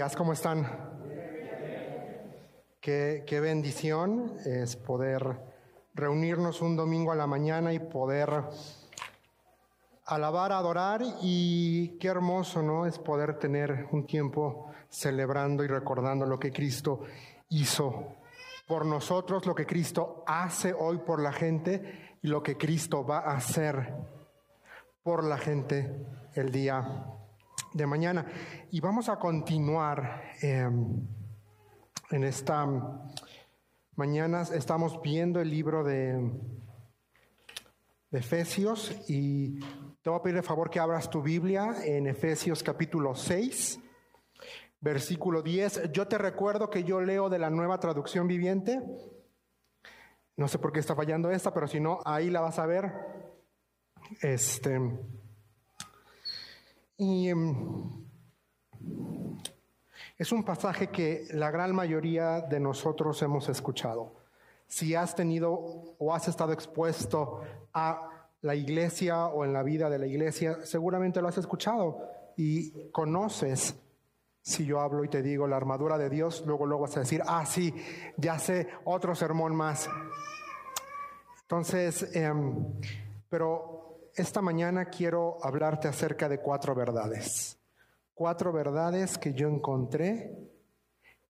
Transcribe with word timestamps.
días, 0.00 0.16
¿cómo 0.16 0.32
están? 0.32 0.66
Qué, 2.80 3.22
qué, 3.26 3.38
bendición 3.38 4.32
es 4.46 4.74
poder 4.74 5.38
reunirnos 5.92 6.62
un 6.62 6.74
domingo 6.74 7.12
a 7.12 7.16
la 7.16 7.26
mañana 7.26 7.74
y 7.74 7.80
poder 7.80 8.44
alabar, 10.06 10.52
adorar 10.52 11.02
y 11.20 11.98
qué 11.98 12.08
hermoso, 12.08 12.62
¿no? 12.62 12.86
Es 12.86 12.98
poder 12.98 13.38
tener 13.38 13.88
un 13.92 14.06
tiempo 14.06 14.70
celebrando 14.88 15.64
y 15.64 15.66
recordando 15.66 16.24
lo 16.24 16.38
que 16.38 16.50
Cristo 16.50 17.02
hizo 17.50 18.14
por 18.66 18.86
nosotros, 18.86 19.44
lo 19.44 19.54
que 19.54 19.66
Cristo 19.66 20.24
hace 20.26 20.72
hoy 20.72 20.96
por 20.96 21.20
la 21.20 21.32
gente 21.32 22.16
y 22.22 22.28
lo 22.28 22.42
que 22.42 22.56
Cristo 22.56 23.04
va 23.04 23.18
a 23.18 23.36
hacer 23.36 23.92
por 25.02 25.24
la 25.24 25.36
gente 25.36 25.94
el 26.36 26.50
día 26.50 27.19
de 27.72 27.86
mañana. 27.86 28.26
Y 28.70 28.80
vamos 28.80 29.08
a 29.08 29.18
continuar 29.18 30.22
em, 30.42 31.06
en 32.10 32.24
esta 32.24 32.66
mañana. 33.96 34.42
Estamos 34.42 35.00
viendo 35.02 35.40
el 35.40 35.50
libro 35.50 35.84
de, 35.84 36.32
de 38.10 38.18
Efesios 38.18 38.92
y 39.08 39.60
te 40.02 40.10
voy 40.10 40.18
a 40.18 40.22
pedir 40.22 40.38
el 40.38 40.42
favor 40.42 40.70
que 40.70 40.80
abras 40.80 41.10
tu 41.10 41.22
Biblia 41.22 41.76
en 41.84 42.06
Efesios 42.06 42.62
capítulo 42.62 43.14
6, 43.14 43.78
versículo 44.80 45.42
10. 45.42 45.92
Yo 45.92 46.08
te 46.08 46.18
recuerdo 46.18 46.70
que 46.70 46.84
yo 46.84 47.00
leo 47.00 47.28
de 47.28 47.38
la 47.38 47.50
nueva 47.50 47.78
traducción 47.78 48.26
viviente. 48.26 48.80
No 50.36 50.48
sé 50.48 50.58
por 50.58 50.72
qué 50.72 50.80
está 50.80 50.94
fallando 50.94 51.30
esta, 51.30 51.52
pero 51.52 51.68
si 51.68 51.80
no, 51.80 52.00
ahí 52.04 52.30
la 52.30 52.40
vas 52.40 52.58
a 52.58 52.66
ver. 52.66 52.90
Este. 54.22 54.80
Y 57.00 57.30
em, 57.30 57.56
es 60.18 60.32
un 60.32 60.44
pasaje 60.44 60.88
que 60.88 61.28
la 61.32 61.50
gran 61.50 61.74
mayoría 61.74 62.42
de 62.42 62.60
nosotros 62.60 63.22
hemos 63.22 63.48
escuchado. 63.48 64.16
Si 64.66 64.94
has 64.94 65.14
tenido 65.14 65.50
o 65.50 66.14
has 66.14 66.28
estado 66.28 66.52
expuesto 66.52 67.40
a 67.72 68.28
la 68.42 68.54
iglesia 68.54 69.28
o 69.28 69.46
en 69.46 69.54
la 69.54 69.62
vida 69.62 69.88
de 69.88 69.98
la 69.98 70.06
iglesia, 70.06 70.58
seguramente 70.62 71.22
lo 71.22 71.28
has 71.28 71.38
escuchado 71.38 72.06
y 72.36 72.90
conoces. 72.90 73.74
Si 74.42 74.66
yo 74.66 74.78
hablo 74.78 75.02
y 75.02 75.08
te 75.08 75.22
digo 75.22 75.46
la 75.46 75.56
armadura 75.56 75.96
de 75.96 76.10
Dios, 76.10 76.44
luego 76.44 76.66
luego 76.66 76.82
vas 76.82 76.98
a 76.98 77.00
decir, 77.00 77.22
ah, 77.26 77.46
sí, 77.46 77.74
ya 78.18 78.38
sé, 78.38 78.68
otro 78.84 79.14
sermón 79.14 79.56
más. 79.56 79.88
Entonces, 81.44 82.14
em, 82.14 82.62
pero 83.30 83.69
esta 84.14 84.42
mañana 84.42 84.86
quiero 84.86 85.38
hablarte 85.42 85.88
acerca 85.88 86.28
de 86.28 86.38
cuatro 86.38 86.74
verdades. 86.74 87.58
Cuatro 88.14 88.52
verdades 88.52 89.18
que 89.18 89.32
yo 89.32 89.48
encontré 89.48 90.36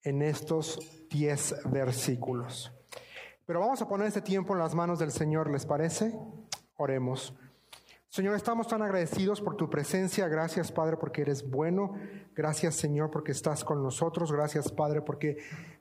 en 0.03 0.23
estos 0.23 1.07
diez 1.09 1.55
versículos. 1.71 2.73
Pero 3.47 3.61
vamos 3.61 3.83
a 3.83 3.89
poner 3.89 4.07
este 4.09 4.23
tiempo 4.23 4.53
en 4.53 4.61
las 4.61 4.75
manos 4.75 4.99
del 4.99 5.11
Señor, 5.11 5.51
¿les 5.51 5.67
parece? 5.67 6.17
Oremos. 6.77 7.35
Señor, 8.13 8.35
estamos 8.35 8.67
tan 8.67 8.83
agradecidos 8.83 9.41
por 9.41 9.55
tu 9.55 9.71
presencia. 9.71 10.27
Gracias, 10.27 10.73
Padre, 10.73 10.97
porque 10.97 11.23
eres 11.23 11.49
bueno. 11.49 11.95
Gracias, 12.35 12.75
Señor, 12.75 13.09
porque 13.09 13.31
estás 13.31 13.63
con 13.63 13.85
nosotros. 13.85 14.33
Gracias, 14.33 14.73
Padre, 14.73 15.01
porque 15.01 15.37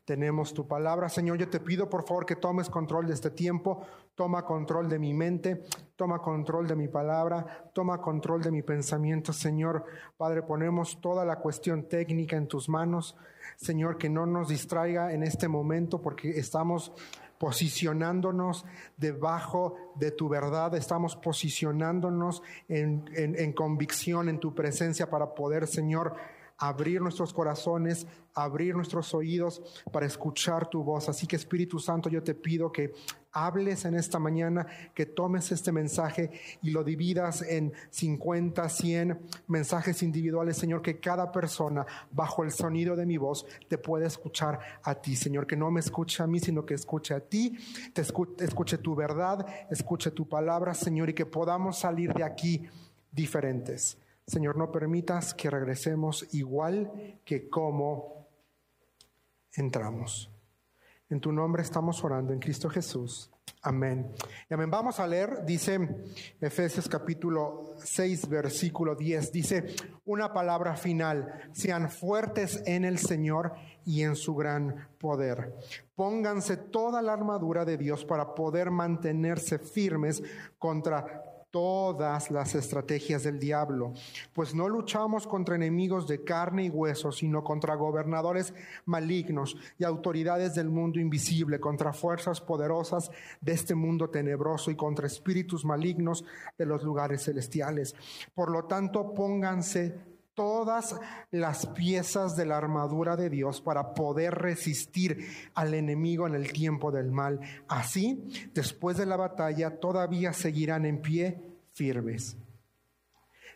tenemos 0.06 0.54
tu 0.54 0.68
palabra. 0.68 1.10
Señor, 1.10 1.40
yo 1.40 1.50
te 1.50 1.60
pido, 1.60 1.90
por 1.90 2.06
favor, 2.06 2.28
que 2.28 2.36
tomes 2.36 2.70
control 2.70 3.08
de 3.08 3.16
este 3.16 3.32
tiempo. 3.32 3.84
Toma 4.14 4.46
control 4.46 4.88
de 4.88 5.00
mi 5.00 5.12
mente. 5.12 5.64
Toma 5.96 6.20
control 6.20 6.68
de 6.68 6.76
mi 6.76 6.88
palabra. 6.88 7.72
Toma 7.74 8.00
control 8.00 8.44
de 8.44 8.52
mi 8.52 8.62
pensamiento. 8.62 9.34
Señor, 9.34 9.84
Padre, 10.16 10.44
ponemos 10.44 11.02
toda 11.02 11.26
la 11.26 11.38
cuestión 11.38 11.90
técnica 11.90 12.38
en 12.38 12.48
tus 12.48 12.70
manos. 12.70 13.18
Señor, 13.56 13.98
que 13.98 14.08
no 14.08 14.28
nos 14.28 14.50
distraiga 14.50 15.14
en 15.14 15.24
este 15.24 15.48
momento 15.48 16.00
porque 16.00 16.38
estamos 16.38 16.94
posicionándonos 17.40 18.66
debajo 18.98 19.94
de 19.96 20.12
tu 20.12 20.28
verdad, 20.28 20.76
estamos 20.76 21.16
posicionándonos 21.16 22.44
en, 22.68 23.10
en, 23.16 23.54
convicción 23.54 24.28
en 24.28 24.40
tu 24.40 24.54
presencia 24.54 25.10
para 25.10 25.34
poder, 25.34 25.66
Señor, 25.66 26.16
abrir 26.60 27.02
nuestros 27.02 27.34
corazones, 27.34 28.06
abrir 28.34 28.76
nuestros 28.76 29.14
oídos 29.14 29.62
para 29.92 30.06
escuchar 30.06 30.70
tu 30.70 30.84
voz. 30.84 31.10
Así 31.10 31.26
que 31.26 31.38
Espíritu 31.38 31.80
Santo, 31.80 32.10
yo 32.10 32.22
te 32.22 32.36
pido 32.36 32.72
que 32.72 32.94
hables 33.32 33.86
en 33.86 33.96
esta 33.96 34.20
mañana, 34.20 34.68
que 34.94 35.06
tomes 35.06 35.52
este 35.52 35.72
mensaje 35.72 36.32
y 36.62 36.72
lo 36.72 36.84
dividas 36.84 37.42
en 37.44 37.72
50, 37.90 38.68
100 38.68 39.20
mensajes 39.48 40.04
individuales, 40.04 40.58
Señor, 40.58 40.82
que 40.82 41.00
cada 41.00 41.32
persona 41.32 41.86
bajo 42.12 42.44
el 42.44 42.52
sonido 42.52 42.96
de 42.96 43.06
mi 43.06 43.18
voz 43.18 43.46
te 43.68 43.78
pueda 43.78 44.08
escuchar 44.08 44.60
a 44.84 44.96
ti, 44.96 45.16
Señor, 45.16 45.48
que 45.48 45.56
no 45.56 45.72
me 45.72 45.80
escuche 45.80 46.22
a 46.24 46.28
mí, 46.28 46.40
sino 46.40 46.66
que 46.66 46.74
escuche 46.74 47.14
a 47.14 47.20
ti, 47.20 47.58
te 47.94 48.02
escuche, 48.02 48.44
escuche 48.44 48.78
tu 48.80 48.96
verdad, 48.96 49.46
escuche 49.70 50.12
tu 50.12 50.28
palabra, 50.28 50.74
Señor, 50.74 51.10
y 51.10 51.14
que 51.14 51.26
podamos 51.26 51.78
salir 51.80 52.14
de 52.14 52.24
aquí 52.24 52.68
diferentes. 53.12 53.98
Señor, 54.30 54.58
no 54.58 54.72
permitas 54.72 55.34
que 55.34 55.50
regresemos 55.50 56.28
igual 56.36 57.20
que 57.26 57.50
como 57.50 58.28
entramos. 59.54 60.32
En 61.10 61.20
tu 61.20 61.32
nombre 61.32 61.64
estamos 61.64 62.04
orando 62.04 62.32
en 62.32 62.40
Cristo 62.40 62.70
Jesús. 62.70 63.32
Amén. 63.64 64.14
Y 64.48 64.54
amén. 64.54 64.70
Vamos 64.70 65.00
a 65.00 65.08
leer, 65.08 65.44
dice 65.46 65.80
Efesios 66.40 66.88
capítulo 66.88 67.74
6, 67.78 68.30
versículo 68.30 68.94
10, 68.94 69.32
dice 69.32 69.76
una 70.06 70.32
palabra 70.32 70.76
final, 70.76 71.50
sean 71.52 71.90
fuertes 71.90 72.62
en 72.68 72.86
el 72.86 73.00
Señor 73.00 73.54
y 73.84 74.04
en 74.04 74.16
su 74.16 74.36
gran 74.36 74.90
poder. 75.00 75.56
Pónganse 75.96 76.56
toda 76.56 77.02
la 77.02 77.14
armadura 77.14 77.66
de 77.66 77.78
Dios 77.78 78.06
para 78.06 78.36
poder 78.36 78.70
mantenerse 78.70 79.58
firmes 79.58 80.22
contra 80.60 81.29
todas 81.52 82.32
las 82.32 82.56
estrategias 82.56 83.24
del 83.24 83.40
diablo, 83.40 83.94
pues 84.34 84.54
no 84.54 84.70
luchamos 84.70 85.26
contra 85.26 85.56
enemigos 85.56 86.08
de 86.08 86.24
carne 86.24 86.66
y 86.66 86.70
hueso, 86.70 87.12
sino 87.12 87.44
contra 87.44 87.76
gobernadores 87.76 88.54
malignos 88.86 89.58
y 89.78 89.84
autoridades 89.84 90.56
del 90.56 90.70
mundo 90.70 91.00
invisible, 91.00 91.60
contra 91.60 91.94
fuerzas 91.94 92.42
poderosas 92.42 93.10
de 93.42 93.54
este 93.54 93.76
mundo 93.76 94.10
tenebroso 94.10 94.72
y 94.72 94.76
contra 94.76 95.08
espíritus 95.08 95.66
malignos 95.66 96.24
de 96.58 96.66
los 96.66 96.84
lugares 96.84 97.24
celestiales. 97.24 97.96
Por 98.36 98.52
lo 98.52 98.66
tanto, 98.66 99.14
pónganse 99.14 100.19
todas 100.40 100.98
las 101.32 101.66
piezas 101.66 102.38
de 102.38 102.46
la 102.46 102.56
armadura 102.56 103.18
de 103.18 103.30
Dios 103.30 103.60
para 103.60 103.94
poder 103.94 104.36
resistir 104.36 105.28
al 105.54 105.74
enemigo 105.74 106.28
en 106.28 106.34
el 106.34 106.54
tiempo 106.54 106.94
del 106.94 107.12
mal. 107.12 107.42
Así, 107.68 108.24
después 108.54 108.96
de 108.96 109.06
la 109.06 109.18
batalla, 109.18 109.82
todavía 109.82 110.32
seguirán 110.32 110.86
en 110.86 111.02
pie 111.02 111.42
firmes. 111.74 112.38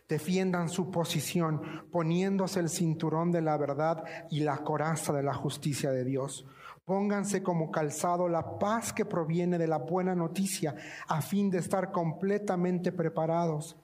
Defiendan 0.06 0.68
su 0.68 0.90
posición 0.90 1.88
poniéndose 1.90 2.60
el 2.60 2.68
cinturón 2.68 3.32
de 3.32 3.40
la 3.40 3.56
verdad 3.56 4.04
y 4.30 4.40
la 4.40 4.58
coraza 4.58 5.14
de 5.14 5.22
la 5.22 5.32
justicia 5.32 5.90
de 5.90 6.04
Dios. 6.04 6.44
Pónganse 6.84 7.42
como 7.42 7.70
calzado 7.70 8.28
la 8.28 8.58
paz 8.58 8.92
que 8.92 9.06
proviene 9.06 9.56
de 9.56 9.68
la 9.68 9.78
buena 9.78 10.14
noticia 10.14 10.74
a 11.08 11.22
fin 11.22 11.48
de 11.48 11.60
estar 11.60 11.92
completamente 11.92 12.92
preparados 12.92 13.74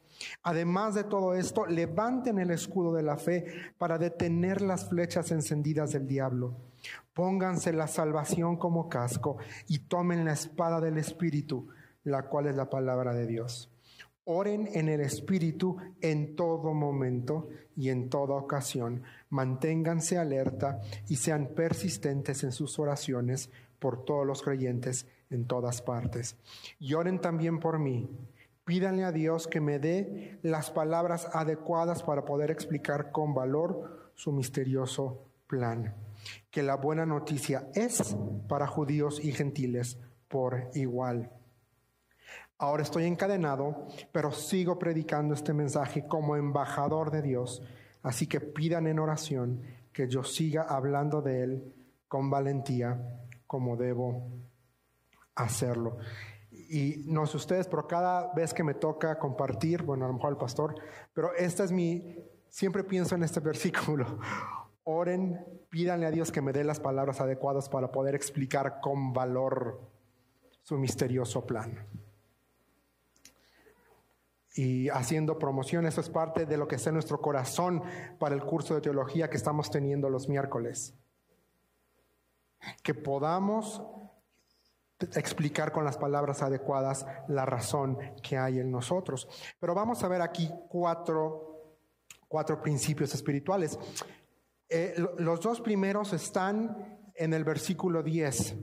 Además 0.42 0.94
de 0.94 1.04
todo 1.04 1.34
esto, 1.34 1.66
levanten 1.66 2.38
el 2.38 2.50
escudo 2.50 2.92
de 2.92 3.02
la 3.02 3.16
fe 3.16 3.46
para 3.78 3.98
detener 3.98 4.60
las 4.60 4.88
flechas 4.88 5.30
encendidas 5.30 5.92
del 5.92 6.06
diablo. 6.06 6.56
Pónganse 7.12 7.72
la 7.72 7.86
salvación 7.86 8.56
como 8.56 8.88
casco 8.88 9.38
y 9.68 9.80
tomen 9.80 10.24
la 10.24 10.32
espada 10.32 10.80
del 10.80 10.98
Espíritu, 10.98 11.68
la 12.04 12.24
cual 12.24 12.46
es 12.46 12.56
la 12.56 12.70
palabra 12.70 13.12
de 13.12 13.26
Dios. 13.26 13.70
Oren 14.24 14.68
en 14.74 14.88
el 14.88 15.00
Espíritu 15.00 15.76
en 16.00 16.36
todo 16.36 16.72
momento 16.72 17.48
y 17.74 17.88
en 17.88 18.08
toda 18.08 18.34
ocasión. 18.34 19.02
Manténganse 19.30 20.18
alerta 20.18 20.80
y 21.08 21.16
sean 21.16 21.48
persistentes 21.48 22.44
en 22.44 22.52
sus 22.52 22.78
oraciones 22.78 23.50
por 23.78 24.04
todos 24.04 24.26
los 24.26 24.42
creyentes 24.42 25.06
en 25.30 25.46
todas 25.46 25.82
partes. 25.82 26.36
Y 26.78 26.94
oren 26.94 27.20
también 27.20 27.58
por 27.58 27.78
mí 27.78 28.08
Pídanle 28.70 29.02
a 29.02 29.10
Dios 29.10 29.48
que 29.48 29.60
me 29.60 29.80
dé 29.80 30.38
las 30.42 30.70
palabras 30.70 31.28
adecuadas 31.32 32.04
para 32.04 32.24
poder 32.24 32.52
explicar 32.52 33.10
con 33.10 33.34
valor 33.34 34.12
su 34.14 34.30
misterioso 34.30 35.26
plan. 35.48 35.96
Que 36.52 36.62
la 36.62 36.76
buena 36.76 37.04
noticia 37.04 37.66
es 37.74 38.16
para 38.48 38.68
judíos 38.68 39.24
y 39.24 39.32
gentiles 39.32 39.98
por 40.28 40.70
igual. 40.74 41.32
Ahora 42.58 42.84
estoy 42.84 43.06
encadenado, 43.06 43.88
pero 44.12 44.30
sigo 44.30 44.78
predicando 44.78 45.34
este 45.34 45.52
mensaje 45.52 46.06
como 46.06 46.36
embajador 46.36 47.10
de 47.10 47.22
Dios. 47.22 47.64
Así 48.04 48.28
que 48.28 48.38
pidan 48.40 48.86
en 48.86 49.00
oración 49.00 49.62
que 49.92 50.06
yo 50.06 50.22
siga 50.22 50.62
hablando 50.62 51.22
de 51.22 51.42
Él 51.42 51.74
con 52.06 52.30
valentía 52.30 53.26
como 53.48 53.76
debo 53.76 54.30
hacerlo. 55.34 55.96
Y 56.72 57.02
no 57.08 57.26
sé 57.26 57.36
ustedes, 57.36 57.66
pero 57.66 57.88
cada 57.88 58.32
vez 58.32 58.54
que 58.54 58.62
me 58.62 58.74
toca 58.74 59.18
compartir, 59.18 59.82
bueno, 59.82 60.04
a 60.04 60.08
lo 60.08 60.14
mejor 60.14 60.30
el 60.30 60.38
pastor, 60.38 60.76
pero 61.12 61.34
esta 61.34 61.64
es 61.64 61.72
mi, 61.72 62.16
siempre 62.48 62.84
pienso 62.84 63.16
en 63.16 63.24
este 63.24 63.40
versículo. 63.50 64.20
oren, 64.84 65.44
pídanle 65.68 66.06
a 66.06 66.12
Dios 66.12 66.30
que 66.30 66.40
me 66.40 66.52
dé 66.52 66.62
las 66.62 66.78
palabras 66.78 67.20
adecuadas 67.20 67.68
para 67.68 67.90
poder 67.90 68.14
explicar 68.14 68.78
con 68.80 69.12
valor 69.12 69.80
su 70.62 70.78
misterioso 70.78 71.44
plan. 71.44 71.76
Y 74.54 74.90
haciendo 74.90 75.40
promoción, 75.40 75.86
eso 75.86 76.00
es 76.00 76.08
parte 76.08 76.46
de 76.46 76.56
lo 76.56 76.68
que 76.68 76.76
está 76.76 76.90
en 76.90 76.94
nuestro 76.94 77.20
corazón 77.20 77.82
para 78.20 78.36
el 78.36 78.44
curso 78.44 78.76
de 78.76 78.80
teología 78.80 79.28
que 79.28 79.36
estamos 79.36 79.72
teniendo 79.72 80.08
los 80.08 80.28
miércoles. 80.28 80.94
Que 82.84 82.94
podamos 82.94 83.82
explicar 85.14 85.72
con 85.72 85.84
las 85.84 85.96
palabras 85.96 86.42
adecuadas 86.42 87.06
la 87.28 87.46
razón 87.46 87.98
que 88.22 88.36
hay 88.36 88.60
en 88.60 88.70
nosotros. 88.70 89.28
Pero 89.58 89.74
vamos 89.74 90.02
a 90.02 90.08
ver 90.08 90.22
aquí 90.22 90.50
cuatro, 90.68 91.76
cuatro 92.28 92.60
principios 92.60 93.14
espirituales. 93.14 93.78
Eh, 94.68 94.94
los 95.18 95.40
dos 95.40 95.60
primeros 95.60 96.12
están 96.12 97.00
en 97.14 97.34
el 97.34 97.44
versículo 97.44 98.02
10. 98.02 98.54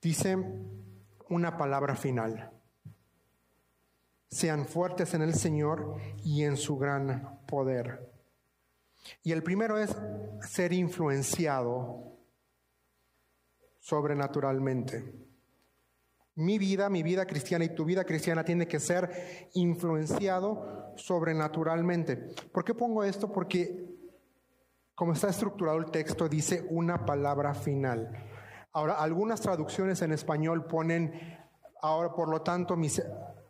Dice 0.00 0.36
una 1.28 1.56
palabra 1.56 1.94
final. 1.94 2.50
Sean 4.28 4.66
fuertes 4.66 5.14
en 5.14 5.22
el 5.22 5.34
Señor 5.34 5.96
y 6.24 6.44
en 6.44 6.56
su 6.56 6.78
gran 6.78 7.40
poder. 7.46 8.10
Y 9.22 9.32
el 9.32 9.42
primero 9.42 9.78
es 9.78 9.96
ser 10.48 10.72
influenciado 10.72 12.18
sobrenaturalmente. 13.80 15.29
Mi 16.34 16.58
vida, 16.58 16.88
mi 16.88 17.02
vida 17.02 17.26
cristiana 17.26 17.64
y 17.64 17.74
tu 17.74 17.84
vida 17.84 18.04
cristiana 18.04 18.44
tiene 18.44 18.66
que 18.66 18.80
ser 18.80 19.48
influenciado 19.54 20.94
sobrenaturalmente. 20.96 22.16
¿Por 22.52 22.64
qué 22.64 22.74
pongo 22.74 23.04
esto? 23.04 23.30
Porque 23.30 23.90
como 24.94 25.12
está 25.12 25.28
estructurado 25.28 25.78
el 25.78 25.90
texto, 25.90 26.28
dice 26.28 26.66
una 26.70 27.06
palabra 27.06 27.54
final. 27.54 28.26
Ahora, 28.72 28.94
algunas 28.94 29.40
traducciones 29.40 30.02
en 30.02 30.12
español 30.12 30.66
ponen, 30.66 31.38
ahora 31.80 32.12
por 32.12 32.28
lo 32.28 32.42
tanto, 32.42 32.76
mis 32.76 33.02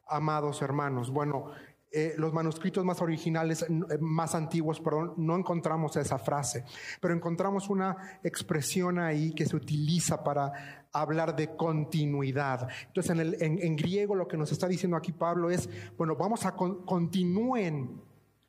amados 0.06 0.62
hermanos. 0.62 1.11
Bueno, 1.11 1.50
eh, 1.92 2.14
los 2.16 2.32
manuscritos 2.32 2.84
más 2.84 3.00
originales, 3.02 3.62
eh, 3.62 3.98
más 4.00 4.37
antiguos, 4.37 4.78
perdón, 4.81 5.14
no 5.16 5.37
encontramos 5.37 5.96
esa 5.96 6.19
frase, 6.19 6.64
pero 7.00 7.14
encontramos 7.14 7.69
una 7.69 8.20
expresión 8.22 9.00
ahí 9.00 9.32
que 9.32 9.44
se 9.44 9.56
utiliza 9.56 10.22
para 10.22 10.87
hablar 10.92 11.34
de 11.34 11.56
continuidad. 11.56 12.69
Entonces, 12.87 13.34
en, 13.40 13.76
griego 13.76 14.14
lo 14.14 14.28
que 14.28 14.37
nos 14.37 14.52
está 14.52 14.69
diciendo 14.69 14.96
aquí 14.96 15.10
Pablo 15.10 15.50
es, 15.50 15.69
bueno, 15.96 16.14
vamos 16.14 16.46
a 16.46 16.54
continúen 16.54 18.00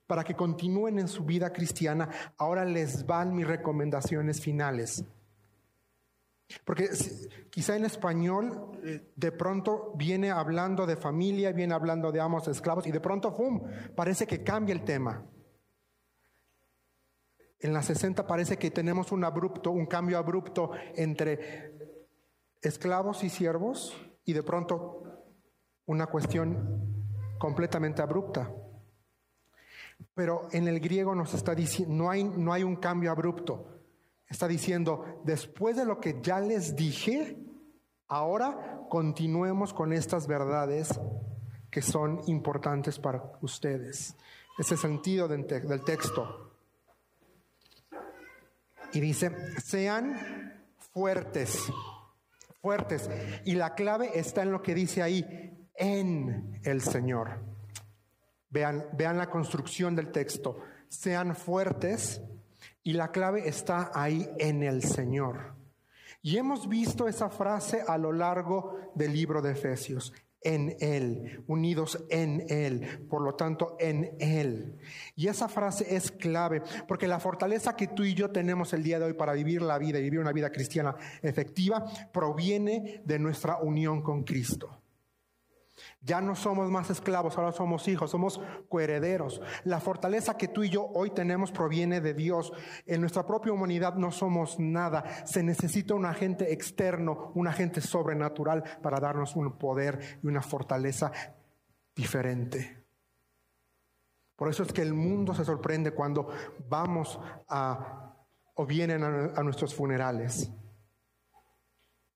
para 0.05 0.23
que 0.23 0.35
continúen 0.35 0.99
en 0.99 1.07
su 1.07 1.23
vida 1.23 1.51
cristiana, 1.51 2.09
ahora 2.37 2.65
les 2.65 3.05
van 3.05 3.33
mis 3.33 3.47
recomendaciones 3.47 4.41
finales. 4.41 5.05
Porque 6.65 6.89
quizá 7.49 7.75
en 7.75 7.85
español 7.85 8.79
eh, 8.83 9.11
de 9.15 9.31
pronto 9.31 9.93
viene 9.95 10.31
hablando 10.31 10.85
de 10.85 10.95
familia, 10.95 11.51
viene 11.51 11.73
hablando 11.73 12.11
de 12.11 12.19
amos, 12.19 12.47
esclavos, 12.47 12.87
y 12.87 12.91
de 12.91 12.99
pronto, 12.99 13.31
¡fum!, 13.31 13.61
parece 13.95 14.25
que 14.27 14.43
cambia 14.43 14.73
el 14.73 14.83
tema. 14.83 15.25
En 17.59 17.73
la 17.73 17.83
60 17.83 18.25
parece 18.25 18.57
que 18.57 18.71
tenemos 18.71 19.11
un 19.11 19.23
abrupto, 19.23 19.71
un 19.71 19.85
cambio 19.85 20.17
abrupto 20.17 20.71
entre 20.95 21.73
esclavos 22.61 23.23
y 23.23 23.29
siervos, 23.29 23.95
y 24.25 24.33
de 24.33 24.43
pronto 24.43 25.03
una 25.85 26.07
cuestión 26.07 27.35
completamente 27.37 28.01
abrupta. 28.01 28.51
Pero 30.13 30.47
en 30.51 30.67
el 30.67 30.79
griego 30.79 31.13
nos 31.13 31.33
está 31.33 31.53
diciendo, 31.53 31.93
no 31.93 32.13
no 32.13 32.53
hay 32.53 32.63
un 32.63 32.75
cambio 32.77 33.11
abrupto. 33.11 33.80
Está 34.31 34.47
diciendo, 34.47 35.21
después 35.25 35.75
de 35.75 35.83
lo 35.83 35.99
que 35.99 36.19
ya 36.21 36.39
les 36.39 36.73
dije, 36.77 37.37
ahora 38.07 38.79
continuemos 38.89 39.73
con 39.73 39.91
estas 39.91 40.25
verdades 40.25 40.97
que 41.69 41.81
son 41.81 42.21
importantes 42.27 42.97
para 42.97 43.21
ustedes. 43.41 44.15
Ese 44.57 44.77
sentido 44.77 45.27
del, 45.27 45.45
texto. 45.83 46.53
Y 48.93 49.01
dice, 49.01 49.35
sean 49.61 50.63
fuertes, 50.93 51.69
fuertes. 52.61 53.09
Y 53.43 53.55
la 53.55 53.75
clave 53.75 54.17
está 54.17 54.43
en 54.43 54.53
lo 54.53 54.61
que 54.61 54.73
dice 54.73 55.01
ahí, 55.01 55.67
en 55.75 56.57
el 56.63 56.81
Señor. 56.81 57.39
Vean, 58.49 58.85
vean 58.93 59.17
la 59.17 59.29
construcción 59.29 59.93
del 59.93 60.09
texto. 60.11 60.57
Sean 60.87 61.35
fuertes 61.35 62.21
y 62.83 62.93
la 62.93 63.11
clave 63.11 63.47
está 63.47 63.91
ahí 63.93 64.29
en 64.39 64.63
el 64.63 64.83
Señor. 64.83 65.55
Y 66.21 66.37
hemos 66.37 66.69
visto 66.69 67.07
esa 67.07 67.29
frase 67.29 67.81
a 67.87 67.97
lo 67.97 68.11
largo 68.11 68.77
del 68.95 69.13
libro 69.13 69.41
de 69.41 69.51
Efesios. 69.51 70.13
En 70.43 70.75
Él, 70.79 71.43
unidos 71.47 72.03
en 72.09 72.43
Él, 72.49 73.05
por 73.07 73.21
lo 73.21 73.35
tanto 73.35 73.75
en 73.79 74.15
Él. 74.19 74.77
Y 75.15 75.27
esa 75.27 75.47
frase 75.47 75.95
es 75.95 76.11
clave, 76.11 76.63
porque 76.87 77.07
la 77.07 77.19
fortaleza 77.19 77.75
que 77.75 77.87
tú 77.87 78.03
y 78.03 78.15
yo 78.15 78.31
tenemos 78.31 78.73
el 78.73 78.81
día 78.81 78.97
de 78.97 79.05
hoy 79.05 79.13
para 79.13 79.33
vivir 79.33 79.61
la 79.61 79.77
vida 79.77 79.99
y 79.99 80.03
vivir 80.03 80.19
una 80.19 80.31
vida 80.31 80.51
cristiana 80.51 80.95
efectiva 81.21 81.85
proviene 82.11 83.01
de 83.05 83.19
nuestra 83.19 83.57
unión 83.57 84.01
con 84.01 84.23
Cristo. 84.23 84.80
Ya 86.03 86.19
no 86.19 86.35
somos 86.35 86.71
más 86.71 86.89
esclavos, 86.89 87.37
ahora 87.37 87.51
somos 87.51 87.87
hijos, 87.87 88.09
somos 88.09 88.41
coherederos. 88.69 89.39
La 89.65 89.79
fortaleza 89.79 90.35
que 90.35 90.47
tú 90.47 90.63
y 90.63 90.69
yo 90.69 90.87
hoy 90.95 91.11
tenemos 91.11 91.51
proviene 91.51 92.01
de 92.01 92.15
Dios. 92.15 92.51
En 92.87 93.01
nuestra 93.01 93.27
propia 93.27 93.53
humanidad 93.53 93.93
no 93.93 94.11
somos 94.11 94.59
nada. 94.59 95.03
Se 95.27 95.43
necesita 95.43 95.93
un 95.93 96.07
agente 96.07 96.51
externo, 96.51 97.31
un 97.35 97.47
agente 97.47 97.81
sobrenatural 97.81 98.63
para 98.81 98.99
darnos 98.99 99.35
un 99.35 99.59
poder 99.59 100.19
y 100.23 100.27
una 100.27 100.41
fortaleza 100.41 101.11
diferente. 101.95 102.83
Por 104.35 104.49
eso 104.49 104.63
es 104.63 104.73
que 104.73 104.81
el 104.81 104.95
mundo 104.95 105.35
se 105.35 105.45
sorprende 105.45 105.91
cuando 105.91 106.29
vamos 106.67 107.19
a 107.47 108.15
o 108.55 108.65
vienen 108.65 109.03
a, 109.03 109.33
a 109.35 109.43
nuestros 109.43 109.75
funerales 109.75 110.51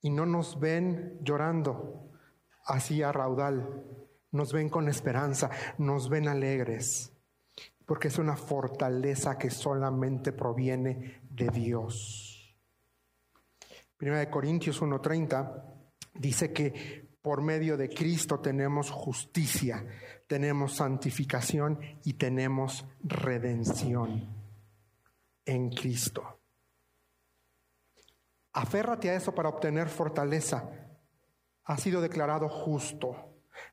y 0.02 0.10
no 0.10 0.26
nos 0.26 0.60
ven 0.60 1.20
llorando 1.22 2.15
así 2.66 3.02
a 3.02 3.12
raudal. 3.12 3.84
Nos 4.32 4.52
ven 4.52 4.70
con 4.70 4.90
esperanza, 4.90 5.50
nos 5.78 6.10
ven 6.10 6.28
alegres, 6.28 7.14
porque 7.86 8.10
es 8.10 8.18
una 8.18 8.36
fortaleza 8.36 9.38
que 9.38 9.50
solamente 9.50 10.34
proviene 10.34 11.22
de 11.30 11.48
Dios. 11.50 12.56
Primera 13.98 14.20
de 14.20 14.30
Corintios 14.30 14.82
1:30 14.82 15.64
dice 16.16 16.52
que 16.52 17.16
por 17.22 17.42
medio 17.42 17.78
de 17.78 17.90
Cristo 17.90 18.40
tenemos 18.40 18.92
justicia, 18.92 19.86
tenemos 20.28 20.76
santificación 20.76 21.80
y 22.04 22.14
tenemos 22.14 22.86
redención 23.04 24.28
en 25.46 25.70
Cristo. 25.70 26.40
Aférrate 28.54 29.10
a 29.10 29.16
eso 29.16 29.34
para 29.34 29.50
obtener 29.50 29.90
fortaleza 29.90 30.85
ha 31.66 31.78
sido 31.78 32.02
declarado 32.02 32.48
justo, 32.48 33.16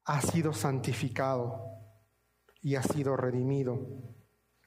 ha 0.04 0.20
sido 0.20 0.52
santificado 0.52 1.82
y 2.60 2.74
ha 2.76 2.82
sido 2.82 3.16
redimido 3.16 3.78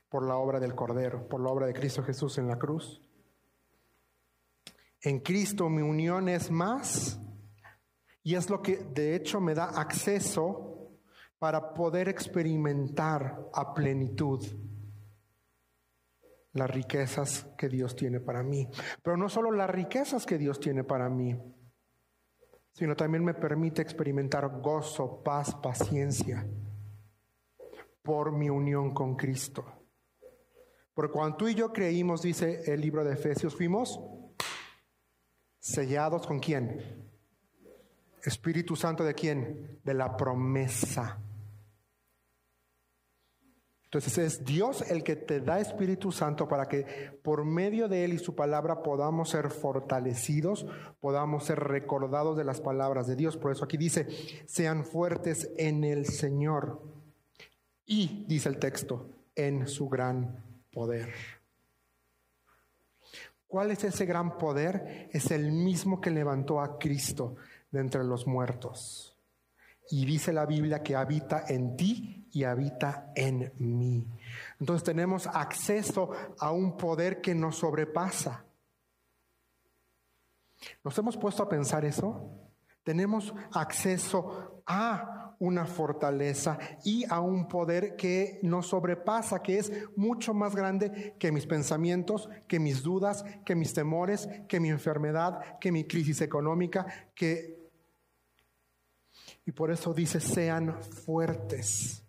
por 0.09 0.25
la 0.25 0.37
obra 0.37 0.59
del 0.59 0.75
Cordero, 0.75 1.27
por 1.27 1.41
la 1.41 1.49
obra 1.49 1.65
de 1.65 1.73
Cristo 1.73 2.03
Jesús 2.03 2.37
en 2.37 2.47
la 2.47 2.57
cruz. 2.57 3.01
En 5.01 5.19
Cristo 5.19 5.69
mi 5.69 5.81
unión 5.81 6.29
es 6.29 6.51
más 6.51 7.19
y 8.23 8.35
es 8.35 8.49
lo 8.49 8.61
que 8.61 8.77
de 8.77 9.15
hecho 9.15 9.41
me 9.41 9.53
da 9.53 9.65
acceso 9.65 10.99
para 11.37 11.73
poder 11.73 12.09
experimentar 12.09 13.49
a 13.53 13.73
plenitud 13.73 14.43
las 16.53 16.69
riquezas 16.69 17.47
que 17.57 17.69
Dios 17.69 17.95
tiene 17.95 18.19
para 18.19 18.41
mí. 18.41 18.69
Pero 19.03 19.17
no 19.17 19.29
solo 19.29 19.51
las 19.51 19.69
riquezas 19.69 20.25
que 20.25 20.37
Dios 20.37 20.59
tiene 20.59 20.83
para 20.83 21.09
mí, 21.09 21.37
sino 22.75 22.93
también 22.93 23.23
me 23.23 23.33
permite 23.33 23.81
experimentar 23.81 24.59
gozo, 24.61 25.23
paz, 25.23 25.55
paciencia 25.55 26.45
por 28.01 28.33
mi 28.33 28.49
unión 28.49 28.93
con 28.93 29.15
Cristo. 29.15 29.65
Porque 30.93 31.13
cuando 31.13 31.37
tú 31.37 31.47
y 31.47 31.55
yo 31.55 31.71
creímos, 31.71 32.21
dice 32.21 32.71
el 32.71 32.81
libro 32.81 33.05
de 33.05 33.13
Efesios, 33.13 33.55
fuimos 33.55 33.97
sellados 35.57 36.27
con 36.27 36.39
quién? 36.39 37.09
Espíritu 38.21 38.75
Santo 38.75 39.05
de 39.05 39.13
quién? 39.13 39.79
De 39.83 39.93
la 39.93 40.17
promesa. 40.17 41.17
Entonces 43.95 44.17
es 44.17 44.43
Dios 44.43 44.83
el 44.91 45.05
que 45.05 45.15
te 45.15 45.39
da 45.39 45.61
Espíritu 45.61 46.11
Santo 46.11 46.49
para 46.49 46.67
que 46.67 47.17
por 47.23 47.45
medio 47.45 47.87
de 47.87 48.03
Él 48.03 48.11
y 48.11 48.17
su 48.17 48.35
palabra 48.35 48.83
podamos 48.83 49.29
ser 49.29 49.51
fortalecidos, 49.51 50.65
podamos 50.99 51.45
ser 51.45 51.61
recordados 51.61 52.35
de 52.35 52.43
las 52.43 52.59
palabras 52.59 53.07
de 53.07 53.15
Dios. 53.15 53.37
Por 53.37 53.53
eso 53.53 53.63
aquí 53.63 53.77
dice, 53.77 54.05
sean 54.47 54.83
fuertes 54.83 55.49
en 55.55 55.85
el 55.85 56.07
Señor. 56.07 56.81
Y, 57.85 58.25
dice 58.27 58.49
el 58.49 58.59
texto, 58.59 59.11
en 59.33 59.65
su 59.65 59.87
gran 59.87 60.43
poder. 60.73 61.13
¿Cuál 63.47 63.71
es 63.71 63.81
ese 63.85 64.05
gran 64.05 64.37
poder? 64.37 65.07
Es 65.13 65.31
el 65.31 65.53
mismo 65.53 66.01
que 66.01 66.09
levantó 66.09 66.59
a 66.59 66.77
Cristo 66.77 67.37
de 67.71 67.79
entre 67.79 68.03
los 68.03 68.27
muertos. 68.27 69.15
Y 69.89 70.05
dice 70.05 70.33
la 70.33 70.45
Biblia 70.45 70.83
que 70.83 70.97
habita 70.97 71.45
en 71.47 71.77
ti 71.77 72.24
y 72.35 72.43
habita 72.43 73.13
en 73.15 73.53
mí. 73.59 74.05
Entonces 74.59 74.83
tenemos 74.83 75.25
acceso 75.25 76.11
a 76.37 76.51
un 76.51 76.75
poder 76.75 77.21
que 77.21 77.33
nos 77.33 77.55
sobrepasa. 77.55 78.43
¿Nos 80.83 80.97
hemos 80.97 81.15
puesto 81.15 81.43
a 81.43 81.47
pensar 81.47 81.85
eso? 81.85 82.29
Tenemos 82.83 83.33
acceso 83.53 84.61
a 84.65 85.37
una 85.39 85.65
fortaleza 85.65 86.59
y 86.83 87.05
a 87.09 87.21
un 87.21 87.47
poder 87.47 87.95
que 87.95 88.41
nos 88.43 88.67
sobrepasa, 88.67 89.41
que 89.41 89.57
es 89.57 89.71
mucho 89.95 90.33
más 90.33 90.57
grande 90.57 91.15
que 91.17 91.31
mis 91.31 91.45
pensamientos, 91.45 92.29
que 92.49 92.59
mis 92.59 92.83
dudas, 92.83 93.23
que 93.45 93.55
mis 93.55 93.73
temores, 93.73 94.27
que 94.49 94.59
mi 94.59 94.69
enfermedad, 94.69 95.57
que 95.61 95.71
mi 95.71 95.85
crisis 95.85 96.19
económica, 96.19 96.85
que... 97.15 97.71
Y 99.45 99.53
por 99.53 99.71
eso 99.71 99.93
dice, 99.93 100.19
sean 100.19 100.83
fuertes. 100.83 102.04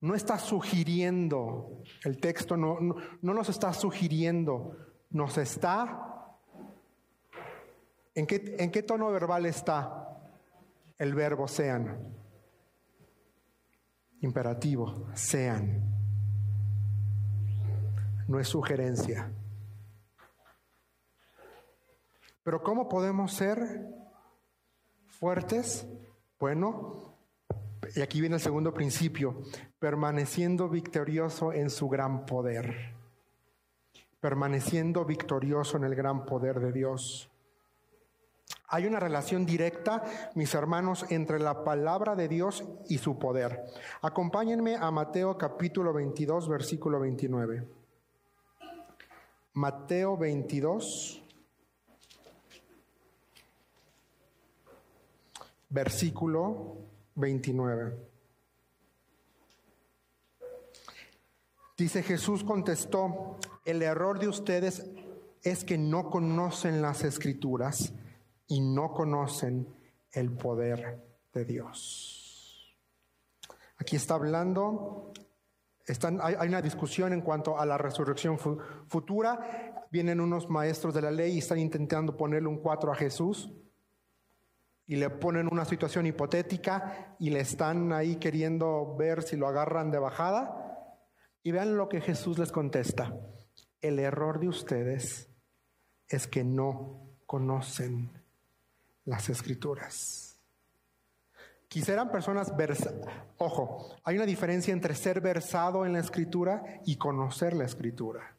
No 0.00 0.14
está 0.14 0.38
sugiriendo, 0.38 1.82
el 2.04 2.18
texto 2.18 2.56
no, 2.56 2.80
no, 2.80 2.96
no 3.22 3.34
nos 3.34 3.48
está 3.48 3.72
sugiriendo, 3.72 4.76
nos 5.10 5.38
está 5.38 6.16
¿En 8.16 8.26
qué, 8.26 8.82
tono 8.82 9.10
verbal 9.10 9.44
está 9.44 10.08
el 10.96 11.14
verbo 11.14 11.46
sean? 11.46 12.16
Imperativo, 14.22 15.06
sean. 15.12 15.82
No 18.26 18.40
es 18.40 18.48
sugerencia. 18.48 19.30
Pero 22.42 22.62
¿cómo 22.62 22.88
podemos 22.88 23.34
ser 23.34 23.86
fuertes? 25.08 25.86
Bueno, 26.40 27.05
y 27.94 28.00
aquí 28.00 28.20
viene 28.20 28.36
el 28.36 28.42
segundo 28.42 28.72
principio, 28.72 29.42
permaneciendo 29.78 30.68
victorioso 30.68 31.52
en 31.52 31.70
su 31.70 31.88
gran 31.88 32.26
poder, 32.26 32.94
permaneciendo 34.20 35.04
victorioso 35.04 35.76
en 35.76 35.84
el 35.84 35.94
gran 35.94 36.24
poder 36.24 36.60
de 36.60 36.72
Dios. 36.72 37.30
Hay 38.68 38.86
una 38.86 38.98
relación 38.98 39.46
directa, 39.46 40.02
mis 40.34 40.54
hermanos, 40.54 41.06
entre 41.10 41.38
la 41.38 41.62
palabra 41.62 42.16
de 42.16 42.28
Dios 42.28 42.64
y 42.88 42.98
su 42.98 43.18
poder. 43.18 43.64
Acompáñenme 44.02 44.76
a 44.76 44.90
Mateo 44.90 45.38
capítulo 45.38 45.92
22, 45.92 46.48
versículo 46.48 46.98
29. 47.00 47.68
Mateo 49.54 50.16
22, 50.16 51.22
versículo 55.68 56.85
29. 57.16 57.96
Dice 61.76 62.02
Jesús 62.02 62.44
contestó, 62.44 63.36
el 63.64 63.82
error 63.82 64.18
de 64.18 64.28
ustedes 64.28 64.86
es 65.42 65.64
que 65.64 65.76
no 65.76 66.10
conocen 66.10 66.80
las 66.80 67.04
escrituras 67.04 67.92
y 68.46 68.60
no 68.60 68.92
conocen 68.92 69.68
el 70.12 70.30
poder 70.30 71.04
de 71.32 71.44
Dios. 71.44 72.76
Aquí 73.78 73.96
está 73.96 74.14
hablando, 74.14 75.12
están, 75.86 76.18
hay, 76.22 76.48
una 76.48 76.62
discusión 76.62 77.12
en 77.12 77.20
cuanto 77.20 77.58
a 77.58 77.66
la 77.66 77.76
resurrección 77.76 78.38
futura. 78.88 79.86
Vienen 79.90 80.20
unos 80.20 80.48
maestros 80.48 80.94
de 80.94 81.02
la 81.02 81.10
ley 81.10 81.34
y 81.34 81.38
están 81.38 81.58
intentando 81.58 82.16
ponerle 82.16 82.48
un 82.48 82.58
cuatro 82.58 82.90
a 82.90 82.94
Jesús 82.94 83.50
y 84.86 84.96
le 84.96 85.10
ponen 85.10 85.48
una 85.50 85.64
situación 85.64 86.06
hipotética 86.06 87.16
y 87.18 87.30
le 87.30 87.40
están 87.40 87.92
ahí 87.92 88.16
queriendo 88.16 88.94
ver 88.96 89.22
si 89.22 89.36
lo 89.36 89.48
agarran 89.48 89.90
de 89.90 89.98
bajada. 89.98 90.62
Y 91.42 91.50
vean 91.50 91.76
lo 91.76 91.88
que 91.88 92.00
Jesús 92.00 92.38
les 92.38 92.52
contesta. 92.52 93.12
El 93.80 93.98
error 93.98 94.40
de 94.40 94.48
ustedes 94.48 95.28
es 96.08 96.26
que 96.26 96.44
no 96.44 97.16
conocen 97.26 98.10
las 99.04 99.28
escrituras. 99.28 100.40
Quisieran 101.68 102.10
personas 102.10 102.56
versadas. 102.56 103.12
Ojo, 103.38 103.96
hay 104.04 104.16
una 104.16 104.26
diferencia 104.26 104.72
entre 104.72 104.94
ser 104.94 105.20
versado 105.20 105.84
en 105.84 105.92
la 105.92 106.00
escritura 106.00 106.62
y 106.84 106.96
conocer 106.96 107.54
la 107.54 107.64
escritura. 107.64 108.35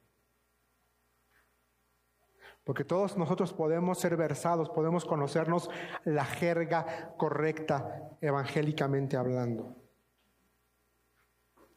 Porque 2.67 2.83
todos 2.83 3.15
nosotros 3.15 3.53
podemos 3.53 3.97
ser 3.97 4.17
versados, 4.17 4.69
podemos 4.69 5.05
conocernos 5.05 5.69
la 6.03 6.25
jerga 6.25 7.13
correcta 7.15 8.09
evangélicamente 8.19 9.15
hablando. 9.15 9.73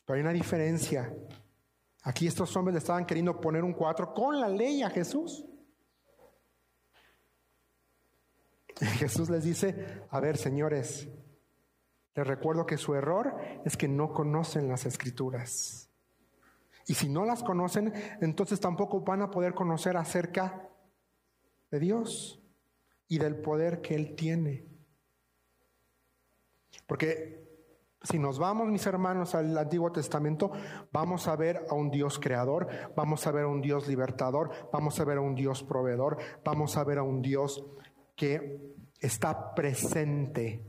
Pero 0.05 0.17
hay 0.17 0.21
una 0.21 0.33
diferencia. 0.33 1.15
Aquí 2.03 2.27
estos 2.27 2.57
hombres 2.57 2.75
le 2.75 2.79
estaban 2.81 3.07
queriendo 3.07 3.41
poner 3.41 3.63
un 3.63 3.73
cuatro 3.73 4.13
con 4.13 4.41
la 4.41 4.49
ley 4.49 4.83
a 4.83 4.91
Jesús. 4.91 5.47
Jesús 8.99 9.31
les 9.31 9.45
dice, 9.45 10.03
a 10.11 10.19
ver, 10.19 10.37
señores, 10.37 11.09
les 12.17 12.27
recuerdo 12.27 12.67
que 12.67 12.77
su 12.77 12.97
error 12.97 13.37
es 13.65 13.77
que 13.77 13.87
no 13.87 14.13
conocen 14.13 14.67
las 14.69 14.87
escrituras. 14.87 15.89
Y 16.89 16.95
si 16.95 17.09
no 17.09 17.25
las 17.25 17.45
conocen, 17.45 17.93
entonces 18.21 18.59
tampoco 18.59 19.03
van 19.03 19.23
a 19.23 19.31
poder 19.31 19.55
conocer 19.55 19.97
acerca 19.97 20.67
de 21.71 21.81
Dios 21.81 22.43
y 23.09 23.19
del 23.19 23.37
poder 23.37 23.81
que 23.81 23.95
Él 23.95 24.15
tiene. 24.15 24.67
Porque 26.87 27.41
si 28.03 28.19
nos 28.19 28.39
vamos, 28.39 28.69
mis 28.69 28.87
hermanos, 28.87 29.35
al 29.35 29.57
Antiguo 29.57 29.93
Testamento, 29.93 30.51
vamos 30.93 31.29
a 31.29 31.37
ver 31.37 31.67
a 31.69 31.75
un 31.75 31.91
Dios 31.91 32.19
creador, 32.19 32.69
vamos 32.97 33.27
a 33.27 33.33
ver 33.33 33.45
a 33.45 33.49
un 33.49 33.61
Dios 33.61 33.89
libertador, 33.89 34.51
vamos 34.73 34.99
a 35.01 35.05
ver 35.05 35.19
a 35.19 35.21
un 35.21 35.35
Dios 35.35 35.63
proveedor, 35.63 36.19
vamos 36.45 36.77
a 36.77 36.85
ver 36.85 36.99
a 36.99 37.03
un 37.03 37.21
Dios 37.21 37.65
que 38.17 38.75
está 39.01 39.55
presente 39.55 40.67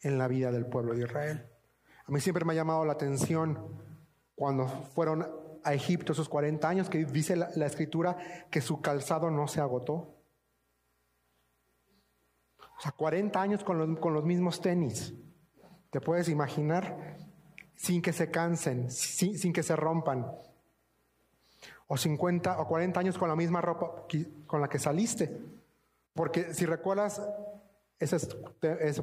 en 0.00 0.18
la 0.18 0.28
vida 0.28 0.50
del 0.50 0.66
pueblo 0.66 0.94
de 0.94 1.04
Israel. 1.04 1.50
A 2.06 2.12
mí 2.12 2.20
siempre 2.20 2.44
me 2.44 2.52
ha 2.52 2.56
llamado 2.56 2.84
la 2.84 2.92
atención 2.92 3.82
cuando 4.34 4.68
fueron 4.68 5.26
a 5.64 5.74
Egipto 5.74 6.12
esos 6.12 6.28
40 6.28 6.68
años, 6.68 6.88
que 6.88 7.04
dice 7.04 7.34
la, 7.34 7.66
escritura 7.66 8.16
que 8.50 8.60
su 8.60 8.80
calzado 8.80 9.30
no 9.30 9.48
se 9.48 9.60
agotó. 9.60 10.15
O 12.78 12.80
sea, 12.80 12.92
40 12.92 13.40
años 13.40 13.64
con 13.64 13.78
los, 13.78 13.98
con 13.98 14.12
los 14.12 14.24
mismos 14.24 14.60
tenis. 14.60 15.14
¿Te 15.90 16.00
puedes 16.00 16.28
imaginar? 16.28 17.16
Sin 17.74 18.02
que 18.02 18.12
se 18.12 18.30
cansen, 18.30 18.90
sin, 18.90 19.38
sin 19.38 19.52
que 19.52 19.62
se 19.62 19.76
rompan. 19.76 20.30
O 21.86 21.96
50 21.96 22.60
o 22.60 22.66
40 22.66 23.00
años 23.00 23.18
con 23.18 23.28
la 23.28 23.36
misma 23.36 23.60
ropa 23.60 24.06
con 24.46 24.60
la 24.60 24.68
que 24.68 24.78
saliste. 24.78 25.40
Porque 26.14 26.52
si 26.52 26.66
recuerdas, 26.66 27.22
ese 27.98 28.16
es, 28.16 29.02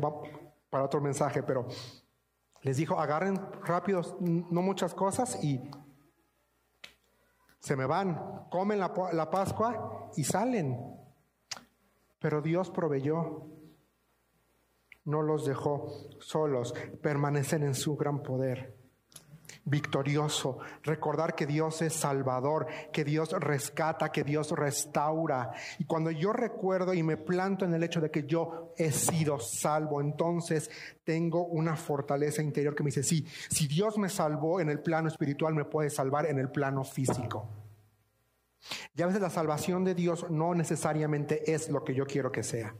para 0.70 0.84
otro 0.84 1.00
mensaje, 1.00 1.44
pero 1.44 1.68
les 2.62 2.77
dijo, 2.77 3.00
agarren 3.00 3.39
rápido, 3.63 4.01
no 4.20 4.62
muchas 4.62 4.94
cosas 4.94 5.44
y 5.44 5.62
se 7.60 7.75
me 7.75 7.86
van, 7.86 8.48
comen 8.50 8.80
la, 8.80 8.92
la 9.13 9.30
Pascua 9.30 10.10
y 10.18 10.24
salen. 10.24 10.77
Pero 12.20 12.42
Dios 12.42 12.70
proveyó, 12.72 13.46
no 15.05 15.22
los 15.22 15.45
dejó 15.45 15.88
solos, 16.19 16.74
permanecen 17.01 17.63
en 17.63 17.75
su 17.75 17.95
gran 17.95 18.22
poder 18.24 18.83
victorioso, 19.65 20.60
recordar 20.83 21.36
que 21.36 21.45
Dios 21.45 21.81
es 21.81 21.93
salvador, 21.93 22.67
que 22.91 23.03
Dios 23.03 23.31
rescata, 23.31 24.12
que 24.12 24.24
Dios 24.24 24.51
restaura. 24.51 25.51
Y 25.79 25.86
cuando 25.86 26.12
yo 26.12 26.33
recuerdo 26.33 26.93
y 26.93 27.03
me 27.03 27.17
planto 27.17 27.65
en 27.65 27.74
el 27.74 27.83
hecho 27.83 28.01
de 28.01 28.12
que 28.12 28.25
yo 28.25 28.74
he 28.77 28.91
sido 28.91 29.39
salvo, 29.39 30.01
entonces 30.01 30.69
tengo 31.03 31.45
una 31.45 31.75
fortaleza 31.75 32.41
interior 32.41 32.75
que 32.75 32.83
me 32.83 32.89
dice, 32.89 33.03
sí, 33.03 33.25
si 33.50 33.67
Dios 33.67 33.98
me 33.98 34.10
salvó 34.10 34.60
en 34.60 34.69
el 34.69 34.81
plano 34.81 35.07
espiritual, 35.07 35.53
me 35.53 35.65
puede 35.65 35.89
salvar 35.89 36.25
en 36.25 36.39
el 36.39 36.50
plano 36.50 36.83
físico. 36.83 37.48
Y 38.95 39.01
a 39.01 39.07
veces 39.07 39.22
la 39.22 39.29
salvación 39.29 39.83
de 39.83 39.93
Dios 39.93 40.29
no 40.29 40.55
necesariamente 40.55 41.51
es 41.53 41.69
lo 41.69 41.83
que 41.83 41.93
yo 41.93 42.05
quiero 42.05 42.31
que 42.31 42.43
sea. 42.43 42.75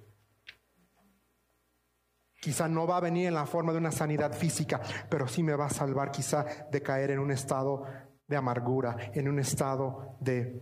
Quizá 2.44 2.68
no 2.68 2.86
va 2.86 2.98
a 2.98 3.00
venir 3.00 3.28
en 3.28 3.36
la 3.36 3.46
forma 3.46 3.72
de 3.72 3.78
una 3.78 3.94
sanidad 3.94 4.34
física, 4.34 4.82
pero 5.10 5.30
sí 5.30 5.42
me 5.42 5.56
va 5.56 5.68
a 5.68 5.70
salvar 5.70 6.12
quizá 6.12 6.46
de 6.70 6.82
caer 6.82 7.12
en 7.12 7.20
un 7.20 7.32
estado 7.32 7.86
de 8.28 8.36
amargura, 8.36 8.98
en 9.14 9.30
un 9.30 9.40
estado 9.40 10.18
de 10.20 10.62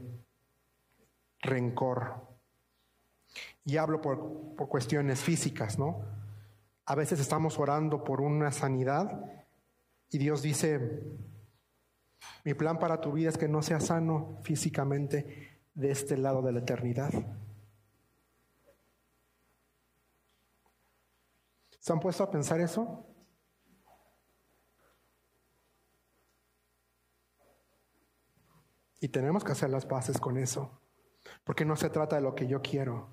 rencor. 1.40 2.38
Y 3.66 3.78
hablo 3.78 4.00
por, 4.00 4.56
por 4.56 4.70
cuestiones 4.70 5.22
físicas, 5.22 5.80
¿no? 5.80 6.06
A 6.86 6.94
veces 6.94 7.20
estamos 7.20 7.58
orando 7.58 8.04
por 8.04 8.22
una 8.22 8.52
sanidad 8.52 9.20
y 10.12 10.20
Dios 10.20 10.44
dice, 10.44 11.02
Mi 12.46 12.54
plan 12.54 12.78
para 12.78 13.02
tu 13.02 13.12
vida 13.12 13.30
es 13.30 13.40
que 13.40 13.48
no 13.48 13.64
seas 13.64 13.88
sano 13.88 14.38
físicamente 14.44 15.64
de 15.74 15.90
este 15.90 16.16
lado 16.16 16.44
de 16.44 16.52
la 16.52 16.60
eternidad. 16.60 17.12
¿Se 21.82 21.92
han 21.92 22.00
puesto 22.00 22.24
a 22.24 22.30
pensar 22.30 22.62
eso? 22.62 23.04
Y 29.00 29.08
tenemos 29.08 29.44
que 29.44 29.54
hacer 29.54 29.72
las 29.72 29.88
paces 29.88 30.20
con 30.20 30.38
eso, 30.38 30.80
porque 31.44 31.66
no 31.66 31.76
se 31.76 31.90
trata 31.90 32.18
de 32.18 32.22
lo 32.22 32.36
que 32.36 32.46
yo 32.46 32.62
quiero, 32.62 33.10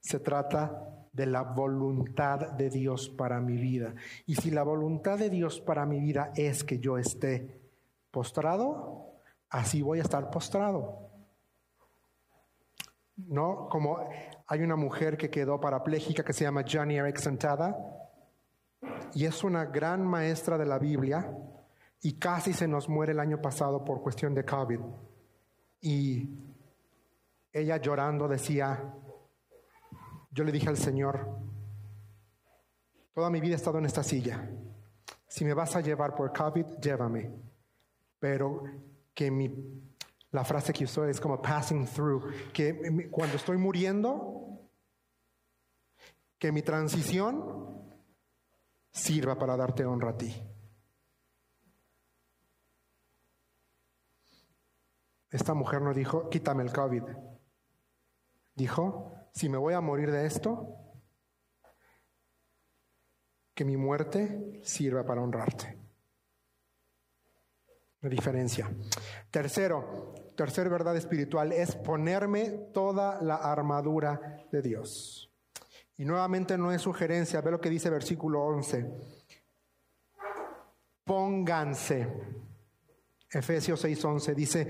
se 0.00 0.20
trata 0.20 1.08
de 1.12 1.24
la 1.24 1.44
voluntad 1.44 2.52
de 2.52 2.68
Dios 2.68 3.08
para 3.08 3.40
mi 3.40 3.56
vida. 3.56 3.94
Y 4.26 4.34
si 4.34 4.50
la 4.50 4.64
voluntad 4.64 5.18
de 5.18 5.30
Dios 5.30 5.58
para 5.58 5.86
mi 5.86 5.98
vida 5.98 6.30
es 6.36 6.64
que 6.64 6.78
yo 6.78 6.98
esté 6.98 7.58
postrado, 8.10 9.14
así 9.48 9.80
voy 9.80 10.00
a 10.00 10.02
estar 10.02 10.30
postrado. 10.30 11.08
¿No? 13.16 13.66
Como 13.70 14.10
hay 14.52 14.60
una 14.60 14.76
mujer 14.76 15.16
que 15.16 15.30
quedó 15.30 15.58
parapléjica 15.58 16.22
que 16.22 16.34
se 16.34 16.44
llama 16.44 16.62
Johnny 16.70 16.98
Erickson 16.98 17.38
Tada 17.38 17.74
y 19.14 19.24
es 19.24 19.42
una 19.44 19.64
gran 19.64 20.06
maestra 20.06 20.58
de 20.58 20.66
la 20.66 20.78
Biblia 20.78 21.34
y 22.02 22.18
casi 22.18 22.52
se 22.52 22.68
nos 22.68 22.86
muere 22.86 23.12
el 23.12 23.20
año 23.20 23.40
pasado 23.40 23.82
por 23.82 24.02
cuestión 24.02 24.34
de 24.34 24.44
COVID. 24.44 24.80
Y 25.80 26.28
ella 27.50 27.78
llorando 27.78 28.28
decía, 28.28 28.92
yo 30.30 30.44
le 30.44 30.52
dije 30.52 30.68
al 30.68 30.76
Señor, 30.76 31.34
toda 33.14 33.30
mi 33.30 33.40
vida 33.40 33.54
he 33.54 33.56
estado 33.56 33.78
en 33.78 33.86
esta 33.86 34.02
silla. 34.02 34.50
Si 35.28 35.46
me 35.46 35.54
vas 35.54 35.76
a 35.76 35.80
llevar 35.80 36.14
por 36.14 36.30
COVID, 36.30 36.78
llévame. 36.78 37.32
Pero 38.20 38.64
que 39.14 39.30
mi, 39.30 39.91
la 40.32 40.44
frase 40.44 40.72
que 40.72 40.84
usó 40.84 41.04
es 41.04 41.20
como 41.20 41.40
passing 41.40 41.86
through, 41.86 42.52
que 42.52 43.08
cuando 43.10 43.36
estoy 43.36 43.58
muriendo, 43.58 44.60
que 46.38 46.50
mi 46.50 46.62
transición 46.62 47.94
sirva 48.90 49.38
para 49.38 49.56
darte 49.56 49.84
honra 49.84 50.10
a 50.10 50.16
ti. 50.16 50.34
Esta 55.30 55.54
mujer 55.54 55.80
no 55.80 55.94
dijo, 55.94 56.28
quítame 56.28 56.62
el 56.62 56.72
COVID. 56.72 57.04
Dijo, 58.54 59.14
si 59.32 59.48
me 59.48 59.56
voy 59.56 59.74
a 59.74 59.80
morir 59.80 60.10
de 60.10 60.26
esto, 60.26 60.78
que 63.54 63.64
mi 63.64 63.76
muerte 63.76 64.60
sirva 64.64 65.04
para 65.04 65.22
honrarte. 65.22 65.78
La 68.00 68.08
diferencia. 68.08 68.68
Tercero, 69.30 70.21
tercer 70.42 70.68
verdad 70.68 70.96
espiritual 70.96 71.52
es 71.52 71.76
ponerme 71.76 72.50
toda 72.74 73.22
la 73.22 73.36
armadura 73.36 74.44
de 74.50 74.60
Dios. 74.60 75.32
Y 75.96 76.04
nuevamente 76.04 76.58
no 76.58 76.72
es 76.72 76.82
sugerencia, 76.82 77.40
ve 77.40 77.52
lo 77.52 77.60
que 77.60 77.70
dice 77.70 77.88
versículo 77.90 78.42
11. 78.46 78.92
Pónganse. 81.04 82.08
Efesios 83.30 83.84
6:11 83.84 84.34
dice, 84.34 84.68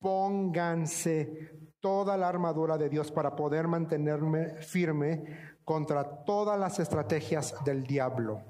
pónganse 0.00 1.68
toda 1.78 2.16
la 2.16 2.28
armadura 2.28 2.76
de 2.76 2.88
Dios 2.88 3.12
para 3.12 3.36
poder 3.36 3.68
mantenerme 3.68 4.56
firme 4.56 5.54
contra 5.64 6.24
todas 6.24 6.58
las 6.58 6.80
estrategias 6.80 7.54
del 7.64 7.84
diablo. 7.84 8.42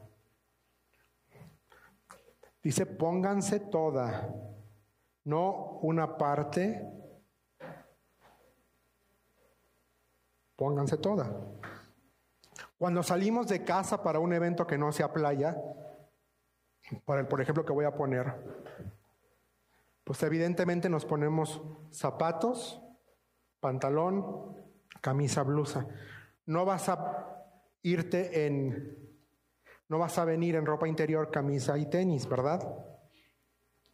Dice, 2.62 2.87
pónganse 2.87 3.61
toda, 3.61 4.51
no 5.24 5.78
una 5.82 6.16
parte, 6.16 6.87
pónganse 10.56 10.96
toda. 10.98 11.30
Cuando 12.78 13.02
salimos 13.02 13.46
de 13.46 13.64
casa 13.64 14.02
para 14.02 14.18
un 14.18 14.32
evento 14.32 14.66
que 14.66 14.78
no 14.78 14.90
sea 14.92 15.12
playa, 15.12 15.56
por, 17.04 17.18
el, 17.18 17.26
por 17.26 17.40
ejemplo 17.40 17.64
que 17.64 17.72
voy 17.72 17.85
a 17.85 17.94
poner, 17.94 18.35
pues 20.04 20.22
evidentemente 20.24 20.88
nos 20.88 21.04
ponemos 21.04 21.62
zapatos, 21.90 22.82
pantalón, 23.61 24.56
camisa, 25.00 25.42
blusa. 25.44 25.87
No 26.46 26.64
vas 26.64 26.88
a 26.88 27.44
irte 27.82 28.46
en, 28.46 28.98
no 29.88 29.98
vas 29.98 30.18
a 30.18 30.24
venir 30.24 30.56
en 30.56 30.66
ropa 30.66 30.88
interior, 30.88 31.30
camisa 31.30 31.78
y 31.78 31.87
tenis, 31.87 32.28
¿verdad? 32.28 32.91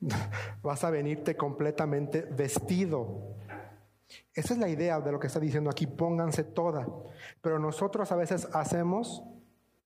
Vas 0.63 0.85
a 0.85 0.91
venirte 0.91 1.37
completamente 1.37 2.23
vestido. 2.23 3.37
Esa 4.33 4.55
es 4.55 4.61
la 4.61 4.69
idea 4.69 5.01
de 5.01 5.13
lo 5.13 5.21
que 5.21 5.27
está 5.27 5.41
diciendo 5.41 5.71
aquí, 5.71 5.87
pónganse 5.87 6.45
toda. 6.45 6.87
Pero 7.43 7.59
nosotros 7.59 8.11
a 8.13 8.17
veces 8.17 8.49
hacemos 8.53 9.23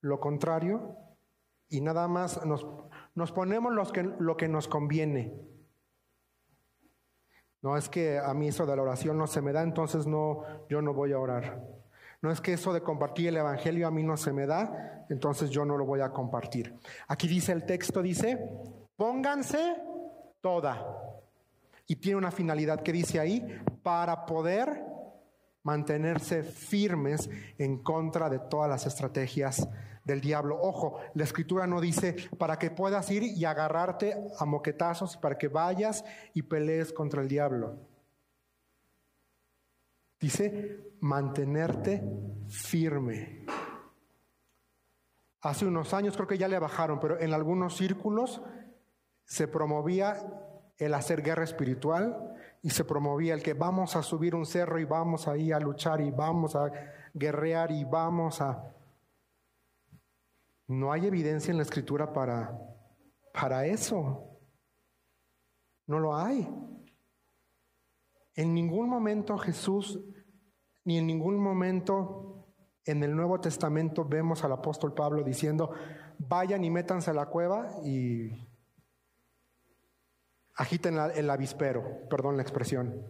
lo 0.01 0.21
contrario 0.21 0.97
y 1.69 1.81
nada 1.81 2.07
más 2.09 2.45
nos, 2.45 2.67
nos 3.15 3.33
ponemos 3.33 3.73
los 3.73 3.93
que, 3.93 4.03
lo 4.03 4.37
que 4.37 4.49
nos 4.49 4.69
conviene. 4.69 5.35
No 7.63 7.77
es 7.77 7.89
que 7.89 8.19
a 8.19 8.35
mí 8.35 8.49
eso 8.49 8.67
de 8.67 8.77
la 8.77 8.83
oración 8.83 9.17
no 9.17 9.27
se 9.27 9.41
me 9.41 9.53
da, 9.53 9.63
entonces 9.63 10.07
no, 10.07 10.43
yo 10.69 10.83
no 10.83 10.93
voy 10.93 11.13
a 11.13 11.19
orar. 11.19 11.65
No 12.21 12.31
es 12.31 12.41
que 12.41 12.53
eso 12.53 12.73
de 12.73 12.83
compartir 12.83 13.29
el 13.29 13.37
Evangelio 13.37 13.87
a 13.87 13.91
mí 13.91 14.03
no 14.03 14.17
se 14.17 14.33
me 14.33 14.47
da, 14.47 15.07
entonces 15.09 15.51
yo 15.51 15.65
no 15.65 15.77
lo 15.77 15.85
voy 15.85 16.01
a 16.01 16.11
compartir. 16.11 16.77
Aquí 17.09 17.27
dice 17.27 17.53
el 17.53 17.65
texto, 17.65 18.03
dice, 18.03 18.39
pónganse 18.97 19.77
toda. 20.43 20.85
Y 21.87 21.97
tiene 21.97 22.19
una 22.19 22.31
finalidad 22.31 22.83
que 22.83 22.93
dice 22.93 23.19
ahí, 23.19 23.61
para 23.83 24.27
poder 24.27 24.85
mantenerse 25.63 26.43
firmes 26.43 27.31
en 27.57 27.79
contra 27.79 28.29
de 28.29 28.39
todas 28.39 28.69
las 28.69 28.87
estrategias 28.87 29.69
del 30.05 30.21
diablo. 30.21 30.59
Ojo, 30.61 30.99
la 31.15 31.25
escritura 31.25 31.67
no 31.67 31.81
dice 31.81 32.17
para 32.39 32.59
que 32.59 32.71
puedas 32.71 33.11
ir 33.11 33.23
y 33.23 33.45
agarrarte 33.45 34.17
a 34.39 34.45
moquetazos, 34.45 35.17
para 35.17 35.39
que 35.39 35.49
vayas 35.49 36.05
y 36.35 36.43
pelees 36.43 36.93
contra 36.93 37.23
el 37.23 37.29
diablo. 37.29 37.79
Dice 40.21 40.93
mantenerte 41.01 42.03
firme. 42.49 43.45
Hace 45.41 45.67
unos 45.67 45.93
años 45.93 46.15
creo 46.15 46.29
que 46.29 46.39
ya 46.39 46.47
le 46.47 46.59
bajaron, 46.59 47.01
pero 47.01 47.19
en 47.19 47.33
algunos 47.35 47.77
círculos 47.77 48.41
se 49.25 49.49
promovía 49.49 50.17
el 50.79 50.95
hacer 50.95 51.23
guerra 51.23 51.45
espiritual 51.45 52.35
y 52.63 52.71
se 52.71 52.85
promovía 52.85 53.35
el 53.35 53.43
que 53.43 53.55
vamos 53.55 53.97
a 53.97 54.03
subir 54.03 54.35
un 54.35 54.47
cerro 54.47 54.79
y 54.79 54.85
vamos 54.85 55.29
ahí 55.29 55.53
a 55.53 55.61
luchar 55.61 56.01
y 56.01 56.11
vamos 56.11 56.57
a 56.57 56.71
guerrear 57.15 57.71
y 57.71 57.85
vamos 57.85 58.41
a 58.41 58.73
no 60.73 60.91
hay 60.93 61.07
evidencia 61.07 61.51
en 61.51 61.59
la 61.59 61.65
escritura 61.65 62.13
para, 62.13 62.59
para 63.33 63.67
eso. 63.67 64.39
No 65.87 65.99
lo 65.99 66.17
hay. 66.17 66.49
En 68.35 68.55
ningún 68.55 68.89
momento 68.89 69.37
Jesús, 69.37 70.01
ni 70.85 70.99
en 70.99 71.07
ningún 71.07 71.39
momento 71.39 72.47
en 72.85 73.03
el 73.03 73.15
Nuevo 73.15 73.41
Testamento 73.41 74.05
vemos 74.05 74.45
al 74.45 74.53
apóstol 74.53 74.95
Pablo 74.95 75.23
diciendo, 75.23 75.73
vayan 76.19 76.65
y 76.65 76.71
métanse 76.71 77.11
a 77.11 77.15
la 77.15 77.27
cueva 77.27 77.71
y 77.85 78.31
agiten 80.55 80.99
el 80.99 81.31
avispero, 81.31 82.09
perdón 82.09 82.37
la 82.37 82.43
expresión. 82.43 83.07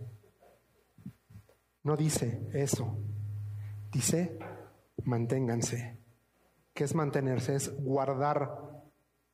No 1.82 1.96
dice 1.96 2.48
eso. 2.52 2.96
Dice, 3.90 4.38
manténganse 5.04 6.02
que 6.74 6.84
es 6.84 6.94
mantenerse, 6.94 7.54
es 7.54 7.74
guardar, 7.82 8.82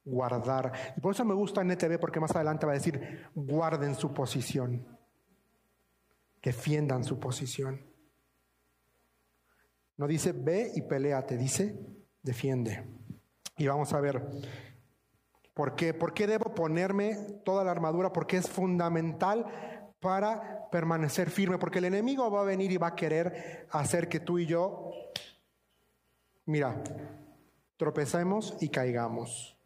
guardar. 0.05 0.73
Y 0.97 1.01
por 1.01 1.15
eso 1.15 1.25
me 1.25 1.35
gusta 1.35 1.63
NTV 1.63 1.99
porque 1.99 2.21
más 2.21 2.35
adelante 2.35 2.67
va 2.67 2.73
a 2.73 2.77
decir, 2.77 3.27
guarden 3.35 3.95
su 3.95 4.13
posición, 4.13 4.87
defiendan 6.43 7.05
su 7.05 7.19
posición. 7.19 7.87
No 9.97 10.07
dice 10.07 10.33
ve 10.33 10.73
y 10.75 10.83
te 10.83 11.37
dice 11.37 11.79
defiende. 12.23 12.85
Y 13.57 13.67
vamos 13.67 13.93
a 13.93 14.01
ver 14.01 14.25
por 15.59 15.75
qué, 15.75 15.93
por 15.93 16.15
qué 16.15 16.29
debo 16.29 16.55
ponerme 16.55 17.17
toda 17.45 17.65
la 17.65 17.73
armadura, 17.73 18.13
porque 18.13 18.37
es 18.37 18.49
fundamental 18.49 19.45
para 19.99 20.71
permanecer 20.71 21.31
firme, 21.31 21.59
porque 21.59 21.81
el 21.81 21.87
enemigo 21.87 22.31
va 22.31 22.43
a 22.43 22.45
venir 22.45 22.71
y 22.71 22.77
va 22.77 22.87
a 22.87 22.95
querer 22.95 23.67
hacer 23.73 24.09
que 24.09 24.21
tú 24.21 24.39
y 24.39 24.47
yo, 24.47 24.93
mira, 26.47 26.81
tropecemos 27.77 28.57
y 28.61 28.69
caigamos. 28.69 29.59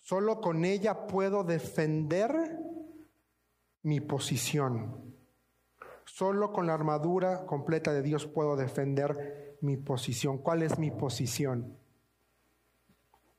Solo 0.00 0.40
con 0.40 0.64
ella 0.64 1.06
puedo 1.06 1.44
defender 1.44 2.58
mi 3.82 4.00
posición. 4.00 5.14
Solo 6.06 6.54
con 6.54 6.66
la 6.66 6.72
armadura 6.72 7.44
completa 7.44 7.92
de 7.92 8.00
Dios 8.00 8.26
puedo 8.26 8.56
defender 8.56 9.58
mi 9.60 9.76
posición. 9.76 10.38
¿Cuál 10.38 10.62
es 10.62 10.78
mi 10.78 10.90
posición? 10.90 11.83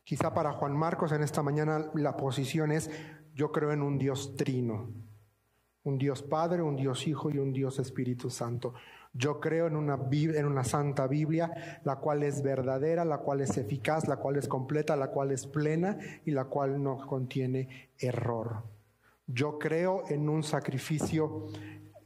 Quizá 0.06 0.36
para 0.36 0.52
Juan 0.52 0.78
Marcos 0.78 1.12
en 1.14 1.24
esta 1.24 1.42
mañana 1.42 1.90
la 1.96 2.16
posición 2.16 2.72
es, 2.72 2.92
yo 3.34 3.52
creo 3.52 3.72
en 3.72 3.82
un 3.82 3.98
Dios 3.98 4.36
trino, 4.36 4.92
un 5.84 5.98
Dios 5.98 6.22
Padre, 6.22 6.62
un 6.62 6.76
Dios 6.76 7.08
Hijo 7.08 7.32
y 7.32 7.40
un 7.40 7.52
Dios 7.52 7.80
Espíritu 7.80 8.30
Santo. 8.30 8.76
Yo 9.14 9.40
creo 9.40 9.66
en 9.66 9.76
una, 9.76 9.98
en 10.12 10.46
una 10.46 10.64
santa 10.64 11.08
Biblia, 11.08 11.80
la 11.84 11.96
cual 11.96 12.22
es 12.22 12.44
verdadera, 12.44 13.04
la 13.04 13.18
cual 13.18 13.42
es 13.42 13.58
eficaz, 13.58 14.08
la 14.08 14.18
cual 14.18 14.36
es 14.36 14.48
completa, 14.48 14.96
la 14.96 15.10
cual 15.10 15.32
es 15.32 15.48
plena 15.48 15.98
y 16.24 16.32
la 16.32 16.46
cual 16.46 16.84
no 16.84 16.98
contiene 16.98 17.90
error. 17.98 18.62
Yo 19.26 19.58
creo 19.58 20.04
en 20.08 20.30
un 20.30 20.44
sacrificio 20.44 21.48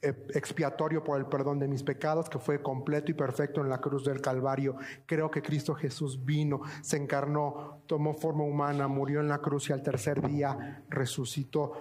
expiatorio 0.02 1.04
por 1.04 1.20
el 1.20 1.26
perdón 1.26 1.60
de 1.60 1.68
mis 1.68 1.84
pecados, 1.84 2.30
que 2.30 2.40
fue 2.40 2.62
completo 2.62 3.12
y 3.12 3.14
perfecto 3.14 3.62
en 3.62 3.70
la 3.70 3.80
cruz 3.80 4.06
del 4.06 4.22
Calvario. 4.22 4.76
Creo 5.06 5.30
que 5.30 5.42
Cristo 5.42 5.76
Jesús 5.76 6.24
vino, 6.24 6.62
se 6.82 6.98
encarnó, 6.98 7.84
tomó 7.86 8.14
forma 8.14 8.44
humana, 8.44 8.88
murió 8.88 9.20
en 9.20 9.28
la 9.28 9.40
cruz 9.40 9.70
y 9.70 9.74
al 9.74 9.84
tercer 9.84 10.26
día 10.26 10.84
resucitó 10.90 11.74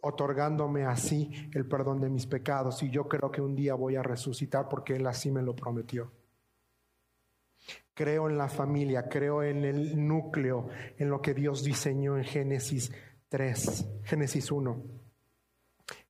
otorgándome 0.00 0.84
así 0.84 1.50
el 1.52 1.66
perdón 1.66 2.00
de 2.00 2.08
mis 2.08 2.26
pecados. 2.26 2.82
Y 2.82 2.90
yo 2.90 3.08
creo 3.08 3.30
que 3.30 3.40
un 3.40 3.54
día 3.54 3.74
voy 3.74 3.96
a 3.96 4.02
resucitar 4.02 4.68
porque 4.68 4.96
Él 4.96 5.06
así 5.06 5.30
me 5.30 5.42
lo 5.42 5.54
prometió. 5.54 6.12
Creo 7.94 8.28
en 8.28 8.38
la 8.38 8.48
familia, 8.48 9.08
creo 9.08 9.42
en 9.42 9.64
el 9.64 10.06
núcleo, 10.06 10.68
en 10.96 11.10
lo 11.10 11.20
que 11.20 11.34
Dios 11.34 11.64
diseñó 11.64 12.16
en 12.16 12.24
Génesis 12.24 12.92
3, 13.28 13.88
Génesis 14.04 14.52
1. 14.52 14.97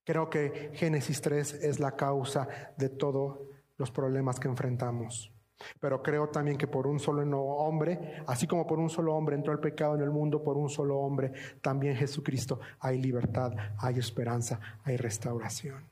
Creo 0.09 0.31
que 0.31 0.71
Génesis 0.73 1.21
3 1.21 1.65
es 1.65 1.81
la 1.81 1.95
causa 1.95 2.49
de 2.79 2.89
todos 2.89 3.41
los 3.77 3.91
problemas 3.91 4.41
que 4.41 4.49
enfrentamos. 4.49 5.31
Pero 5.81 6.03
creo 6.03 6.31
también 6.31 6.57
que 6.57 6.67
por 6.67 6.87
un 6.87 6.99
solo 6.99 7.39
hombre, 7.39 8.23
así 8.27 8.47
como 8.47 8.67
por 8.67 8.79
un 8.79 8.89
solo 8.89 9.15
hombre 9.15 9.37
entró 9.37 9.53
el 9.53 9.59
pecado 9.59 9.97
en 9.97 10.01
el 10.01 10.09
mundo, 10.11 10.43
por 10.43 10.57
un 10.57 10.71
solo 10.71 10.97
hombre 10.97 11.31
también 11.61 11.95
Jesucristo 11.95 12.59
hay 12.81 13.03
libertad, 13.03 13.53
hay 13.77 13.99
esperanza, 13.99 14.59
hay 14.83 14.97
restauración. 14.97 15.85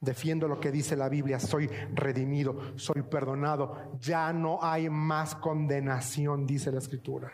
Defiendo 0.00 0.48
lo 0.48 0.58
que 0.58 0.72
dice 0.72 0.96
la 0.96 1.08
Biblia, 1.08 1.38
soy 1.38 1.68
redimido, 1.94 2.76
soy 2.76 3.02
perdonado, 3.02 3.96
ya 4.00 4.32
no 4.32 4.58
hay 4.60 4.90
más 4.90 5.36
condenación, 5.36 6.48
dice 6.48 6.72
la 6.72 6.78
Escritura. 6.78 7.32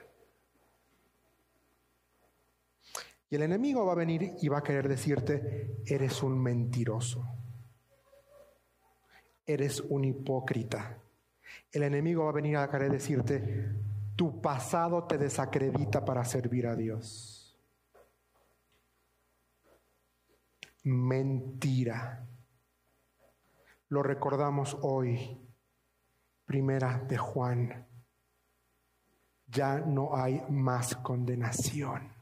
Y 3.30 3.36
el 3.36 3.42
enemigo 3.42 3.84
va 3.84 3.92
a 3.92 3.96
venir 3.96 4.34
y 4.40 4.48
va 4.48 4.58
a 4.58 4.62
querer 4.62 4.88
decirte, 4.88 5.82
eres 5.86 6.22
un 6.22 6.38
mentiroso 6.42 7.38
eres 9.48 9.80
un 9.80 10.04
hipócrita. 10.04 10.98
El 11.72 11.82
enemigo 11.82 12.24
va 12.24 12.30
a 12.30 12.34
venir 12.34 12.56
a 12.58 12.70
querer 12.70 12.92
decirte, 12.92 13.72
tu 14.14 14.40
pasado 14.40 15.04
te 15.04 15.16
desacredita 15.16 16.04
para 16.04 16.24
servir 16.24 16.66
a 16.66 16.76
Dios. 16.76 17.58
Mentira. 20.84 22.26
Lo 23.88 24.02
recordamos 24.02 24.76
hoy. 24.82 25.40
Primera 26.44 26.98
de 27.08 27.16
Juan. 27.16 27.86
Ya 29.46 29.78
no 29.78 30.14
hay 30.14 30.42
más 30.50 30.94
condenación. 30.96 32.17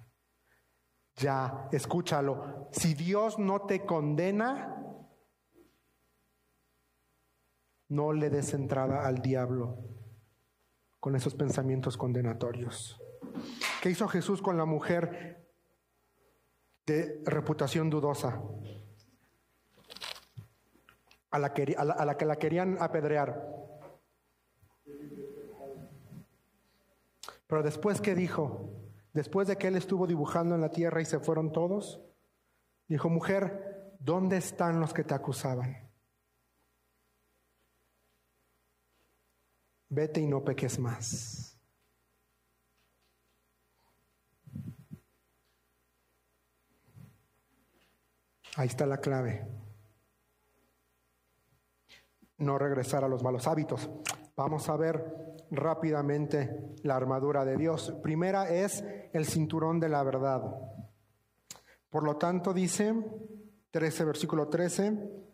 Ya, 1.16 1.68
escúchalo. 1.72 2.68
Si 2.72 2.94
Dios 2.94 3.38
no 3.38 3.62
te 3.62 3.87
condena, 3.87 4.76
no 7.88 8.12
le 8.12 8.29
des 8.29 8.52
entrada 8.52 9.07
al 9.07 9.22
diablo 9.22 9.79
con 11.00 11.16
esos 11.16 11.35
pensamientos 11.35 11.96
condenatorios. 11.96 13.00
¿Qué 13.81 13.90
hizo 13.90 14.09
Jesús 14.09 14.42
con 14.42 14.59
la 14.59 14.66
mujer 14.66 15.48
de 16.85 17.22
reputación 17.24 17.88
dudosa? 17.88 18.42
A 21.31 21.38
la, 21.38 21.55
que, 21.55 21.66
la, 21.66 22.14
la 22.14 22.37
querían 22.37 22.76
apedrear. 22.81 23.57
Pero 27.46 27.62
después, 27.62 28.00
¿qué 28.00 28.14
dijo? 28.14 28.86
Después 29.16 29.48
de 29.48 29.57
que 29.57 29.68
él 29.68 29.76
estuvo 29.76 30.07
dibujando 30.07 30.55
en 30.55 30.61
la 30.61 30.70
tierra 30.70 31.00
y 31.00 31.07
se 31.07 31.18
fueron 31.18 31.50
todos, 31.50 32.02
dijo, 32.87 33.09
mujer, 33.09 33.96
¿dónde 33.98 34.37
están 34.37 34.79
los 34.79 34.92
que 34.92 35.05
te 35.05 35.14
acusaban? 35.14 35.87
vete 39.88 40.20
y 40.20 40.26
no 40.26 40.44
peques 40.44 40.79
más. 40.79 41.59
Ahí 48.57 48.68
está 48.68 48.85
la 48.85 48.98
clave. 48.98 49.46
No 52.37 52.59
regresar 52.59 53.02
a 53.02 53.09
los 53.09 53.22
malos 53.22 53.46
hábitos. 53.46 53.88
Vamos 54.37 54.68
a 54.68 54.76
ver 54.76 55.36
rápidamente 55.50 56.74
la 56.82 56.96
armadura 56.96 57.44
de 57.44 57.56
Dios. 57.56 57.94
Primera 58.02 58.48
es 58.48 58.85
el 59.12 59.26
cinturón 59.26 59.80
de 59.80 59.88
la 59.88 60.02
verdad. 60.02 60.42
Por 61.90 62.04
lo 62.04 62.16
tanto, 62.16 62.52
dice 62.52 62.94
13, 63.70 64.04
versículo 64.04 64.48
13, 64.48 65.26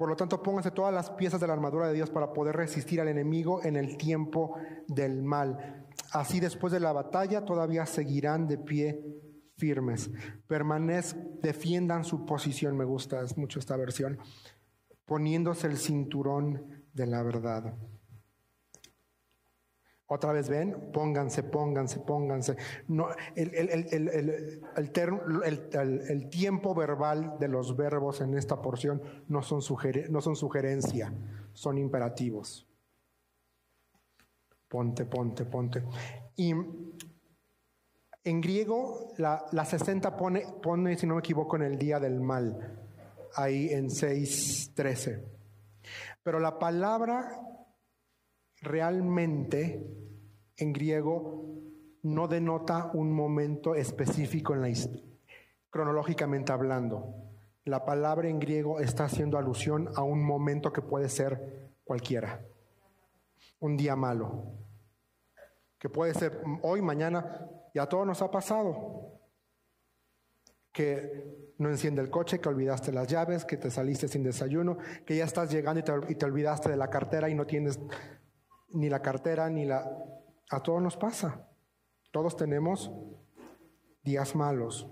por 0.00 0.08
lo 0.08 0.16
tanto, 0.16 0.42
pónganse 0.42 0.70
todas 0.70 0.94
las 0.94 1.10
piezas 1.10 1.42
de 1.42 1.46
la 1.46 1.52
armadura 1.52 1.86
de 1.86 1.92
Dios 1.92 2.08
para 2.08 2.32
poder 2.32 2.56
resistir 2.56 3.02
al 3.02 3.08
enemigo 3.08 3.62
en 3.62 3.76
el 3.76 3.98
tiempo 3.98 4.56
del 4.88 5.22
mal. 5.22 5.86
Así 6.12 6.40
después 6.40 6.72
de 6.72 6.80
la 6.80 6.94
batalla 6.94 7.44
todavía 7.44 7.84
seguirán 7.84 8.48
de 8.48 8.56
pie 8.56 9.04
firmes. 9.58 10.10
Permanezcan, 10.46 11.40
defiendan 11.42 12.04
su 12.04 12.24
posición, 12.24 12.78
me 12.78 12.86
gusta 12.86 13.22
mucho 13.36 13.58
esta 13.58 13.76
versión, 13.76 14.18
poniéndose 15.04 15.66
el 15.66 15.76
cinturón 15.76 16.86
de 16.94 17.06
la 17.06 17.22
verdad. 17.22 17.74
Otra 20.12 20.32
vez 20.32 20.48
ven, 20.48 20.90
pónganse, 20.92 21.44
pónganse, 21.44 22.00
pónganse. 22.00 22.56
No, 22.88 23.10
el, 23.36 23.54
el, 23.54 26.30
tiempo 26.30 26.74
verbal 26.74 27.36
de 27.38 27.46
los 27.46 27.76
verbos 27.76 28.20
en 28.20 28.36
esta 28.36 28.60
porción 28.60 29.00
no 29.28 29.40
son, 29.40 29.60
no 30.08 30.20
son 30.20 30.34
sugerencia, 30.34 31.14
son 31.52 31.78
imperativos. 31.78 32.66
Ponte, 34.66 35.04
ponte, 35.04 35.44
ponte. 35.44 35.84
Y 36.34 36.54
en 38.24 38.40
griego 38.40 39.12
la, 39.16 39.46
la 39.52 39.64
60 39.64 40.16
pone, 40.16 40.44
pone, 40.60 40.98
si 40.98 41.06
no 41.06 41.14
me 41.14 41.20
equivoco, 41.20 41.54
en 41.54 41.62
el 41.62 41.78
día 41.78 42.00
del 42.00 42.20
mal, 42.20 42.80
ahí 43.36 43.68
en 43.68 43.90
6.13. 43.90 45.22
Pero 46.24 46.40
la 46.40 46.58
palabra 46.58 47.30
realmente 48.60 49.99
en 50.60 50.72
griego 50.72 51.44
no 52.02 52.28
denota 52.28 52.90
un 52.94 53.12
momento 53.12 53.74
específico 53.74 54.54
en 54.54 54.62
la 54.62 54.68
cronológicamente 55.70 56.52
hablando. 56.52 57.14
La 57.64 57.84
palabra 57.84 58.28
en 58.28 58.38
griego 58.38 58.80
está 58.80 59.04
haciendo 59.04 59.38
alusión 59.38 59.90
a 59.94 60.02
un 60.02 60.24
momento 60.24 60.72
que 60.72 60.82
puede 60.82 61.08
ser 61.08 61.72
cualquiera. 61.84 62.40
Un 63.60 63.76
día 63.76 63.96
malo. 63.96 64.54
Que 65.78 65.88
puede 65.88 66.14
ser 66.14 66.42
hoy, 66.62 66.82
mañana, 66.82 67.48
y 67.74 67.78
a 67.78 67.86
todos 67.86 68.06
nos 68.06 68.22
ha 68.22 68.30
pasado. 68.30 69.20
Que 70.72 71.52
no 71.58 71.68
enciende 71.68 72.00
el 72.00 72.10
coche, 72.10 72.40
que 72.40 72.48
olvidaste 72.48 72.92
las 72.92 73.06
llaves, 73.06 73.44
que 73.44 73.56
te 73.56 73.70
saliste 73.70 74.08
sin 74.08 74.22
desayuno, 74.22 74.78
que 75.04 75.16
ya 75.16 75.24
estás 75.24 75.50
llegando 75.50 75.80
y 76.08 76.14
te 76.14 76.24
olvidaste 76.24 76.70
de 76.70 76.76
la 76.76 76.88
cartera 76.88 77.28
y 77.28 77.34
no 77.34 77.46
tienes 77.46 77.78
ni 78.72 78.88
la 78.88 79.02
cartera 79.02 79.48
ni 79.50 79.64
la... 79.66 79.90
A 80.50 80.60
todos 80.60 80.82
nos 80.82 80.96
pasa. 80.96 81.46
Todos 82.10 82.36
tenemos 82.36 82.90
días 84.02 84.34
malos. 84.34 84.86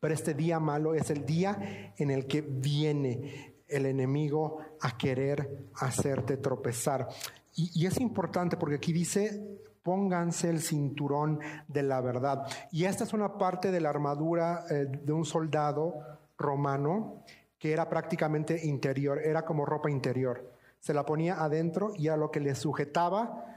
Pero 0.00 0.14
este 0.14 0.34
día 0.34 0.60
malo 0.60 0.94
es 0.94 1.10
el 1.10 1.24
día 1.24 1.94
en 1.96 2.10
el 2.10 2.26
que 2.26 2.42
viene 2.42 3.54
el 3.66 3.86
enemigo 3.86 4.58
a 4.80 4.96
querer 4.96 5.68
hacerte 5.76 6.36
tropezar. 6.36 7.08
Y, 7.56 7.86
es 7.86 8.00
importante 8.00 8.56
porque 8.56 8.76
aquí 8.76 8.92
dice, 8.92 9.60
pónganse 9.82 10.50
el 10.50 10.60
cinturón 10.60 11.38
de 11.68 11.82
la 11.82 12.00
verdad. 12.00 12.46
Y 12.70 12.84
esta 12.84 13.04
es 13.04 13.12
una 13.12 13.38
parte 13.38 13.70
de 13.70 13.80
la 13.80 13.90
armadura 13.90 14.64
eh, 14.68 14.86
de 14.86 15.12
un 15.12 15.24
soldado 15.24 15.94
romano 16.36 17.22
que 17.58 17.72
era 17.72 17.88
prácticamente 17.88 18.66
interior, 18.66 19.20
era 19.22 19.44
como 19.44 19.64
ropa 19.64 19.90
interior 19.90 20.54
se 20.84 20.92
la 20.92 21.06
ponía 21.06 21.42
adentro 21.42 21.94
y 21.96 22.08
a 22.08 22.16
lo 22.18 22.30
que 22.30 22.40
le 22.40 22.54
sujetaba, 22.54 23.53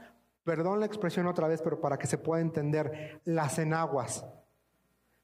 perdón 0.48 0.80
la 0.80 0.86
expresión 0.86 1.26
otra 1.26 1.46
vez, 1.46 1.60
pero 1.60 1.78
para 1.78 1.98
que 1.98 2.06
se 2.06 2.16
pueda 2.16 2.40
entender, 2.40 3.20
las 3.26 3.58
enaguas. 3.58 4.24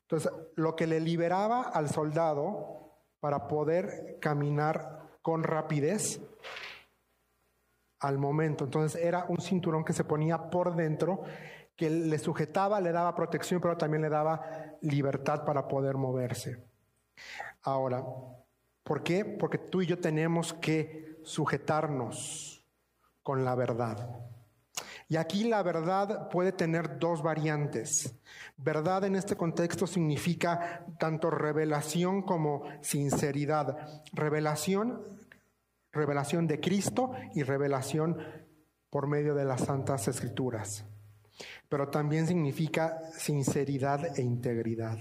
Entonces, 0.03 0.31
lo 0.55 0.77
que 0.77 0.87
le 0.87 1.01
liberaba 1.01 1.63
al 1.63 1.89
soldado 1.89 2.93
para 3.21 3.49
poder 3.49 4.19
caminar 4.21 5.01
con 5.23 5.43
rapidez 5.43 6.21
al 8.01 8.19
momento. 8.19 8.65
Entonces 8.65 9.03
era 9.03 9.25
un 9.31 9.41
cinturón 9.41 9.83
que 9.83 9.95
se 9.95 10.05
ponía 10.05 10.51
por 10.51 10.77
dentro, 10.77 11.23
que 11.75 11.89
le 11.89 12.19
sujetaba, 12.19 12.83
le 12.83 12.93
daba 12.93 13.15
protección, 13.15 13.63
pero 13.63 13.79
también 13.79 14.03
le 14.03 14.11
daba 14.11 14.43
libertad 14.83 15.47
para 15.47 15.67
poder 15.69 15.97
moverse. 15.97 16.63
Ahora, 17.63 18.05
¿por 18.83 19.03
qué? 19.03 19.25
Porque 19.25 19.57
tú 19.57 19.81
y 19.81 19.87
yo 19.87 19.99
tenemos 19.99 20.53
que 20.53 21.19
sujetarnos 21.23 22.63
con 23.23 23.43
la 23.43 23.55
verdad. 23.55 24.34
Y 25.15 25.17
aquí 25.17 25.45
la 25.45 25.63
verdad 25.63 26.29
puede 26.29 26.51
tener 26.51 26.99
dos 26.99 27.23
variantes. 27.23 28.17
Verdad 28.57 29.05
en 29.05 29.15
este 29.15 29.37
contexto 29.37 29.87
significa 29.87 30.85
tanto 30.99 31.31
revelación 31.31 32.23
como 32.23 32.65
sinceridad. 32.81 34.03
Revelación, 34.13 35.05
revelación 35.93 36.49
de 36.49 36.59
Cristo 36.59 37.13
y 37.33 37.45
revelación 37.45 38.19
por 38.91 39.07
medio 39.07 39.37
de 39.37 39.45
las 39.45 39.61
santas 39.61 40.09
escrituras. 40.09 40.85
Pero 41.69 41.91
también 41.91 42.27
significa 42.27 42.99
sinceridad 43.17 44.19
e 44.19 44.23
integridad. 44.23 44.99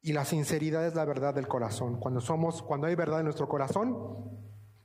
Y 0.00 0.12
la 0.12 0.24
sinceridad 0.24 0.86
es 0.86 0.94
la 0.94 1.04
verdad 1.04 1.34
del 1.34 1.48
corazón. 1.48 1.98
Cuando 1.98 2.20
somos, 2.20 2.62
cuando 2.62 2.86
hay 2.86 2.94
verdad 2.94 3.18
en 3.18 3.24
nuestro 3.24 3.48
corazón, 3.48 4.30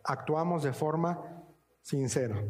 actuamos 0.04 0.64
de 0.64 0.74
forma 0.74 1.22
sincera. 1.84 2.44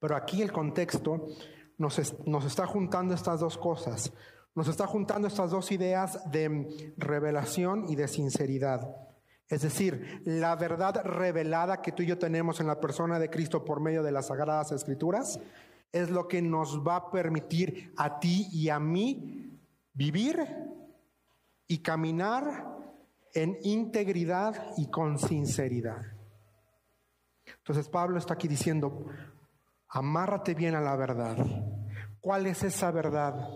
Pero 0.00 0.16
aquí 0.16 0.42
el 0.42 0.52
contexto 0.52 1.26
nos, 1.76 2.26
nos, 2.26 2.44
está 2.44 2.66
juntando 2.66 3.14
estas 3.14 3.40
dos 3.40 3.58
cosas. 3.58 4.12
Nos 4.54 4.68
está 4.68 4.86
juntando 4.86 5.28
estas 5.28 5.50
dos 5.50 5.70
ideas 5.72 6.30
de 6.30 6.94
revelación 6.96 7.84
y 7.88 7.96
de 7.96 8.08
sinceridad. 8.08 8.88
Es 9.48 9.62
decir, 9.62 10.22
la 10.24 10.56
verdad 10.56 11.02
revelada 11.04 11.80
que 11.80 11.92
tú 11.92 12.02
y 12.02 12.06
yo 12.06 12.18
tenemos 12.18 12.60
en 12.60 12.66
la 12.66 12.80
persona 12.80 13.18
de 13.18 13.30
Cristo 13.30 13.64
por 13.64 13.80
medio 13.80 14.02
de 14.02 14.12
las 14.12 14.26
sagradas 14.26 14.72
escrituras 14.72 15.40
es 15.92 16.10
lo 16.10 16.28
que 16.28 16.42
nos 16.42 16.86
va 16.86 16.96
a 16.96 17.10
permitir 17.10 17.94
a 17.96 18.18
ti 18.20 18.46
y 18.52 18.68
a 18.68 18.78
mí 18.78 19.58
vivir 19.94 20.46
y 21.66 21.78
caminar 21.78 22.78
en 23.34 23.58
integridad 23.62 24.72
y 24.76 24.90
con 24.90 25.18
sinceridad. 25.18 26.02
Entonces 27.58 27.88
Pablo 27.88 28.18
está 28.18 28.34
aquí 28.34 28.48
diciendo, 28.48 29.06
amárrate 29.88 30.54
bien 30.54 30.74
a 30.74 30.80
la 30.80 30.96
verdad. 30.96 31.36
¿Cuál 32.20 32.46
es 32.46 32.62
esa 32.62 32.90
verdad? 32.90 33.48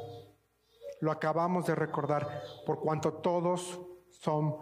Lo 1.00 1.10
acabamos 1.10 1.66
de 1.66 1.74
recordar, 1.74 2.42
por 2.64 2.80
cuanto 2.80 3.14
todos 3.14 3.80
son, 4.08 4.56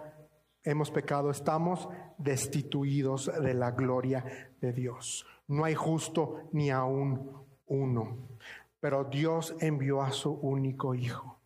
hemos 0.62 0.90
pecado, 0.90 1.30
estamos 1.30 1.88
destituidos 2.18 3.30
de 3.40 3.54
la 3.54 3.72
gloria 3.72 4.52
de 4.60 4.72
Dios. 4.72 5.26
No 5.46 5.64
hay 5.64 5.74
justo 5.74 6.48
ni 6.52 6.70
aún 6.70 7.30
uno, 7.66 8.28
pero 8.80 9.04
Dios 9.04 9.54
envió 9.60 10.02
a 10.02 10.12
su 10.12 10.32
único 10.32 10.94
Hijo 10.94 11.40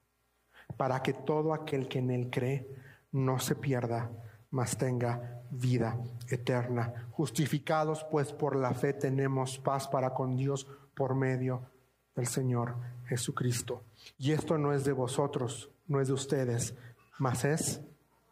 para 0.77 1.03
que 1.03 1.13
todo 1.13 1.53
aquel 1.53 1.89
que 1.89 1.99
en 1.99 2.11
él 2.11 2.31
cree 2.31 2.69
no 3.13 3.39
se 3.39 3.55
pierda, 3.55 4.11
mas 4.55 4.79
tenga 4.79 5.43
vida 5.51 5.99
eterna. 6.29 7.09
Justificados 7.11 8.07
pues 8.09 8.33
por 8.33 8.55
la 8.55 8.73
fe 8.73 8.93
tenemos 8.93 9.59
paz 9.59 9.89
para 9.89 10.15
con 10.15 10.37
Dios 10.37 10.65
por 10.95 11.17
medio 11.17 11.69
del 12.15 12.29
Señor 12.29 12.77
Jesucristo. 13.07 13.83
Y 14.17 14.31
esto 14.31 14.57
no 14.57 14.73
es 14.73 14.85
de 14.85 14.93
vosotros, 14.93 15.71
no 15.89 16.01
es 16.01 16.07
de 16.07 16.15
ustedes, 16.15 16.73
mas 17.19 17.45
es 17.45 17.81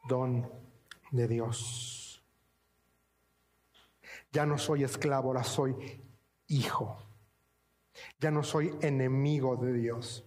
don 0.09 0.49
de 1.11 1.27
Dios. 1.27 2.23
Ya 4.31 4.47
no 4.47 4.59
soy 4.59 4.85
esclavo, 4.85 5.31
ahora 5.31 5.43
soy 5.43 5.75
hijo. 6.47 6.99
Ya 8.21 8.31
no 8.31 8.45
soy 8.45 8.73
enemigo 8.81 9.57
de 9.57 9.73
Dios, 9.73 10.25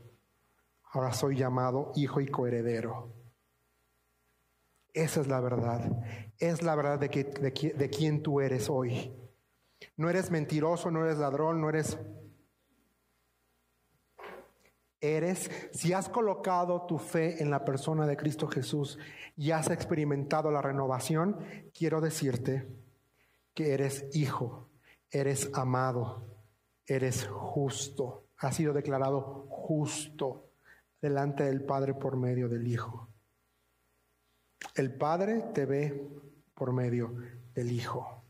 ahora 0.91 1.13
soy 1.13 1.37
llamado 1.37 1.93
hijo 1.95 2.19
y 2.19 2.27
coheredero. 2.27 3.14
Esa 4.95 5.19
es 5.19 5.27
la 5.27 5.41
verdad. 5.41 5.91
Es 6.39 6.63
la 6.63 6.73
verdad 6.73 6.97
de, 6.97 7.09
que, 7.09 7.25
de, 7.25 7.89
quién 7.89 8.23
tú 8.23 8.39
eres 8.39 8.69
hoy. 8.69 9.13
No 9.97 10.09
eres 10.09 10.31
mentiroso, 10.31 10.89
no 10.89 11.03
eres 11.03 11.17
ladrón, 11.17 11.59
no 11.59 11.69
eres... 11.69 11.99
Eres, 15.01 15.51
si 15.73 15.91
has 15.91 16.07
colocado 16.07 16.85
tu 16.87 16.97
fe 16.97 17.43
en 17.43 17.51
la 17.51 17.65
persona 17.65 18.07
de 18.07 18.15
Cristo 18.15 18.47
Jesús 18.47 18.97
y 19.35 19.51
has 19.51 19.69
experimentado 19.69 20.49
la 20.49 20.61
renovación, 20.61 21.37
quiero 21.77 21.99
decirte 21.99 22.65
que 23.53 23.73
eres 23.73 24.05
hijo, 24.13 24.69
eres 25.11 25.51
amado, 25.53 26.25
eres 26.87 27.27
justo, 27.27 28.29
has 28.37 28.55
sido 28.55 28.73
declarado 28.73 29.45
justo 29.49 30.49
delante 31.01 31.43
del 31.43 31.65
Padre 31.65 31.93
por 31.93 32.15
medio 32.15 32.47
del 32.47 32.65
Hijo. 32.65 33.09
El 34.75 34.93
Padre 34.93 35.51
te 35.53 35.65
ve 35.65 36.07
por 36.53 36.73
medio 36.73 37.15
del 37.53 37.71
Hijo. 37.71 38.23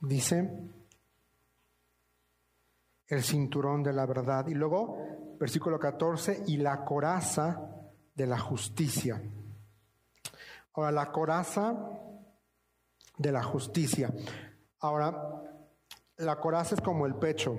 Dice 0.00 0.70
el 3.08 3.22
cinturón 3.22 3.82
de 3.82 3.92
la 3.92 4.06
verdad. 4.06 4.46
Y 4.48 4.54
luego, 4.54 5.36
versículo 5.38 5.78
14, 5.78 6.44
y 6.46 6.58
la 6.58 6.84
coraza 6.84 7.70
de 8.14 8.26
la 8.26 8.38
justicia. 8.38 9.20
Ahora, 10.74 10.92
la 10.92 11.10
coraza 11.10 11.74
de 13.18 13.32
la 13.32 13.42
justicia. 13.42 14.12
Ahora, 14.80 15.42
la 16.18 16.36
coraza 16.38 16.74
es 16.74 16.80
como 16.80 17.06
el 17.06 17.16
pecho. 17.16 17.56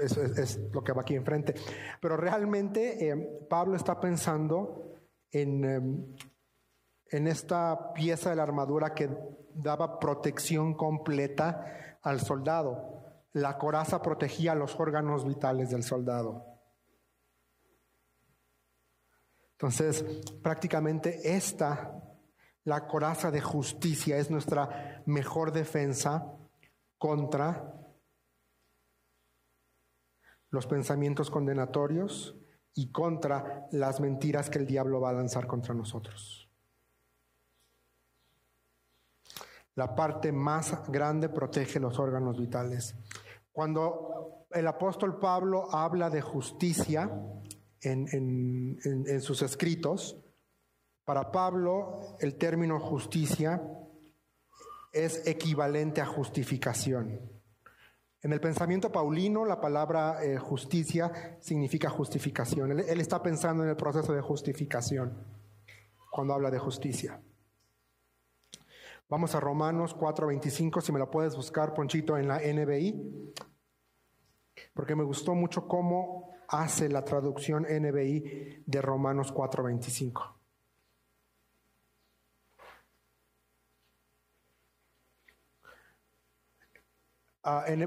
Es, 0.00 0.58
lo 0.72 0.82
que 0.82 0.92
va 0.92 1.02
aquí 1.02 1.14
enfrente. 1.14 1.54
Pero 2.00 2.16
realmente 2.16 3.08
eh, 3.08 3.46
Pablo 3.48 3.76
está 3.76 3.98
pensando 3.98 4.94
en, 5.30 5.64
em, 5.64 6.16
en 7.10 7.26
esta 7.26 7.92
pieza 7.92 8.30
de 8.30 8.36
la 8.36 8.42
armadura 8.42 8.94
que 8.94 9.08
daba 9.54 9.98
protección 9.98 10.74
completa 10.74 11.98
al 12.02 12.20
soldado. 12.20 13.02
La 13.32 13.58
coraza 13.58 14.02
protegía 14.02 14.54
los 14.54 14.78
órganos 14.78 15.26
vitales 15.26 15.70
del 15.70 15.82
soldado. 15.82 16.44
Entonces, 19.52 20.04
prácticamente 20.42 21.34
esta 21.34 22.02
la 22.66 22.88
coraza 22.88 23.30
de 23.30 23.40
justicia 23.40 24.18
es 24.18 24.28
nuestra 24.28 25.02
mejor 25.06 25.52
defensa 25.52 26.36
contra 26.98 27.72
los 30.50 30.66
pensamientos 30.66 31.30
condenatorios 31.30 32.36
y 32.74 32.92
contra 32.92 33.66
las 33.72 34.00
mentiras 34.00 34.50
que 34.50 34.58
el 34.58 34.66
diablo 34.66 35.00
va 35.00 35.10
a 35.10 35.14
lanzar 35.14 35.46
contra 35.46 35.74
nosotros. 35.74 36.48
La 39.74 39.94
parte 39.94 40.32
más 40.32 40.90
grande 40.90 41.28
protege 41.28 41.80
los 41.80 41.98
órganos 41.98 42.38
vitales. 42.38 42.94
Cuando 43.52 44.46
el 44.50 44.66
apóstol 44.66 45.18
Pablo 45.18 45.68
habla 45.74 46.10
de 46.10 46.22
justicia 46.22 47.10
en, 47.80 48.06
en 48.12 49.20
sus 49.20 49.42
escritos, 49.42 50.16
para 51.06 51.30
Pablo, 51.30 52.16
el 52.18 52.36
término 52.36 52.80
justicia 52.80 53.62
es 54.92 55.26
equivalente 55.26 56.00
a 56.00 56.06
justificación. 56.06 57.35
En 58.26 58.32
el 58.32 58.40
pensamiento 58.40 58.90
paulino, 58.90 59.44
la 59.44 59.60
palabra 59.60 60.18
eh, 60.20 60.36
justicia 60.36 61.38
significa 61.38 61.88
justificación. 61.88 62.72
Él, 62.72 62.80
él, 62.80 63.00
está 63.00 63.22
pensando 63.22 63.62
en 63.62 63.68
el 63.68 63.76
proceso 63.76 64.12
de 64.12 64.20
justificación 64.20 65.16
cuando 66.10 66.34
habla 66.34 66.50
de 66.50 66.58
justicia. 66.58 67.20
Vamos 69.08 69.36
a 69.36 69.38
Romanos 69.38 69.96
4:25, 69.96 70.80
si 70.80 70.90
me 70.90 70.98
lo 70.98 71.08
puedes 71.08 71.36
buscar, 71.36 71.72
Ponchito, 71.72 72.18
en 72.18 72.26
la 72.26 72.40
NBI, 72.40 73.32
porque 74.74 74.96
me 74.96 75.04
gustó 75.04 75.36
mucho 75.36 75.68
cómo 75.68 76.32
hace 76.48 76.88
la 76.88 77.04
traducción 77.04 77.62
NBI 77.62 78.64
de 78.66 78.82
Romanos 78.82 79.32
4:25. 79.32 80.35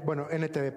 Bueno, 0.04 0.26
NTV 0.30 0.72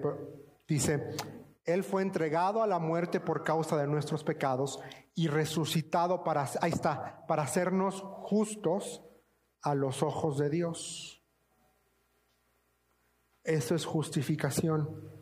dice, 0.68 1.16
Él 1.64 1.84
fue 1.84 2.02
entregado 2.02 2.62
a 2.62 2.66
la 2.66 2.78
muerte 2.78 3.20
por 3.20 3.42
causa 3.42 3.76
de 3.76 3.86
nuestros 3.86 4.24
pecados 4.24 4.80
y 5.14 5.28
resucitado 5.28 6.22
para, 6.24 6.46
para 7.26 7.42
hacernos 7.42 8.02
justos 8.22 9.02
a 9.62 9.74
los 9.74 10.02
ojos 10.02 10.38
de 10.38 10.50
Dios. 10.50 11.22
Eso 13.42 13.74
es 13.74 13.84
justificación. 13.84 15.12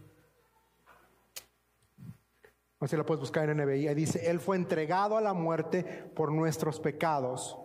No 2.81 2.89
sé 2.89 2.91
si 2.91 2.97
lo 2.97 3.07
puedes 3.07 3.21
buscar 3.21 3.49
en 3.49 3.59
NBI. 3.59 3.95
Dice, 3.95 4.29
Él 4.29 4.41
fue 4.41 4.57
entregado 4.57 5.17
a 5.17 5.21
la 5.21 5.35
muerte 5.35 5.85
por 6.17 6.33
nuestros 6.33 6.81
pecados 6.81 7.57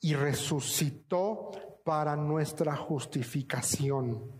y 0.00 0.14
resucitó 0.14 1.50
para 1.84 2.16
nuestra 2.16 2.74
justificación. 2.76 4.37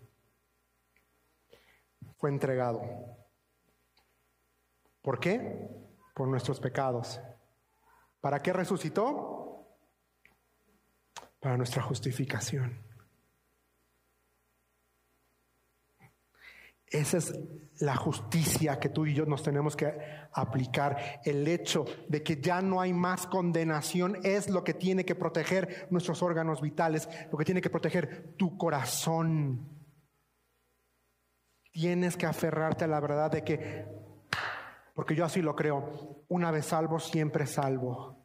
Fue 2.18 2.30
entregado. 2.30 2.82
¿Por 5.02 5.18
qué? 5.18 5.70
Por 6.14 6.28
nuestros 6.28 6.60
pecados. 6.60 7.20
¿Para 8.20 8.40
qué 8.40 8.52
resucitó? 8.52 9.66
Para 11.40 11.56
nuestra 11.56 11.82
justificación. 11.82 12.88
Esa 16.90 17.18
es 17.18 17.38
la 17.80 17.96
justicia 17.96 18.80
que 18.80 18.88
tú 18.88 19.06
y 19.06 19.14
yo 19.14 19.26
nos 19.26 19.42
tenemos 19.42 19.76
que 19.76 19.94
aplicar. 20.32 21.20
El 21.24 21.46
hecho 21.46 21.84
de 22.08 22.22
que 22.22 22.40
ya 22.40 22.60
no 22.62 22.80
hay 22.80 22.92
más 22.92 23.26
condenación 23.26 24.18
es 24.24 24.48
lo 24.48 24.64
que 24.64 24.74
tiene 24.74 25.04
que 25.04 25.14
proteger 25.14 25.86
nuestros 25.90 26.22
órganos 26.22 26.60
vitales, 26.60 27.08
lo 27.30 27.38
que 27.38 27.44
tiene 27.44 27.60
que 27.60 27.70
proteger 27.70 28.34
tu 28.36 28.56
corazón. 28.56 29.77
Tienes 31.78 32.16
que 32.16 32.26
aferrarte 32.26 32.82
a 32.82 32.88
la 32.88 32.98
verdad 32.98 33.30
de 33.30 33.44
que, 33.44 33.86
porque 34.94 35.14
yo 35.14 35.24
así 35.24 35.40
lo 35.40 35.54
creo, 35.54 36.24
una 36.26 36.50
vez 36.50 36.66
salvo, 36.66 36.98
siempre 36.98 37.46
salvo. 37.46 38.18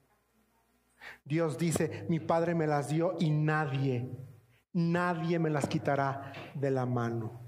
Dios 1.24 1.60
dice, 1.60 2.08
mi 2.10 2.20
Padre 2.20 2.56
me 2.56 2.66
las 2.66 2.88
dio 2.89 3.16
y 3.20 3.30
nadie, 3.30 4.10
nadie 4.74 5.38
me 5.38 5.52
las 5.52 5.68
quitará 5.68 6.34
de 6.56 6.72
la 6.72 6.88
mano 6.88 7.44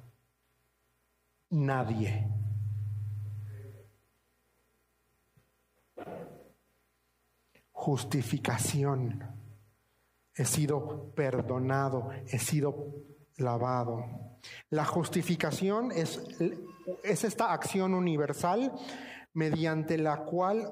nadie. 1.50 2.28
Justificación. 7.72 9.24
He 10.38 10.46
sido 10.46 11.13
perdonado, 11.15 12.10
he 12.28 12.38
sido 12.39 12.94
lavado. 13.38 14.06
La 14.69 14.86
justificación 14.86 15.91
es, 15.91 16.21
es 17.04 17.24
esta 17.24 17.52
acción 17.52 17.93
universal 17.93 18.71
mediante 19.34 19.98
la 19.98 20.17
cual 20.24 20.71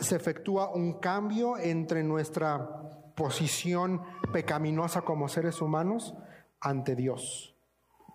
se 0.00 0.16
efectúa 0.16 0.74
un 0.74 1.00
cambio 1.00 1.58
entre 1.58 2.02
nuestra 2.02 3.12
posición 3.14 4.02
pecaminosa 4.32 5.02
como 5.02 5.28
seres 5.28 5.60
humanos 5.60 6.14
ante 6.60 6.94
Dios. 6.94 7.54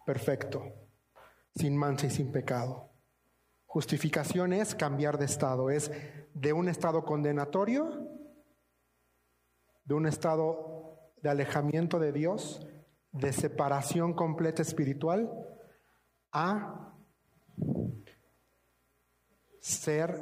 Perfecto 0.06 0.82
sin 1.56 1.76
mancha 1.76 2.08
y 2.08 2.10
sin 2.10 2.32
pecado. 2.32 2.90
Justificación 3.66 4.54
es 4.54 4.76
cambiar 4.76 5.18
de 5.18 5.26
estado, 5.26 5.70
es 5.70 5.92
de 6.34 6.54
un 6.54 6.68
estado 6.68 7.06
condenatorio, 7.06 8.08
de 9.86 9.94
un 9.94 10.06
estado 10.06 10.81
de 11.22 11.30
alejamiento 11.30 12.00
de 12.00 12.12
Dios, 12.12 12.66
de 13.12 13.34
separación 13.34 14.14
completa 14.14 14.62
espiritual, 14.62 15.32
a 16.32 16.94
ser 19.60 20.22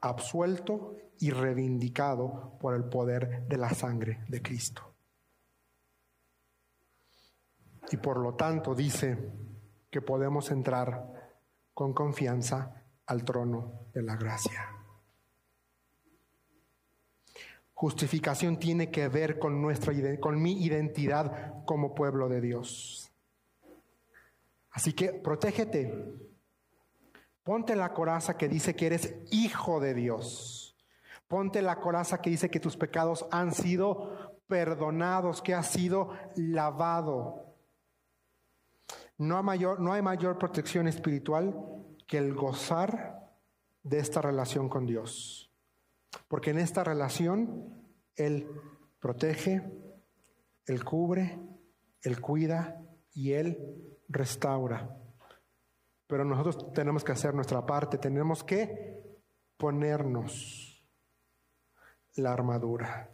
absuelto 0.00 0.96
y 1.18 1.30
reivindicado 1.30 2.56
por 2.60 2.74
el 2.74 2.84
poder 2.84 3.46
de 3.46 3.56
la 3.58 3.70
sangre 3.70 4.24
de 4.28 4.42
Cristo. 4.42 4.82
Y 7.92 7.96
por 7.96 8.18
lo 8.18 8.34
tanto 8.34 8.74
dice, 8.74 9.18
que 9.90 10.00
podemos 10.00 10.50
entrar 10.50 11.34
con 11.74 11.92
confianza 11.92 12.84
al 13.06 13.24
trono 13.24 13.86
de 13.92 14.02
la 14.02 14.16
gracia. 14.16 14.79
Justificación 17.80 18.58
tiene 18.58 18.90
que 18.90 19.08
ver 19.08 19.38
con, 19.38 19.62
nuestra, 19.62 19.94
con 20.20 20.42
mi 20.42 20.62
identidad 20.62 21.64
como 21.64 21.94
pueblo 21.94 22.28
de 22.28 22.42
Dios. 22.42 23.10
Así 24.70 24.92
que 24.92 25.14
protégete. 25.14 25.90
Ponte 27.42 27.74
la 27.74 27.94
coraza 27.94 28.36
que 28.36 28.50
dice 28.50 28.76
que 28.76 28.84
eres 28.84 29.14
hijo 29.30 29.80
de 29.80 29.94
Dios. 29.94 30.76
Ponte 31.26 31.62
la 31.62 31.80
coraza 31.80 32.20
que 32.20 32.28
dice 32.28 32.50
que 32.50 32.60
tus 32.60 32.76
pecados 32.76 33.26
han 33.30 33.54
sido 33.54 34.38
perdonados, 34.46 35.40
que 35.40 35.54
has 35.54 35.68
sido 35.68 36.10
lavado. 36.36 37.56
No 39.16 39.38
hay, 39.38 39.42
mayor, 39.42 39.80
no 39.80 39.94
hay 39.94 40.02
mayor 40.02 40.36
protección 40.36 40.86
espiritual 40.86 41.56
que 42.06 42.18
el 42.18 42.34
gozar 42.34 43.26
de 43.82 44.00
esta 44.00 44.20
relación 44.20 44.68
con 44.68 44.84
Dios. 44.84 45.49
Porque 46.28 46.50
en 46.50 46.58
esta 46.58 46.84
relación 46.84 47.84
Él 48.16 48.48
protege, 48.98 49.62
Él 50.66 50.84
cubre, 50.84 51.38
Él 52.02 52.20
cuida 52.20 52.82
y 53.12 53.32
Él 53.32 53.98
restaura. 54.08 54.96
Pero 56.06 56.24
nosotros 56.24 56.72
tenemos 56.72 57.04
que 57.04 57.12
hacer 57.12 57.34
nuestra 57.34 57.64
parte, 57.64 57.98
tenemos 57.98 58.42
que 58.42 59.00
ponernos 59.56 60.84
la 62.16 62.32
armadura. 62.32 63.08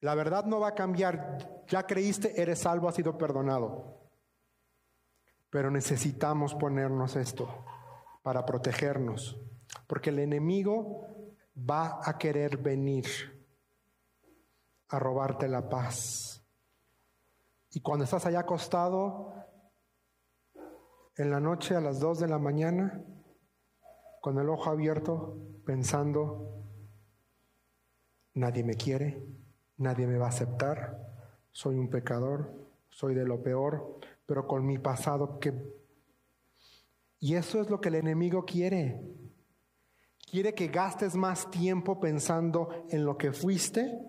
La 0.00 0.14
verdad 0.14 0.44
no 0.44 0.60
va 0.60 0.68
a 0.68 0.74
cambiar. 0.74 1.64
Ya 1.68 1.86
creíste, 1.86 2.40
eres 2.40 2.58
salvo, 2.58 2.88
has 2.88 2.96
sido 2.96 3.16
perdonado. 3.16 4.10
Pero 5.48 5.70
necesitamos 5.70 6.54
ponernos 6.54 7.14
esto 7.16 7.64
para 8.22 8.44
protegernos. 8.44 9.40
Porque 9.86 10.10
el 10.10 10.18
enemigo 10.18 11.06
va 11.56 12.00
a 12.02 12.18
querer 12.18 12.56
venir 12.56 13.06
a 14.88 14.98
robarte 14.98 15.48
la 15.48 15.68
paz. 15.68 16.44
Y 17.70 17.80
cuando 17.80 18.04
estás 18.04 18.26
allá 18.26 18.40
acostado, 18.40 19.32
en 21.16 21.30
la 21.30 21.40
noche 21.40 21.74
a 21.74 21.80
las 21.80 22.00
dos 22.00 22.18
de 22.20 22.28
la 22.28 22.38
mañana, 22.38 23.02
con 24.20 24.38
el 24.38 24.48
ojo 24.48 24.70
abierto, 24.70 25.36
pensando, 25.64 26.64
nadie 28.34 28.64
me 28.64 28.74
quiere, 28.74 29.26
nadie 29.78 30.06
me 30.06 30.18
va 30.18 30.26
a 30.26 30.30
aceptar, 30.30 30.98
soy 31.50 31.76
un 31.76 31.90
pecador, 31.90 32.54
soy 32.88 33.14
de 33.14 33.24
lo 33.24 33.42
peor, 33.42 33.98
pero 34.26 34.46
con 34.46 34.66
mi 34.66 34.78
pasado 34.78 35.38
que... 35.38 35.52
Y 37.18 37.36
eso 37.36 37.60
es 37.60 37.70
lo 37.70 37.80
que 37.80 37.88
el 37.88 37.96
enemigo 37.96 38.44
quiere. 38.44 39.00
Quiere 40.32 40.54
que 40.54 40.68
gastes 40.68 41.14
más 41.14 41.50
tiempo 41.50 42.00
pensando 42.00 42.86
en 42.88 43.04
lo 43.04 43.18
que 43.18 43.34
fuiste 43.34 44.00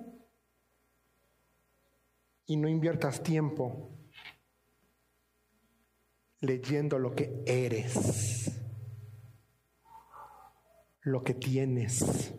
y 2.46 2.56
no 2.56 2.70
inviertas 2.70 3.22
tiempo 3.22 3.90
leyendo 6.40 6.98
lo 6.98 7.14
que 7.14 7.44
eres, 7.46 8.58
lo 11.02 11.26
que 11.26 11.34
tienes 11.34 12.34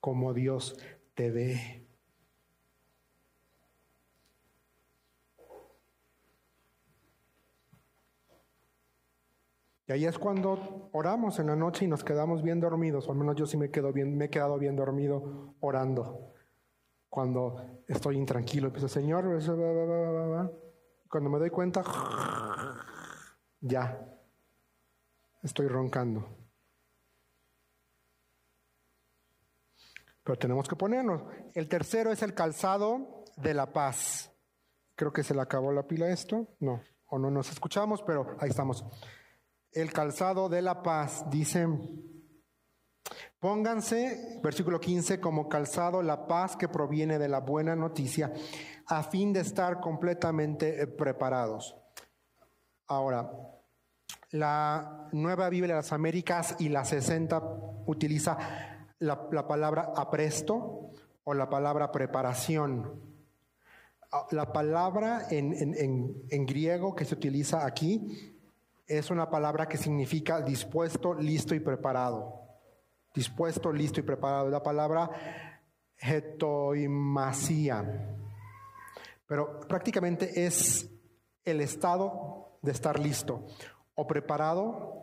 como 0.00 0.32
Dios 0.32 0.78
te 1.14 1.30
ve. 1.30 1.85
Y 9.86 9.92
ahí 9.92 10.04
es 10.04 10.18
cuando 10.18 10.90
oramos 10.92 11.38
en 11.38 11.46
la 11.46 11.56
noche 11.56 11.84
y 11.84 11.88
nos 11.88 12.02
quedamos 12.02 12.42
bien 12.42 12.60
dormidos, 12.60 13.08
al 13.08 13.14
menos 13.16 13.36
yo 13.36 13.46
sí 13.46 13.56
me, 13.56 13.70
quedo 13.70 13.92
bien, 13.92 14.16
me 14.16 14.26
he 14.26 14.30
quedado 14.30 14.58
bien 14.58 14.76
dormido 14.76 15.54
orando. 15.60 16.32
Cuando 17.08 17.82
estoy 17.86 18.16
intranquilo, 18.16 18.66
empiezo, 18.66 18.88
Señor, 18.88 19.24
cuando 21.08 21.30
me 21.30 21.38
doy 21.38 21.50
cuenta, 21.50 21.82
ya, 23.60 23.98
estoy 25.42 25.68
roncando. 25.68 26.36
pero 30.26 30.36
tenemos 30.36 30.68
que 30.68 30.74
ponernos. 30.74 31.22
El 31.54 31.68
tercero 31.68 32.10
es 32.10 32.20
el 32.20 32.34
calzado 32.34 33.24
de 33.36 33.54
la 33.54 33.72
paz. 33.72 34.32
Creo 34.96 35.12
que 35.12 35.22
se 35.22 35.34
le 35.34 35.40
acabó 35.40 35.70
la 35.70 35.86
pila 35.86 36.08
esto. 36.08 36.48
No, 36.58 36.82
o 37.06 37.16
no 37.16 37.30
nos 37.30 37.48
escuchamos, 37.52 38.02
pero 38.02 38.36
ahí 38.40 38.50
estamos. 38.50 38.84
El 39.76 39.92
calzado 39.92 40.48
de 40.48 40.62
la 40.62 40.82
paz 40.82 41.24
dice, 41.30 41.68
pónganse, 43.38 44.40
versículo 44.42 44.80
15, 44.80 45.20
como 45.20 45.48
calzado 45.50 46.02
la 46.02 46.26
paz 46.26 46.56
que 46.56 46.66
proviene 46.68 47.18
de 47.18 47.28
la 47.28 47.40
buena 47.40 47.76
noticia, 47.76 48.32
a 48.86 49.02
fin 49.02 49.32
de 49.34 49.40
estar 49.40 49.80
completamente 49.80 50.80
eh, 50.80 50.86
preparados. 50.86 51.76
Ahora, 52.86 53.30
la 54.30 55.08
nueva 55.12 55.50
Biblia 55.50 55.74
de 55.74 55.80
las 55.82 55.92
Américas 55.92 56.56
y 56.58 56.70
la 56.70 56.84
60 56.84 57.42
utiliza 57.86 58.38
la, 59.00 59.28
palabra 59.46 59.92
apresto 59.94 60.90
o 61.24 61.34
la 61.34 61.50
palabra 61.50 61.92
preparación. 61.92 62.98
Ah, 64.10 64.26
La 64.30 64.52
palabra 64.52 65.26
en, 65.30 65.52
en- 65.52 65.74
en- 65.74 66.22
en 66.30 66.46
griego 66.46 66.94
que 66.94 67.04
se 67.04 67.14
utiliza 67.14 67.66
aquí 67.66 68.32
es 68.86 69.10
una 69.10 69.28
palabra 69.28 69.66
que 69.66 69.76
significa 69.76 70.40
dispuesto, 70.40 71.14
listo 71.14 71.54
y 71.54 71.60
preparado. 71.60 72.40
Dispuesto, 73.14 73.72
listo 73.72 74.00
y 74.00 74.04
preparado. 74.04 74.48
La 74.48 74.62
palabra 74.62 75.10
hetoimasia. 75.98 77.84
Pero 79.26 79.60
prácticamente 79.60 80.46
es 80.46 80.88
el 81.44 81.60
estado 81.60 82.58
de 82.62 82.72
estar 82.72 82.98
listo 82.98 83.46
o 83.94 84.06
preparado 84.06 84.96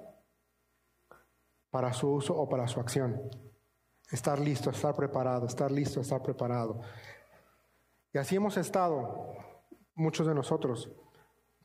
para 1.70 1.92
su 1.92 2.10
uso 2.10 2.36
o 2.36 2.48
para 2.48 2.68
su 2.68 2.80
acción. 2.80 3.22
Estar 4.12 4.40
listo, 4.40 4.70
estar 4.70 4.96
preparado, 4.96 5.48
estar 5.48 5.72
listo, 5.72 6.00
estar 6.00 6.22
preparado. 6.22 6.80
Y 8.14 8.20
así 8.20 8.36
hemos 8.36 8.58
estado 8.58 9.34
muchos 9.96 10.28
de 10.28 10.36
nosotros. 10.36 10.90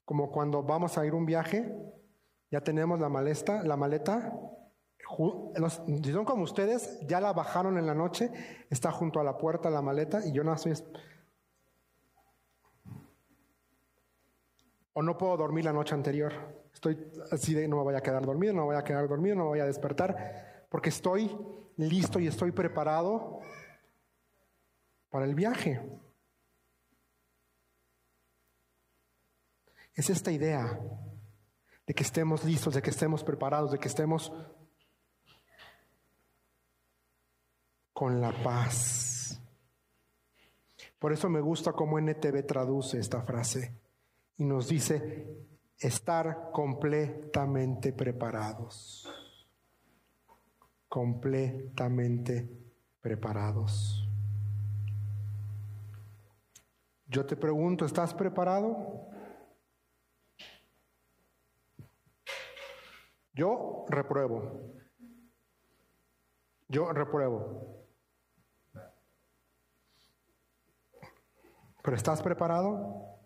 Como 0.05 0.31
cuando 0.31 0.63
vamos 0.63 0.97
a 0.97 1.05
ir 1.05 1.15
un 1.15 1.27
viaje, 1.27 1.71
ya 2.51 2.61
tenemos 2.61 2.99
la 3.01 3.09
maleta, 3.09 3.63
la 3.63 3.77
maleta. 3.77 4.33
los- 5.57 5.81
si 5.87 6.13
son 6.13 6.27
como 6.27 6.43
ustedes, 6.43 7.01
ya 7.07 7.19
la 7.19 7.33
bajaron 7.33 7.79
en 7.79 7.87
la 7.87 7.95
noche, 7.95 8.31
está 8.69 8.93
junto 8.93 9.19
a 9.19 9.25
la 9.25 9.39
puerta 9.39 9.71
la 9.71 9.81
maleta 9.81 10.27
y 10.27 10.33
yo 10.33 10.45
no 10.45 10.53
estoy. 10.53 10.75
O 14.93 15.03
no 15.03 15.17
puedo 15.17 15.37
dormir 15.39 15.65
la 15.65 15.73
noche 15.73 15.95
anterior. 15.95 16.33
Estoy 16.75 17.11
así 17.33 17.55
de 17.55 17.67
no 17.69 17.77
me 17.77 17.85
voy 17.85 17.95
a 17.95 18.03
quedar 18.03 18.27
dormido, 18.27 18.53
no 18.53 18.63
me 18.63 18.67
voy 18.67 18.77
a 18.77 18.85
quedar 18.85 19.09
dormido, 19.09 19.35
no 19.37 19.45
me 19.45 19.49
voy 19.49 19.61
a 19.61 19.65
despertar, 19.65 20.67
porque 20.69 20.91
estoy 20.91 21.35
listo 21.77 22.19
y 22.19 22.27
estoy 22.27 22.53
preparado 22.53 23.41
para 25.09 25.25
el 25.25 25.35
viaje. 25.35 25.81
Es 29.95 30.11
esta 30.11 30.31
idea 30.31 30.79
de 31.89 31.95
que 31.95 32.03
estemos 32.03 32.45
listos, 32.45 32.75
de 32.75 32.83
que 32.83 32.91
estemos 32.91 33.25
preparados, 33.25 33.71
de 33.73 33.79
que 33.79 33.89
estemos 33.89 34.31
con 37.95 38.21
la 38.21 38.31
paz. 38.43 39.41
Por 40.99 41.15
eso 41.15 41.31
me 41.31 41.41
gusta 41.41 41.73
cómo 41.73 41.99
NTV 41.99 42.47
traduce 42.47 42.99
esta 42.99 43.23
frase 43.23 43.75
y 44.37 44.45
nos 44.45 44.69
dice 44.69 45.47
estar 45.79 46.51
completamente 46.53 47.95
preparados. 47.95 49.09
Completamente 50.89 52.51
preparados. 53.01 54.07
Yo 57.07 57.25
te 57.25 57.35
pregunto, 57.35 57.87
¿estás 57.87 58.13
preparado? 58.13 59.09
Yo 63.39 63.85
repruebo. 63.89 64.75
Yo 66.67 66.93
repruebo. 66.93 67.87
¿Pero 71.81 71.97
estás 71.97 72.21
preparado? 72.21 73.21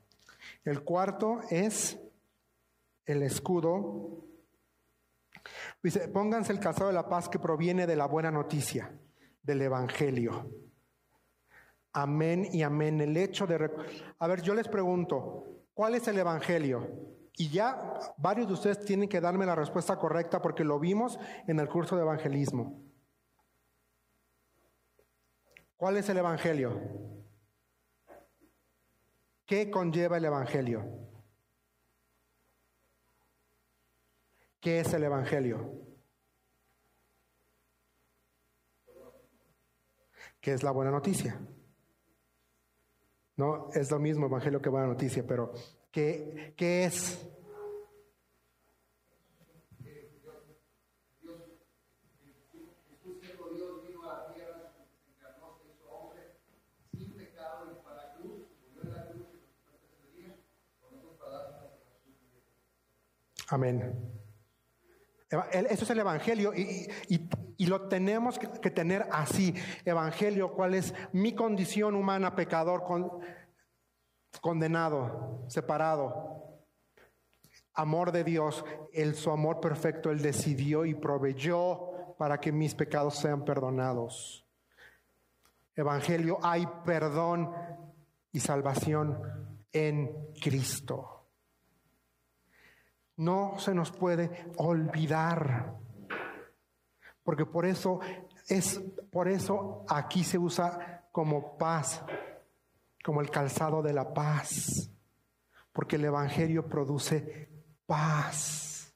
El 0.64 0.84
cuarto 0.84 1.40
es 1.48 1.98
el 3.06 3.22
escudo. 3.22 4.26
Dice, 5.82 6.08
pónganse 6.08 6.52
el 6.52 6.60
calzado 6.60 6.88
de 6.88 6.94
la 6.94 7.08
paz 7.08 7.30
que 7.30 7.38
proviene 7.38 7.86
de 7.86 7.96
la 7.96 8.04
buena 8.04 8.30
noticia, 8.30 8.92
del 9.42 9.62
Evangelio. 9.62 10.46
Amén 11.94 12.48
y 12.52 12.62
amén. 12.62 13.00
El 13.00 13.16
hecho 13.16 13.46
de... 13.46 13.70
A 14.18 14.26
ver, 14.26 14.42
yo 14.42 14.54
les 14.54 14.68
pregunto, 14.68 15.64
¿cuál 15.72 15.94
es 15.94 16.06
el 16.06 16.18
Evangelio? 16.18 17.21
Y 17.36 17.48
ya 17.48 17.98
varios 18.18 18.46
de 18.46 18.54
ustedes 18.54 18.84
tienen 18.84 19.08
que 19.08 19.20
darme 19.20 19.46
la 19.46 19.54
respuesta 19.54 19.96
correcta 19.96 20.42
porque 20.42 20.64
lo 20.64 20.78
vimos 20.78 21.18
en 21.46 21.58
el 21.60 21.68
curso 21.68 21.96
de 21.96 22.02
evangelismo. 22.02 22.92
¿Cuál 25.82 25.96
es 25.96 26.08
el 26.08 26.16
Evangelio? 26.16 26.80
¿Qué 29.44 29.68
conlleva 29.68 30.16
el 30.18 30.24
Evangelio? 30.24 30.84
¿Qué 34.60 34.78
es 34.78 34.94
el 34.94 35.02
Evangelio? 35.02 35.72
¿Qué 40.40 40.52
es 40.52 40.62
la 40.62 40.70
buena 40.70 40.92
noticia? 40.92 41.40
No, 43.34 43.68
es 43.72 43.90
lo 43.90 43.98
mismo 43.98 44.26
Evangelio 44.26 44.62
que 44.62 44.68
buena 44.68 44.86
noticia, 44.86 45.26
pero 45.26 45.52
¿qué, 45.92 46.54
qué 46.56 46.84
es? 46.84 47.18
Amén. 63.48 63.94
Eso 65.70 65.84
es 65.84 65.90
el 65.90 65.98
Evangelio 65.98 66.52
y, 66.54 66.86
y- 67.08 67.28
y 67.56 67.66
lo 67.66 67.88
tenemos 67.88 68.38
que, 68.38 68.48
que 68.60 68.70
tener 68.70 69.06
así. 69.12 69.54
Evangelio, 69.84 70.52
¿cuál 70.52 70.74
es 70.74 70.92
mi 71.12 71.34
condición 71.34 71.94
humana, 71.94 72.34
pecador, 72.34 72.82
con- 72.84 73.20
condenado, 74.42 75.44
separado? 75.48 76.58
Amor 77.74 78.12
de 78.12 78.24
Dios, 78.24 78.62
el, 78.92 79.14
su 79.14 79.30
amor 79.30 79.60
perfecto, 79.60 80.10
Él 80.10 80.20
decidió 80.20 80.84
y 80.84 80.94
proveyó 80.94 82.14
para 82.18 82.38
que 82.38 82.52
mis 82.52 82.74
pecados 82.74 83.16
sean 83.16 83.44
perdonados. 83.44 84.44
Evangelio, 85.74 86.38
hay 86.42 86.68
perdón 86.84 87.54
y 88.32 88.40
salvación 88.40 89.62
en 89.72 90.32
Cristo. 90.42 91.28
No 93.16 93.58
se 93.58 93.72
nos 93.72 93.92
puede 93.92 94.50
olvidar. 94.56 95.76
Porque 97.22 97.46
por 97.46 97.64
eso 97.64 98.00
es 98.48 98.80
por 99.12 99.28
eso 99.28 99.84
aquí 99.88 100.24
se 100.24 100.36
usa 100.36 101.06
como 101.12 101.56
paz, 101.56 102.02
como 103.02 103.20
el 103.20 103.30
calzado 103.30 103.82
de 103.82 103.92
la 103.92 104.12
paz. 104.12 104.90
Porque 105.72 105.96
el 105.96 106.04
evangelio 106.04 106.68
produce 106.68 107.48
paz. 107.86 108.94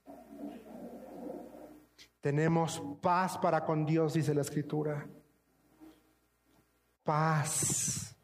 Tenemos 2.20 2.82
paz 3.00 3.38
para 3.38 3.64
con 3.64 3.86
Dios, 3.86 4.14
dice 4.14 4.34
la 4.34 4.40
escritura. 4.40 5.08
Paz. 7.04 8.16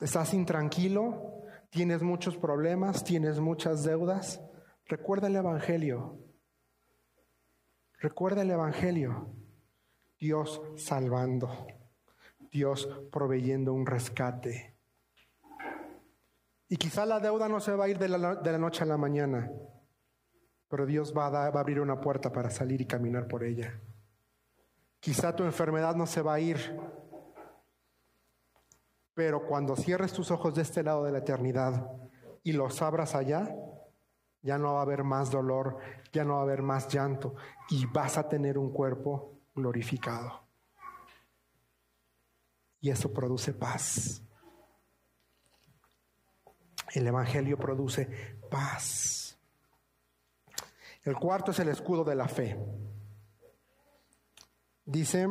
¿Estás 0.00 0.34
intranquilo? 0.34 1.44
¿Tienes 1.70 2.02
muchos 2.02 2.36
problemas? 2.36 3.04
¿Tienes 3.04 3.38
muchas 3.38 3.84
deudas? 3.84 4.42
Recuerda 4.86 5.28
el 5.28 5.36
Evangelio. 5.36 6.18
Recuerda 7.98 8.42
el 8.42 8.50
Evangelio. 8.50 9.32
Dios 10.18 10.60
salvando. 10.76 11.66
Dios 12.52 12.86
proveyendo 13.10 13.72
un 13.72 13.86
rescate. 13.86 14.76
Y 16.68 16.76
quizá 16.76 17.06
la 17.06 17.18
deuda 17.18 17.48
no 17.48 17.60
se 17.60 17.74
va 17.74 17.86
a 17.86 17.88
ir 17.88 17.98
de 17.98 18.08
la, 18.08 18.58
noche 18.58 18.82
a 18.82 18.86
la 18.86 18.98
mañana, 18.98 19.50
pero 20.68 20.84
Dios 20.84 21.14
va 21.16 21.26
a 21.26 21.46
abrir 21.46 21.80
una 21.80 22.00
puerta 22.00 22.30
para 22.30 22.50
salir 22.50 22.82
y 22.82 22.86
caminar 22.86 23.26
por 23.26 23.42
ella. 23.42 23.80
Quizá 25.00 25.34
tu 25.34 25.44
enfermedad 25.44 25.96
no 25.96 26.06
se 26.06 26.20
va 26.20 26.34
a 26.34 26.40
ir, 26.40 26.78
pero 29.14 29.46
cuando 29.46 29.74
cierres 29.74 30.12
tus 30.12 30.30
ojos 30.30 30.54
de 30.54 30.62
este 30.62 30.82
lado 30.82 31.04
de 31.04 31.12
la 31.12 31.18
eternidad 31.18 31.90
y 32.42 32.52
los 32.52 32.82
abras 32.82 33.14
allá, 33.14 33.54
ya 34.42 34.58
no 34.58 34.74
va 34.74 34.80
a 34.80 34.82
haber 34.82 35.04
más 35.04 35.30
dolor, 35.30 35.78
ya 36.12 36.24
no 36.24 36.34
va 36.34 36.40
a 36.40 36.42
haber 36.42 36.62
más 36.62 36.88
llanto 36.88 37.34
y 37.70 37.86
vas 37.86 38.18
a 38.18 38.28
tener 38.28 38.58
un 38.58 38.72
cuerpo 38.72 39.40
glorificado. 39.54 40.51
Y 42.82 42.90
eso 42.90 43.12
produce 43.12 43.54
paz. 43.54 44.20
El 46.92 47.06
Evangelio 47.06 47.56
produce 47.56 48.06
paz. 48.50 49.38
El 51.04 51.16
cuarto 51.16 51.52
es 51.52 51.60
el 51.60 51.68
escudo 51.68 52.04
de 52.04 52.16
la 52.16 52.26
fe. 52.26 52.58
Dice, 54.84 55.28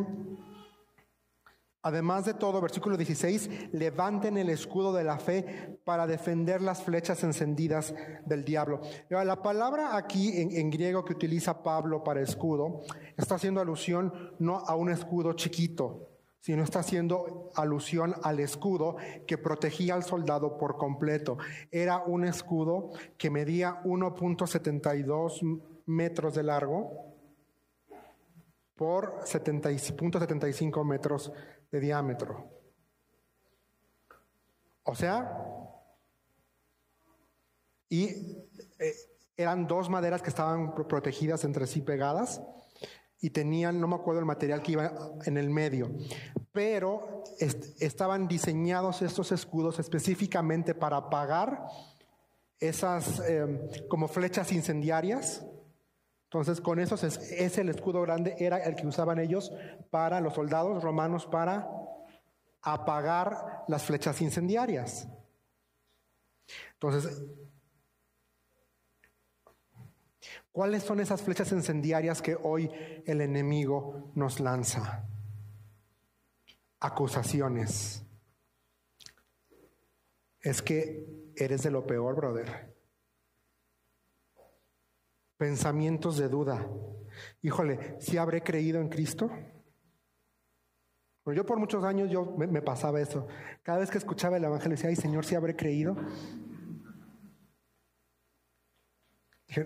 además 1.82 2.24
de 2.24 2.36
todo, 2.36 2.62
versículo 2.62 2.95
16, 2.95 3.74
levanten 3.74 4.38
el 4.38 4.49
escudo 4.49 4.93
de 4.93 5.04
la 5.04 5.18
fe 5.18 5.78
para 5.84 6.08
defender 6.08 6.62
las 6.62 6.82
flechas 6.82 7.22
encendidas 7.26 7.93
del 8.26 8.45
diablo. 8.45 8.80
La 9.10 9.41
palabra 9.41 9.97
aquí 9.97 10.41
en, 10.41 10.52
en 10.52 10.70
griego 10.70 11.04
que 11.04 11.14
utiliza 11.14 11.64
Pablo 11.64 12.02
para 12.02 12.22
escudo 12.22 12.82
está 13.18 13.36
haciendo 13.36 13.60
alusión 13.60 14.36
no 14.39 14.60
a 14.60 14.76
un 14.76 14.89
escudo 14.89 15.34
chiquito, 15.34 16.11
sino 16.42 16.64
está 16.64 16.80
haciendo 16.80 17.52
alusión 17.56 18.16
al 18.24 18.39
escudo 18.39 18.98
que 19.28 19.38
protegía 19.38 19.94
al 19.94 20.04
soldado 20.04 20.58
por 20.58 20.76
completo. 20.76 21.38
Era 21.70 22.00
un 22.00 22.26
escudo 22.26 22.92
que 23.18 23.30
medía 23.30 23.82
1.72 23.84 25.62
metros 25.86 26.36
de 26.36 26.44
largo 26.44 27.16
por 28.76 29.22
70.75 29.22 30.84
metros 30.84 31.32
de 31.72 31.80
diámetro. 31.80 32.50
O 34.84 34.96
sea, 34.96 35.38
y 37.88 38.06
eh, 38.80 38.94
eran 39.38 39.68
dos 39.68 39.89
maderas 39.89 40.24
que 40.24 40.30
estaban 40.30 40.74
protegidas 40.74 41.44
entre 41.44 41.68
sí 41.68 41.82
pegadas 41.82 42.42
y 43.22 43.30
tenían, 43.30 43.80
no 43.80 43.88
me 43.88 43.96
acuerdo 43.96 44.20
el 44.20 44.26
material 44.26 44.64
que 44.64 44.72
iba 44.74 44.92
en 45.26 45.38
el 45.38 45.50
medio, 45.50 45.92
pero 46.52 47.24
estaban 47.80 48.28
diseñados 48.28 49.04
estos 49.04 49.32
escudos 49.32 49.80
específicamente 49.80 50.74
para 50.74 50.98
apagar 50.98 51.68
esas 52.60 53.20
em, 53.28 53.60
como 53.88 54.08
flechas 54.08 54.52
incendiarias. 54.52 55.46
Entonces, 56.26 56.62
con 56.62 56.80
eso 56.80 56.96
es, 56.96 57.58
el 57.58 57.70
escudo 57.70 58.02
grande, 58.02 58.36
era 58.40 58.58
el 58.58 58.76
que 58.76 58.88
usaban 58.88 59.20
ellos 59.20 59.52
para 59.90 60.22
los 60.22 60.34
soldados 60.34 60.82
romanos 60.82 61.26
para 61.26 61.70
apagar 62.62 63.66
las 63.68 63.84
flechas 63.84 64.22
incendiarias. 64.22 65.08
Entonces, 66.74 67.24
¿Cuáles 70.52 70.84
son 70.84 70.99
esas 70.99 71.22
flechas 71.22 71.52
incendiarias 71.52 72.22
que 72.22 72.36
hoy 72.36 72.70
el 73.06 73.22
enemigo 73.22 74.12
nos 74.16 74.39
lanza? 74.39 75.08
Acusaciones. 76.80 78.04
Es 80.41 80.62
que 80.62 81.32
eres 81.36 81.64
de 81.64 81.72
lo 81.72 81.86
peor, 81.86 82.16
brother. 82.16 82.76
Pensamientos 85.38 86.18
de 86.18 86.28
duda. 86.28 86.68
Híjole, 87.41 87.95
¿si 87.99 88.18
habré 88.18 88.43
creído 88.43 88.82
en 88.82 88.89
Cristo? 88.89 89.32
yo 91.34 91.45
por 91.45 91.60
muchos 91.60 91.84
años 91.84 92.10
yo 92.10 92.26
me, 92.38 92.62
pasaba 92.62 92.99
eso. 92.99 93.28
Cada 93.64 93.80
vez 93.80 93.89
que 93.89 93.97
escuchaba 93.97 94.38
el 94.38 94.43
Evangelio 94.43 94.76
decía, 94.76 94.89
ay 94.89 94.95
Señor, 94.95 95.26
¿si 95.26 95.36
habré 95.36 95.56
creído? 95.56 95.95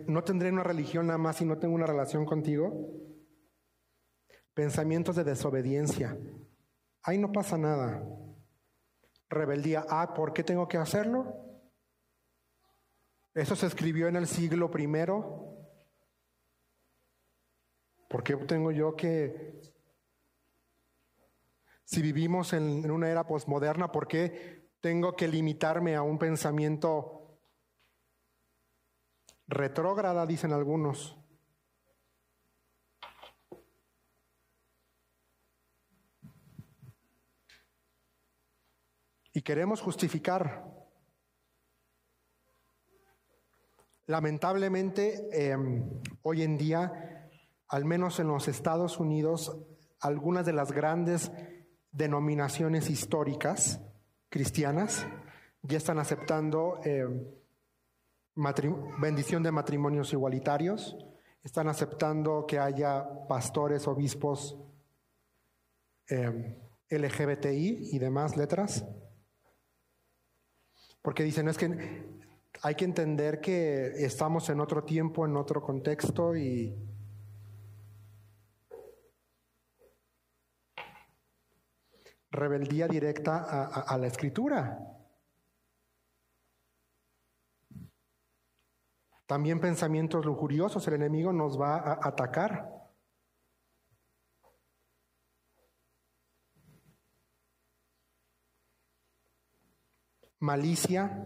No 0.08 0.24
tendré 0.24 0.52
una 0.52 0.64
religión 0.64 1.08
nada 1.08 1.18
más 1.18 1.38
si 1.38 1.46
no 1.46 1.58
tengo 1.58 1.76
una 1.76 1.86
relación 1.86 2.26
contigo. 2.26 2.92
Pensamientos 4.54 5.16
de 5.16 5.24
desobediencia. 5.24 6.18
Ahí 7.04 7.18
no 7.18 7.32
pasa 7.32 7.58
nada. 7.58 8.04
Rebeldía. 9.30 9.86
Ah, 9.90 10.14
¿por 10.14 10.34
qué 10.34 10.44
tengo 10.44 10.68
que 10.68 10.78
hacerlo? 10.78 11.46
Eso 13.34 13.56
se 13.56 13.68
escribió 13.68 14.08
en 14.08 14.16
el 14.16 14.28
siglo 14.28 14.72
primero. 14.72 15.46
¿Por 18.08 18.24
qué 18.24 18.36
tengo 18.38 18.72
yo 18.72 18.96
que... 18.96 19.60
Si 21.84 22.02
vivimos 22.02 22.54
en, 22.54 22.90
una 22.90 23.10
era 23.10 23.28
posmoderna, 23.28 23.92
¿por 23.92 24.08
qué 24.08 24.72
tengo 24.80 25.16
que 25.16 25.28
limitarme 25.28 25.96
a 25.96 26.02
un 26.02 26.18
pensamiento 26.18 27.15
retrógrada, 29.48 30.26
dicen 30.26 30.54
algunos. 30.54 31.18
Y 39.34 39.42
queremos 39.42 39.82
justificar. 39.82 40.74
Lamentablemente, 44.08 45.28
em, 45.32 46.02
hoy 46.22 46.44
en 46.44 46.58
día, 46.58 47.30
al 47.68 47.86
menos 47.86 48.20
en 48.20 48.28
los 48.28 48.48
Estados 48.48 49.00
Unidos, 49.00 49.58
algunas 50.00 50.46
de 50.46 50.54
las 50.54 50.72
grandes 50.72 51.32
denominaciones 51.92 52.90
históricas 52.90 53.82
cristianas 54.30 55.08
ya 55.64 55.78
están 55.78 55.98
aceptando 55.98 56.80
em, 56.84 57.26
bendición 58.36 59.44
de 59.44 59.52
matrimonios 59.52 60.12
igualitarios, 60.14 60.98
están 61.44 61.68
aceptando 61.68 62.46
que 62.46 62.60
haya 62.60 63.08
pastores, 63.28 63.88
obispos 63.88 64.58
eh, 66.10 66.58
LGBTI 66.90 67.90
y 67.94 68.00
demás 68.00 68.36
letras. 68.36 68.86
Porque 71.02 71.24
dicen, 71.24 71.48
es 71.48 71.58
que 71.58 72.04
hay 72.62 72.76
que 72.76 72.86
entender 72.86 73.40
que 73.40 74.06
estamos 74.06 74.50
en 74.50 74.60
otro 74.60 74.84
tiempo, 74.84 75.26
en 75.26 75.38
otro 75.38 75.62
contexto 75.62 76.36
y 76.36 76.76
rebeldía 82.32 82.88
directa 82.88 83.66
a 83.66 83.98
la 83.98 84.08
escritura. 84.08 84.95
También 89.26 89.60
pensamientos 89.60 90.24
lujuriosos, 90.26 90.88
el 90.88 90.96
enemigo 90.96 91.34
nos 91.34 91.60
va 91.60 91.78
a 91.78 92.08
atacar. 92.08 92.72
Malicia, 100.40 101.26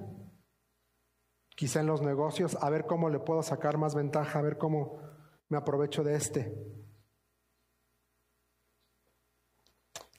quizá 1.55 1.81
en 1.81 1.87
los 1.87 2.01
negocios, 2.01 2.57
a 2.61 2.69
ver 2.69 2.85
cómo 2.85 3.09
le 3.09 3.19
puedo 3.19 3.43
sacar 3.43 3.77
más 3.77 3.95
ventaja, 3.95 4.39
a 4.39 4.43
ver 4.43 4.57
cómo 4.57 5.01
me 5.49 5.57
aprovecho 5.57 6.03
de 6.05 6.15
este. 6.15 6.55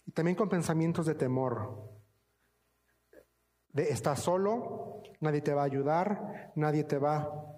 Y 0.05 0.13
también 0.13 0.37
con 0.37 0.51
pensamientos 0.51 1.07
de 1.07 1.15
temor. 1.15 1.89
De 3.69 3.89
estás 3.89 4.21
solo, 4.21 5.03
nadie 5.21 5.41
te 5.41 5.55
va 5.55 5.63
a 5.63 5.67
ayudar, 5.67 6.53
nadie 6.57 6.85
te 6.85 6.99
va 6.99 7.51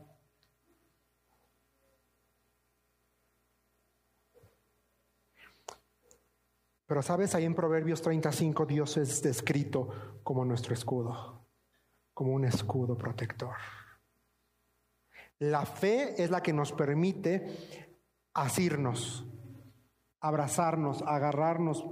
Pero 6.92 7.00
sabes, 7.00 7.34
ahí 7.34 7.46
en 7.46 7.54
Proverbios 7.54 8.02
35 8.02 8.66
Dios 8.66 8.98
es 8.98 9.22
descrito 9.22 10.20
como 10.22 10.44
nuestro 10.44 10.74
escudo, 10.74 11.48
como 12.12 12.34
un 12.34 12.44
escudo 12.44 12.98
protector. 12.98 13.56
La 15.38 15.64
fe 15.64 16.22
es 16.22 16.30
la 16.30 16.42
que 16.42 16.52
nos 16.52 16.70
permite 16.72 17.88
asirnos, 18.34 19.24
abrazarnos, 20.20 21.00
agarrarnos 21.06 21.82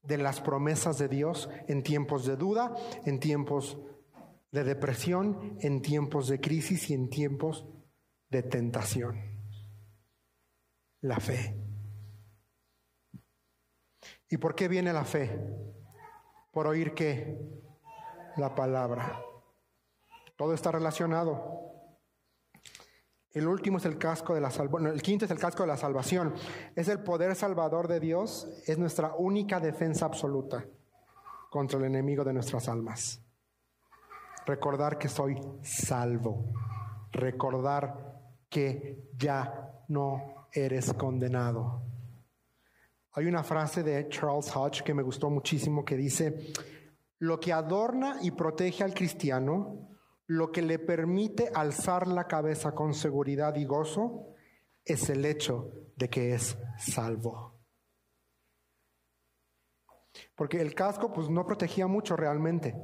de 0.00 0.16
las 0.16 0.40
promesas 0.40 0.96
de 0.96 1.08
Dios 1.08 1.50
en 1.68 1.82
tiempos 1.82 2.24
de 2.24 2.36
duda, 2.36 2.74
en 3.04 3.20
tiempos 3.20 3.76
de 4.52 4.64
depresión, 4.64 5.58
en 5.60 5.82
tiempos 5.82 6.28
de 6.28 6.40
crisis 6.40 6.88
y 6.88 6.94
en 6.94 7.10
tiempos 7.10 7.66
de 8.30 8.42
tentación. 8.42 9.20
La 11.02 11.20
fe. 11.20 11.63
¿Y 14.34 14.36
por 14.36 14.56
qué 14.56 14.66
viene 14.66 14.92
la 14.92 15.04
fe? 15.04 15.30
Por 16.50 16.66
oír 16.66 16.92
qué? 16.92 17.38
La 18.36 18.52
palabra. 18.52 19.22
Todo 20.34 20.54
está 20.54 20.72
relacionado. 20.72 21.60
El 23.30 23.46
último 23.46 23.78
es 23.78 23.84
el 23.84 23.96
casco 23.96 24.34
de 24.34 24.40
la 24.40 24.50
salvación. 24.50 24.92
El 24.92 25.02
quinto 25.02 25.24
es 25.24 25.30
el 25.30 25.38
casco 25.38 25.62
de 25.62 25.68
la 25.68 25.76
salvación. 25.76 26.34
Es 26.74 26.88
el 26.88 26.98
poder 27.04 27.36
salvador 27.36 27.86
de 27.86 28.00
Dios. 28.00 28.48
Es 28.66 28.76
nuestra 28.76 29.14
única 29.14 29.60
defensa 29.60 30.06
absoluta 30.06 30.66
contra 31.48 31.78
el 31.78 31.84
enemigo 31.84 32.24
de 32.24 32.32
nuestras 32.32 32.68
almas. 32.68 33.22
Recordar 34.46 34.98
que 34.98 35.08
soy 35.08 35.40
salvo. 35.62 36.52
Recordar 37.12 38.20
que 38.48 39.10
ya 39.16 39.84
no 39.86 40.48
eres 40.52 40.92
condenado. 40.94 41.93
Hay 43.16 43.26
una 43.26 43.44
frase 43.44 43.84
de 43.84 44.08
Charles 44.08 44.54
Hodge 44.54 44.82
que 44.82 44.92
me 44.92 45.02
gustó 45.02 45.30
muchísimo 45.30 45.84
que 45.84 45.96
dice, 45.96 46.52
lo 47.20 47.38
que 47.38 47.52
adorna 47.52 48.18
y 48.22 48.32
protege 48.32 48.82
al 48.82 48.92
cristiano, 48.92 49.88
lo 50.26 50.50
que 50.50 50.62
le 50.62 50.80
permite 50.80 51.48
alzar 51.54 52.08
la 52.08 52.26
cabeza 52.26 52.74
con 52.74 52.92
seguridad 52.92 53.54
y 53.54 53.66
gozo, 53.66 54.34
es 54.84 55.08
el 55.10 55.24
hecho 55.24 55.92
de 55.94 56.10
que 56.10 56.34
es 56.34 56.58
salvo. 56.76 57.60
Porque 60.34 60.60
el 60.60 60.74
casco 60.74 61.12
pues 61.12 61.30
no 61.30 61.46
protegía 61.46 61.86
mucho 61.86 62.16
realmente. 62.16 62.74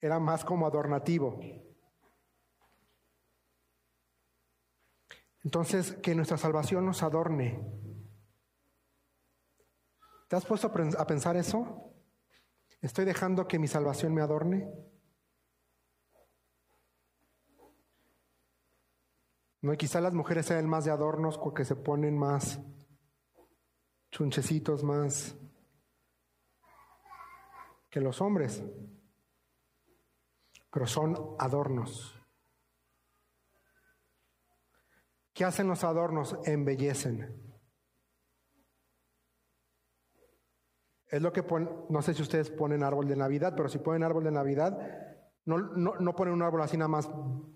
Era 0.00 0.18
más 0.18 0.44
como 0.44 0.66
adornativo. 0.66 1.38
Entonces, 5.44 5.92
que 6.02 6.14
nuestra 6.16 6.36
salvación 6.36 6.84
nos 6.84 7.02
adorne 7.02 7.60
¿Te 10.32 10.36
has 10.36 10.46
puesto 10.46 10.72
a 10.98 11.06
pensar 11.06 11.36
eso? 11.36 11.92
¿Estoy 12.80 13.04
dejando 13.04 13.46
que 13.46 13.58
mi 13.58 13.68
salvación 13.68 14.14
me 14.14 14.22
adorne? 14.22 14.66
No, 19.60 19.76
quizá 19.76 20.00
las 20.00 20.14
mujeres 20.14 20.46
sean 20.46 20.66
más 20.66 20.86
de 20.86 20.90
adornos 20.90 21.36
porque 21.36 21.66
se 21.66 21.76
ponen 21.76 22.16
más 22.16 22.58
chunchecitos, 24.10 24.82
más 24.82 25.36
que 27.90 28.00
los 28.00 28.22
hombres. 28.22 28.64
Pero 30.70 30.86
son 30.86 31.36
adornos. 31.38 32.18
¿Qué 35.34 35.44
hacen 35.44 35.68
los 35.68 35.84
adornos? 35.84 36.38
Embellecen. 36.46 37.41
Es 41.12 41.20
lo 41.20 41.30
que 41.30 41.42
ponen, 41.42 41.68
no 41.90 42.00
sé 42.00 42.14
si 42.14 42.22
ustedes 42.22 42.48
ponen 42.48 42.82
árbol 42.82 43.06
de 43.06 43.16
Navidad, 43.16 43.52
pero 43.54 43.68
si 43.68 43.78
ponen 43.78 44.02
árbol 44.02 44.24
de 44.24 44.30
Navidad, 44.30 44.78
no, 45.44 45.58
no, 45.58 45.96
no 45.96 46.16
ponen 46.16 46.32
un 46.32 46.40
árbol 46.40 46.62
así 46.62 46.78
nada 46.78 46.88
más 46.88 47.10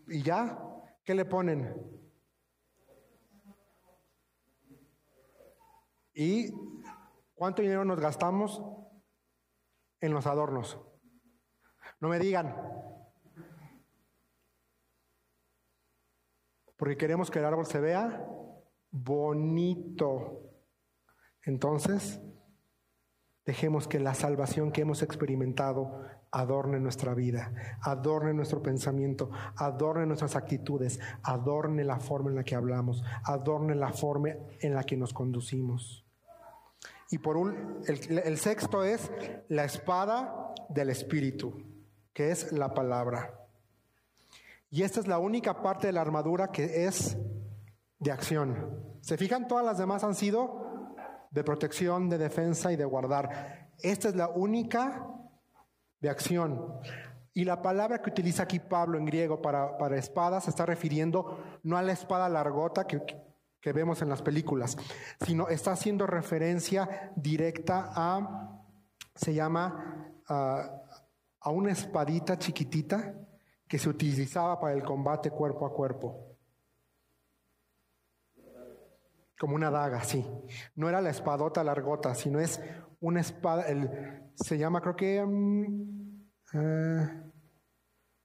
y 0.09 0.23
ya. 0.23 0.63
¿Qué 1.03 1.15
le 1.15 1.25
ponen? 1.25 1.75
¿Y 6.13 6.53
cuánto 7.35 7.63
dinero 7.63 7.83
nos 7.87 7.99
gastamos 7.99 8.63
en 10.03 10.13
los 10.13 10.27
adornos? 10.27 10.79
No 11.99 12.11
me 12.11 12.19
digan. 12.19 12.55
Porque 16.77 16.99
queremos 16.99 17.31
que 17.31 17.39
el 17.39 17.47
árbol 17.47 17.65
se 17.65 17.81
vea 17.81 18.23
bonito. 18.91 20.43
Entonces, 21.43 22.21
dejemos 23.47 23.87
que 23.87 24.01
la 24.01 24.13
salvación 24.13 24.73
que 24.73 24.83
hemos 24.83 25.03
experimentado 25.03 26.03
adorne 26.33 26.81
nuestra 26.81 27.15
vida, 27.15 27.53
adorne 27.81 28.35
nuestro 28.35 28.63
pensamiento, 28.63 29.31
adorne 29.57 30.05
nuestras 30.05 30.35
actitudes, 30.35 30.99
adorne 31.23 31.85
la 31.85 32.01
forma 32.01 32.29
en 32.31 32.37
la 32.37 32.45
que 32.45 32.57
hablamos, 32.57 33.03
adorne 33.25 33.75
la 33.77 33.93
forma 33.93 34.31
en 34.61 34.75
la 34.75 34.83
que 34.83 34.97
nos 34.97 35.15
conducimos. 35.15 36.05
Y 37.11 37.19
por 37.19 37.37
un, 37.37 37.83
el, 37.87 38.37
sexto 38.37 38.83
es 38.83 39.11
la 39.49 39.65
espada 39.65 40.53
del 40.69 40.91
Espíritu, 40.91 41.63
que 42.13 42.33
es 42.33 42.51
la 42.51 42.75
palabra. 42.75 43.47
Y 44.71 44.83
esta 44.83 44.99
es 44.99 45.07
la 45.07 45.21
única 45.21 45.63
parte 45.63 45.87
de 45.87 45.93
la 45.93 46.01
armadura 46.01 46.49
que 46.49 46.87
es 46.87 47.17
de 48.01 48.11
acción. 48.11 48.83
¿Se 49.01 49.17
fijan? 49.17 49.47
Todas 49.47 49.65
las 49.65 49.79
demás 49.79 50.03
han 50.03 50.17
sido 50.17 50.66
de 51.37 51.45
protección, 51.45 52.09
de 52.09 52.17
defensa 52.17 52.73
y 52.73 52.77
de 52.77 52.87
guardar. 52.87 53.69
Esta 53.83 54.09
es 54.09 54.17
la 54.17 54.31
única 54.31 55.07
de 56.01 56.09
acción. 56.09 56.81
Y 57.35 57.45
la 57.45 57.61
palabra 57.61 58.01
que 58.01 58.09
utiliza 58.09 58.45
aquí 58.45 58.59
Pablo 58.59 58.97
en 58.97 59.05
griego 59.05 59.43
para, 59.43 59.77
para 59.77 59.99
espada 59.99 60.41
se 60.41 60.49
está 60.49 60.65
refiriendo 60.65 61.45
no 61.63 61.77
a 61.77 61.83
la 61.83 61.93
espada 61.93 62.31
largota 62.31 62.87
que, 62.87 63.03
que 63.61 63.73
vemos 63.75 64.01
en 64.01 64.09
las 64.09 64.23
películas, 64.23 64.79
sino 65.27 65.49
está 65.49 65.73
haciendo 65.73 66.07
referencia 66.07 67.13
directa 67.17 67.91
a, 67.95 68.63
se 69.15 69.35
llama, 69.35 70.09
a 70.27 71.51
una 71.51 71.71
espadita 71.71 72.39
chiquitita 72.39 73.13
que 73.69 73.79
se 73.79 73.91
utilizaba 73.91 74.59
para 74.59 74.73
el 74.73 74.83
combate 74.83 75.31
cuerpo 75.31 75.67
a 75.67 75.75
cuerpo. 75.75 76.26
Como 79.39 79.55
una 79.55 79.71
daga, 79.71 80.03
sí. 80.03 80.27
No 80.75 80.89
era 80.89 81.01
la 81.01 81.11
espadota 81.11 81.63
largota, 81.63 82.15
sino 82.15 82.41
es 82.41 82.61
una 83.01 83.21
espada, 83.21 83.67
el, 83.69 84.33
se 84.35 84.59
llama 84.59 84.81
creo 84.81 84.97
que, 84.97 85.25
mm, 85.25 86.27
eh, 86.55 87.23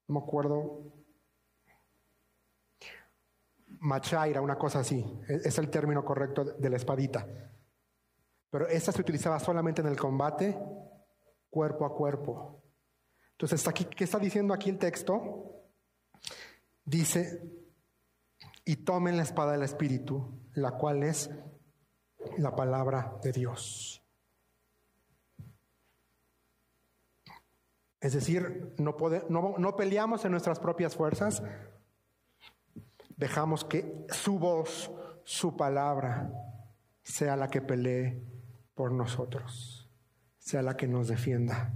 no 0.08 0.14
me 0.14 0.20
acuerdo, 0.20 0.94
machaira, 3.82 4.42
una 4.42 4.58
cosa 4.58 4.80
así. 4.80 5.06
E-, 5.28 5.42
es 5.44 5.58
el 5.58 5.70
término 5.70 6.04
correcto 6.06 6.44
de 6.46 6.70
la 6.70 6.78
espadita. 6.78 7.28
Pero 8.50 8.68
esta 8.68 8.92
se 8.92 9.02
utilizaba 9.02 9.40
solamente 9.40 9.82
en 9.82 9.88
el 9.88 9.98
combate 9.98 10.58
cuerpo 11.50 11.86
a 11.86 11.94
cuerpo. 11.94 12.64
Entonces, 13.32 13.68
aquí, 13.68 13.86
¿qué 13.86 14.04
está 14.04 14.20
diciendo 14.20 14.54
aquí 14.54 14.70
el 14.70 14.78
texto? 14.78 15.68
Dice, 16.84 17.42
y 18.66 18.78
tomen 18.78 19.18
la 19.18 19.24
espada 19.24 19.54
del 19.54 19.64
Espíritu, 19.64 20.41
la 20.56 20.72
cual 20.72 21.04
es 21.04 21.30
la 22.38 22.56
palabra 22.56 23.18
de 23.24 23.32
Dios. 23.32 24.04
Es 28.00 28.14
decir, 28.14 28.74
no, 28.78 28.96
no, 29.30 29.56
no 29.58 29.76
peleamos 29.76 30.26
en 30.26 30.32
nuestras 30.32 30.60
propias 30.60 30.96
fuerzas, 30.96 31.44
dejamos 33.16 33.64
que 33.64 34.08
su 34.10 34.40
voz, 34.40 34.92
su 35.24 35.56
palabra, 35.56 36.32
sea 37.04 37.36
la 37.36 37.48
que 37.48 37.62
pelee 37.62 38.24
por 38.74 38.92
nosotros, 38.92 39.88
sea 40.40 40.64
la 40.64 40.76
que 40.76 40.88
nos 40.88 41.08
defienda. 41.08 41.74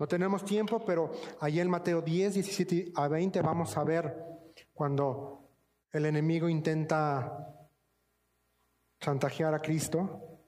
No 0.00 0.08
tenemos 0.08 0.44
tiempo, 0.44 0.84
pero 0.84 1.12
ahí 1.40 1.60
en 1.60 1.70
Mateo 1.70 2.02
10, 2.02 2.34
17 2.34 2.92
a 2.96 3.06
20 3.06 3.40
vamos 3.42 3.76
a 3.76 3.84
ver 3.84 4.16
cuando 4.72 5.48
el 5.92 6.06
enemigo 6.06 6.48
intenta 6.48 7.61
chantajear 9.02 9.52
a 9.52 9.60
Cristo 9.60 10.40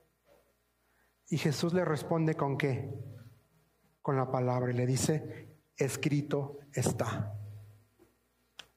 y 1.29 1.37
Jesús 1.37 1.75
le 1.75 1.85
responde 1.85 2.35
con 2.35 2.57
qué? 2.57 2.91
Con 4.01 4.17
la 4.17 4.31
palabra 4.31 4.71
y 4.71 4.75
le 4.75 4.87
dice, 4.87 5.59
escrito 5.77 6.61
está 6.73 7.35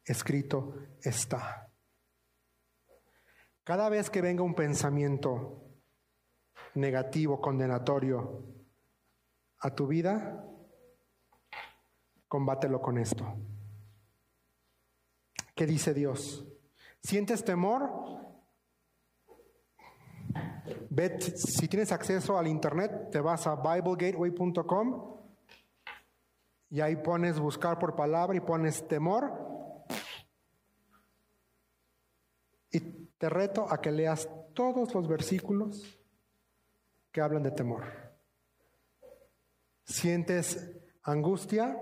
escrito 0.07 0.73
está. 1.01 1.69
Cada 3.63 3.89
vez 3.89 4.09
que 4.09 4.21
venga 4.21 4.43
un 4.43 4.55
pensamiento 4.55 5.63
negativo, 6.75 7.41
condenatorio 7.41 8.43
a 9.59 9.75
tu 9.75 9.87
vida, 9.87 10.45
combátelo 12.27 12.81
con 12.81 12.97
esto. 12.97 13.37
¿Qué 15.53 15.65
dice 15.65 15.93
Dios? 15.93 16.47
¿Sientes 17.03 17.43
temor? 17.43 18.26
Ve, 20.89 21.19
si 21.19 21.67
tienes 21.67 21.91
acceso 21.91 22.37
al 22.37 22.47
internet, 22.47 23.09
te 23.11 23.19
vas 23.19 23.47
a 23.47 23.55
biblegateway.com 23.55 25.17
y 26.69 26.81
ahí 26.81 26.97
pones 26.97 27.39
buscar 27.39 27.79
por 27.79 27.95
palabra 27.95 28.35
y 28.35 28.41
pones 28.41 28.85
temor 28.87 29.47
Y 32.71 32.79
te 33.17 33.29
reto 33.29 33.71
a 33.71 33.81
que 33.81 33.91
leas 33.91 34.29
todos 34.53 34.93
los 34.93 35.07
versículos 35.07 35.99
que 37.11 37.21
hablan 37.21 37.43
de 37.43 37.51
temor. 37.51 37.85
¿Sientes 39.83 40.71
angustia? 41.03 41.77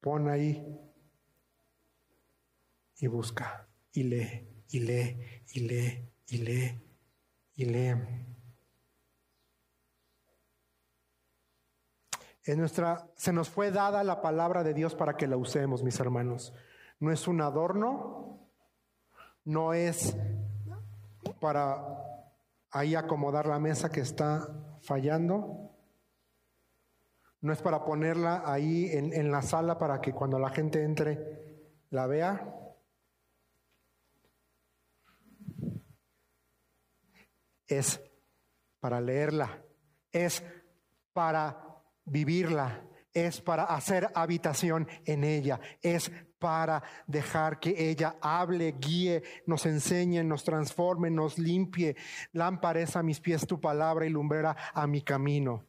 Pon 0.00 0.28
ahí 0.28 0.64
y 3.00 3.06
busca 3.08 3.68
y 3.92 4.04
lee 4.04 4.48
y 4.70 4.80
lee 4.80 5.44
y 5.52 5.60
lee 5.60 6.08
y 6.28 6.38
lee 6.38 6.80
y 7.54 7.64
lee. 7.64 7.94
En 12.44 12.58
nuestra, 12.58 13.10
se 13.14 13.32
nos 13.32 13.50
fue 13.50 13.70
dada 13.70 14.02
la 14.04 14.22
palabra 14.22 14.62
de 14.62 14.72
Dios 14.72 14.94
para 14.94 15.16
que 15.16 15.26
la 15.26 15.36
usemos, 15.36 15.82
mis 15.82 16.00
hermanos. 16.00 16.54
No 16.98 17.12
es 17.12 17.28
un 17.28 17.42
adorno, 17.42 18.48
no 19.44 19.74
es 19.74 20.16
para 21.40 21.84
ahí 22.70 22.94
acomodar 22.94 23.46
la 23.46 23.58
mesa 23.58 23.90
que 23.90 24.00
está 24.00 24.48
fallando, 24.80 25.72
no 27.40 27.52
es 27.52 27.60
para 27.60 27.84
ponerla 27.84 28.42
ahí 28.46 28.90
en, 28.92 29.12
en 29.12 29.30
la 29.30 29.42
sala 29.42 29.78
para 29.78 30.00
que 30.00 30.12
cuando 30.12 30.38
la 30.38 30.50
gente 30.50 30.82
entre 30.82 31.66
la 31.90 32.06
vea. 32.06 32.54
Es 37.68 38.00
para 38.80 39.00
leerla, 39.00 39.62
es 40.10 40.42
para 41.12 41.82
vivirla, 42.04 42.82
es 43.12 43.40
para 43.40 43.64
hacer 43.64 44.08
habitación 44.14 44.88
en 45.04 45.24
ella, 45.24 45.60
es 45.82 46.10
para 46.38 46.82
dejar 47.06 47.58
que 47.58 47.90
ella 47.90 48.16
hable, 48.20 48.76
guíe, 48.78 49.22
nos 49.46 49.66
enseñe, 49.66 50.22
nos 50.24 50.44
transforme, 50.44 51.10
nos 51.10 51.38
limpie. 51.38 51.96
Lámpara 52.32 52.80
es 52.80 52.96
a 52.96 53.02
mis 53.02 53.20
pies 53.20 53.46
tu 53.46 53.60
palabra 53.60 54.06
y 54.06 54.10
lumbrera 54.10 54.56
a 54.72 54.86
mi 54.86 55.02
camino. 55.02 55.64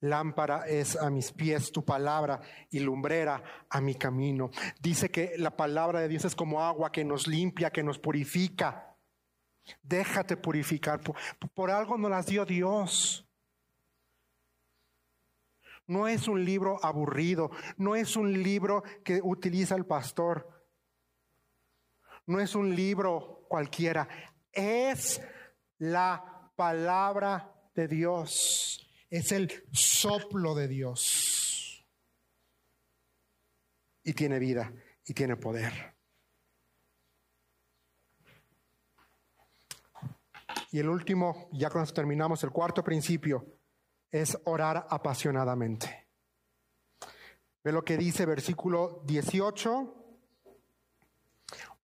Lámpara 0.00 0.66
es 0.66 0.96
a 0.96 1.08
mis 1.08 1.32
pies 1.32 1.72
tu 1.72 1.84
palabra 1.84 2.40
y 2.70 2.80
lumbrera 2.80 3.42
a 3.70 3.80
mi 3.80 3.94
camino. 3.94 4.50
Dice 4.80 5.10
que 5.10 5.34
la 5.38 5.56
palabra 5.56 6.00
de 6.00 6.08
Dios 6.08 6.26
es 6.26 6.34
como 6.34 6.62
agua 6.62 6.92
que 6.92 7.04
nos 7.04 7.26
limpia, 7.26 7.70
que 7.70 7.82
nos 7.82 7.98
purifica. 7.98 8.93
Déjate 9.82 10.36
purificar. 10.36 11.00
Por, 11.54 11.70
algo 11.70 11.96
nos 11.96 12.10
las 12.10 12.26
dio 12.26 12.44
Dios. 12.44 13.26
No 15.86 16.08
es 16.08 16.28
un 16.28 16.44
libro 16.44 16.82
aburrido, 16.82 17.50
no 17.76 17.94
es 17.94 18.16
un 18.16 18.32
libro 18.42 18.82
que 19.04 19.20
utiliza 19.22 19.74
el 19.74 19.84
pastor, 19.84 20.48
no 22.26 22.40
es 22.40 22.54
un 22.54 22.74
libro 22.74 23.44
cualquiera, 23.50 24.08
es 24.50 25.20
la 25.76 26.50
palabra 26.56 27.52
de 27.74 27.86
Dios, 27.86 28.88
es 29.10 29.30
el 29.32 29.52
soplo 29.72 30.54
de 30.54 30.68
Dios. 30.68 31.86
Y 34.02 34.14
tiene 34.14 34.38
vida 34.38 34.72
y 35.04 35.12
tiene 35.12 35.36
poder. 35.36 35.93
Y 40.74 40.80
el 40.80 40.88
último, 40.88 41.48
ya 41.52 41.68
esto 41.68 41.94
terminamos, 41.94 42.42
el 42.42 42.50
cuarto 42.50 42.82
principio 42.82 43.46
es 44.10 44.36
orar 44.42 44.88
apasionadamente. 44.90 46.08
Ve 47.62 47.70
lo 47.70 47.84
que 47.84 47.96
dice 47.96 48.26
versículo 48.26 49.00
18. 49.06 49.94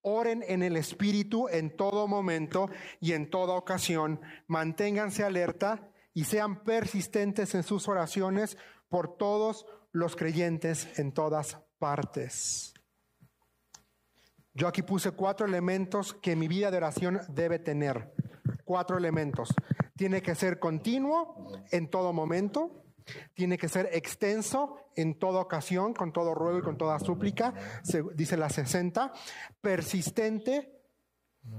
Oren 0.03 0.43
en 0.45 0.65
el 0.65 0.77
Espíritu 0.77 1.47
en 1.49 1.77
todo 1.77 2.09
momento 2.09 2.69
y 2.99 3.13
en 3.13 3.31
toda 3.31 3.55
ocasión. 3.55 4.21
Manténganse 4.49 5.23
alerta 5.23 5.89
y 6.13 6.25
sean 6.25 6.65
persistentes 6.65 7.55
en 7.55 7.63
sus 7.63 7.87
oraciones 7.87 8.59
por 8.89 9.17
todos 9.17 9.67
los 9.93 10.17
creyentes 10.17 10.99
en 10.99 11.13
todas 11.13 11.59
partes. 11.79 12.75
Yo 14.55 14.67
aquí 14.67 14.83
puse 14.83 15.13
cuatro 15.13 15.47
elementos 15.47 16.15
que 16.15 16.35
mi 16.35 16.49
vida 16.49 16.71
de 16.71 16.79
oración 16.79 17.21
debe 17.29 17.59
tener. 17.59 18.13
Cuatro 18.65 18.99
elementos. 18.99 19.55
Tiene 19.97 20.23
que 20.23 20.35
ser 20.35 20.59
continuo 20.59 21.53
en 21.71 21.89
todo 21.89 22.13
momento. 22.13 22.85
Tiene 23.35 23.59
que 23.59 23.69
ser 23.69 23.89
extenso 23.93 24.77
en 24.97 25.19
toda 25.19 25.41
ocasión, 25.41 25.95
con 25.95 26.13
todo 26.13 26.35
ruego 26.35 26.59
y 26.59 26.63
con 26.63 26.77
toda 26.77 26.99
súplica, 26.99 27.55
dice 28.15 28.37
la 28.37 28.49
60. 28.49 29.13
Persistente, 29.61 30.81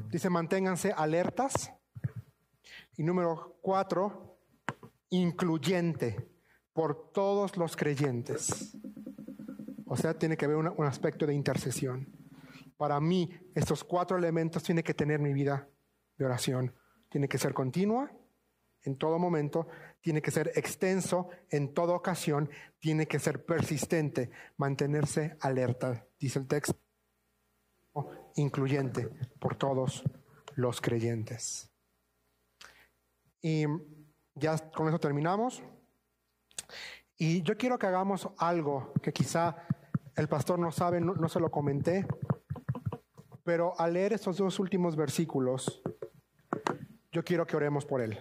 dice 0.09 0.29
manténganse 0.29 0.93
alertas. 0.93 1.73
Y 2.97 3.03
número 3.03 3.57
cuatro, 3.61 4.37
incluyente 5.09 6.29
por 6.73 7.11
todos 7.11 7.57
los 7.57 7.75
creyentes. 7.75 8.77
O 9.85 9.97
sea, 9.97 10.17
tiene 10.17 10.37
que 10.37 10.45
haber 10.45 10.57
un 10.57 10.85
aspecto 10.85 11.25
de 11.25 11.33
intercesión. 11.33 12.20
Para 12.81 12.99
mí, 12.99 13.29
estos 13.53 13.83
cuatro 13.83 14.17
elementos 14.17 14.63
tienen 14.63 14.83
que 14.83 14.95
tener 14.95 15.19
mi 15.19 15.33
vida 15.33 15.69
de 16.17 16.25
oración. 16.25 16.73
Tiene 17.09 17.27
que 17.29 17.37
ser 17.37 17.53
continua 17.53 18.11
en 18.81 18.97
todo 18.97 19.19
momento, 19.19 19.67
tiene 20.01 20.19
que 20.19 20.31
ser 20.31 20.51
extenso 20.55 21.29
en 21.51 21.75
toda 21.75 21.93
ocasión, 21.93 22.49
tiene 22.79 23.05
que 23.05 23.19
ser 23.19 23.45
persistente, 23.45 24.31
mantenerse 24.57 25.37
alerta, 25.41 26.07
dice 26.19 26.39
el 26.39 26.47
texto, 26.47 26.75
incluyente 28.33 29.09
por 29.39 29.55
todos 29.57 30.03
los 30.55 30.81
creyentes. 30.81 31.69
Y 33.43 33.65
ya 34.33 34.57
con 34.71 34.87
eso 34.87 34.99
terminamos. 34.99 35.61
Y 37.15 37.43
yo 37.43 37.55
quiero 37.59 37.77
que 37.77 37.85
hagamos 37.85 38.27
algo 38.39 38.91
que 39.03 39.13
quizá 39.13 39.67
el 40.15 40.27
pastor 40.27 40.59
no 40.59 40.71
sabe, 40.71 40.99
no, 40.99 41.29
se 41.29 41.39
lo 41.39 41.49
comenté, 41.49 42.05
pero 43.43 43.79
al 43.79 43.93
leer 43.93 44.13
estos 44.13 44.37
dos 44.37 44.59
últimos 44.59 44.95
versículos, 44.95 45.81
yo 47.11 47.23
quiero 47.23 47.45
que 47.45 47.55
oremos 47.55 47.85
por 47.85 48.01
él. 48.01 48.17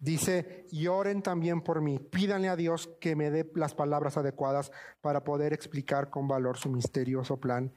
Dice, 0.00 0.66
y 0.70 0.86
oren 0.86 1.22
también 1.22 1.60
por 1.60 1.80
mí, 1.80 1.98
pídanle 1.98 2.48
a 2.48 2.56
Dios 2.56 2.88
que 3.00 3.16
me 3.16 3.30
dé 3.30 3.50
las 3.54 3.74
palabras 3.74 4.16
adecuadas 4.16 4.70
para 5.00 5.24
poder 5.24 5.52
explicar 5.52 6.08
con 6.08 6.28
valor 6.28 6.56
su 6.56 6.70
misterioso 6.70 7.38
plan, 7.38 7.72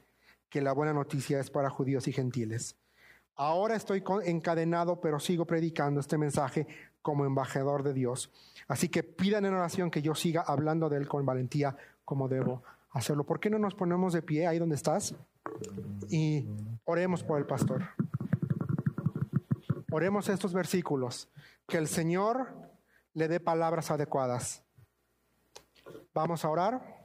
que 0.48 0.60
la 0.60 0.72
buena 0.72 0.92
noticia 0.92 1.40
es 1.40 1.50
para 1.50 1.70
judíos 1.70 2.06
y 2.06 2.12
gentiles. 2.12 2.76
Ahora 3.34 3.74
estoy 3.74 4.04
encadenado, 4.24 5.00
pero 5.00 5.18
sigo 5.18 5.46
predicando 5.46 5.98
este 5.98 6.16
mensaje 6.16 6.68
como 7.00 7.24
embajador 7.24 7.82
de 7.82 7.94
Dios. 7.94 8.30
Así 8.68 8.88
que 8.88 9.02
pidan 9.02 9.44
en 9.46 9.54
oración 9.54 9.90
que 9.90 10.02
yo 10.02 10.14
siga 10.14 10.42
hablando 10.42 10.88
de 10.88 10.98
él 10.98 11.08
con 11.08 11.26
valentía 11.26 11.76
como 12.04 12.28
debo 12.28 12.62
hacerlo. 12.92 13.24
¿Por 13.24 13.40
qué 13.40 13.50
no 13.50 13.58
nos 13.58 13.74
ponemos 13.74 14.12
de 14.12 14.22
pie 14.22 14.46
ahí 14.46 14.58
donde 14.58 14.76
estás? 14.76 15.14
Y 16.08 16.46
oremos 16.84 17.22
por 17.22 17.38
el 17.38 17.46
pastor. 17.46 17.88
Oremos 19.90 20.28
estos 20.28 20.52
versículos 20.54 21.28
que 21.66 21.78
el 21.78 21.88
Señor 21.88 22.48
le 23.14 23.28
dé 23.28 23.40
palabras 23.40 23.90
adecuadas. 23.90 24.62
Vamos 26.14 26.44
a 26.44 26.50
orar. 26.50 27.02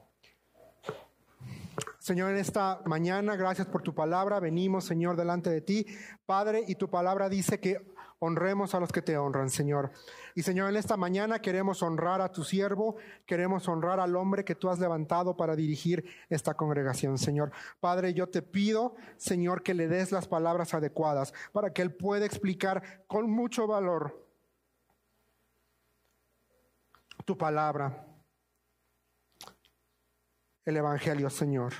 Señor, 1.99 2.31
en 2.31 2.37
esta 2.37 2.81
mañana, 2.85 3.35
gracias 3.35 3.67
por 3.67 3.81
tu 3.81 3.93
palabra. 3.93 4.39
Venimos, 4.39 4.85
Señor, 4.85 5.17
delante 5.17 5.49
de 5.49 5.61
ti. 5.61 5.85
Padre, 6.25 6.63
y 6.65 6.75
tu 6.75 6.89
palabra 6.89 7.27
dice 7.27 7.59
que 7.59 7.93
honremos 8.19 8.73
a 8.73 8.79
los 8.79 8.91
que 8.91 9.01
te 9.01 9.17
honran, 9.17 9.49
Señor. 9.49 9.91
Y 10.35 10.43
Señor, 10.43 10.69
en 10.69 10.77
esta 10.77 10.97
mañana 10.97 11.39
queremos 11.39 11.83
honrar 11.83 12.21
a 12.21 12.31
tu 12.31 12.43
siervo, 12.43 12.95
queremos 13.25 13.67
honrar 13.67 13.99
al 13.99 14.15
hombre 14.15 14.43
que 14.43 14.55
tú 14.55 14.69
has 14.69 14.79
levantado 14.79 15.35
para 15.37 15.55
dirigir 15.55 16.05
esta 16.29 16.55
congregación, 16.55 17.17
Señor. 17.17 17.51
Padre, 17.79 18.13
yo 18.13 18.27
te 18.27 18.41
pido, 18.41 18.95
Señor, 19.17 19.63
que 19.63 19.73
le 19.73 19.87
des 19.87 20.11
las 20.11 20.27
palabras 20.27 20.73
adecuadas 20.73 21.33
para 21.51 21.71
que 21.71 21.81
él 21.81 21.95
pueda 21.95 22.25
explicar 22.25 23.05
con 23.07 23.29
mucho 23.29 23.67
valor 23.67 24.25
tu 27.25 27.37
palabra, 27.37 28.05
el 30.63 30.77
Evangelio, 30.77 31.29
Señor. 31.29 31.73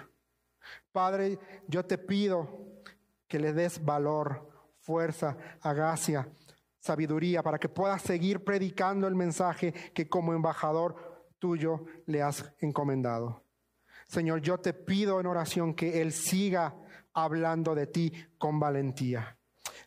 Padre, 0.91 1.39
yo 1.67 1.85
te 1.85 1.97
pido 1.97 2.83
que 3.27 3.39
le 3.39 3.53
des 3.53 3.83
valor, 3.83 4.56
fuerza, 4.87 5.35
agacia, 5.59 6.29
sabiduría, 6.79 7.43
para 7.43 7.59
que 7.59 7.67
puedas 7.67 8.01
seguir 8.01 8.45
predicando 8.45 9.05
el 9.05 9.15
mensaje 9.15 9.73
que 9.93 10.07
como 10.07 10.33
embajador 10.33 11.27
tuyo 11.39 11.83
le 12.05 12.21
has 12.21 12.53
encomendado. 12.59 13.43
Señor, 14.07 14.39
yo 14.39 14.59
te 14.59 14.71
pido 14.71 15.19
en 15.19 15.25
oración 15.25 15.73
que 15.73 16.01
Él 16.01 16.13
siga 16.13 16.73
hablando 17.13 17.75
de 17.75 17.87
ti 17.87 18.13
con 18.37 18.61
valentía. 18.61 19.37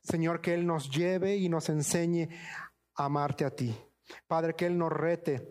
Señor, 0.03 0.43
que 0.43 0.53
Él 0.53 0.67
nos 0.67 0.91
lleve 0.91 1.35
y 1.35 1.49
nos 1.49 1.71
enseñe 1.71 2.29
a 2.97 3.07
amarte 3.07 3.47
a 3.47 3.57
ti. 3.57 3.75
Padre, 4.27 4.55
que 4.55 4.67
Él 4.67 4.77
nos 4.77 4.93
rete 4.93 5.49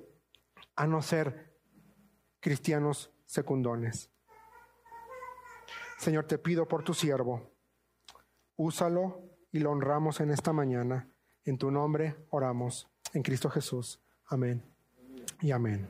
a 0.76 0.86
no 0.86 1.02
ser 1.02 1.56
cristianos 2.40 3.12
secundones. 3.26 4.12
Señor, 5.98 6.26
te 6.26 6.38
pido 6.38 6.68
por 6.68 6.84
tu 6.84 6.94
siervo, 6.94 7.52
úsalo 8.56 9.29
y 9.52 9.60
lo 9.60 9.72
honramos 9.72 10.20
en 10.20 10.32
esta 10.32 10.54
mañana. 10.54 11.08
En 11.46 11.58
tu 11.58 11.72
nombre 11.72 12.16
oramos, 12.30 12.88
en 13.14 13.24
Cristo 13.24 13.50
Jesús. 13.50 14.00
Amén 14.28 14.64
y 15.42 15.52
amén. 15.52 15.88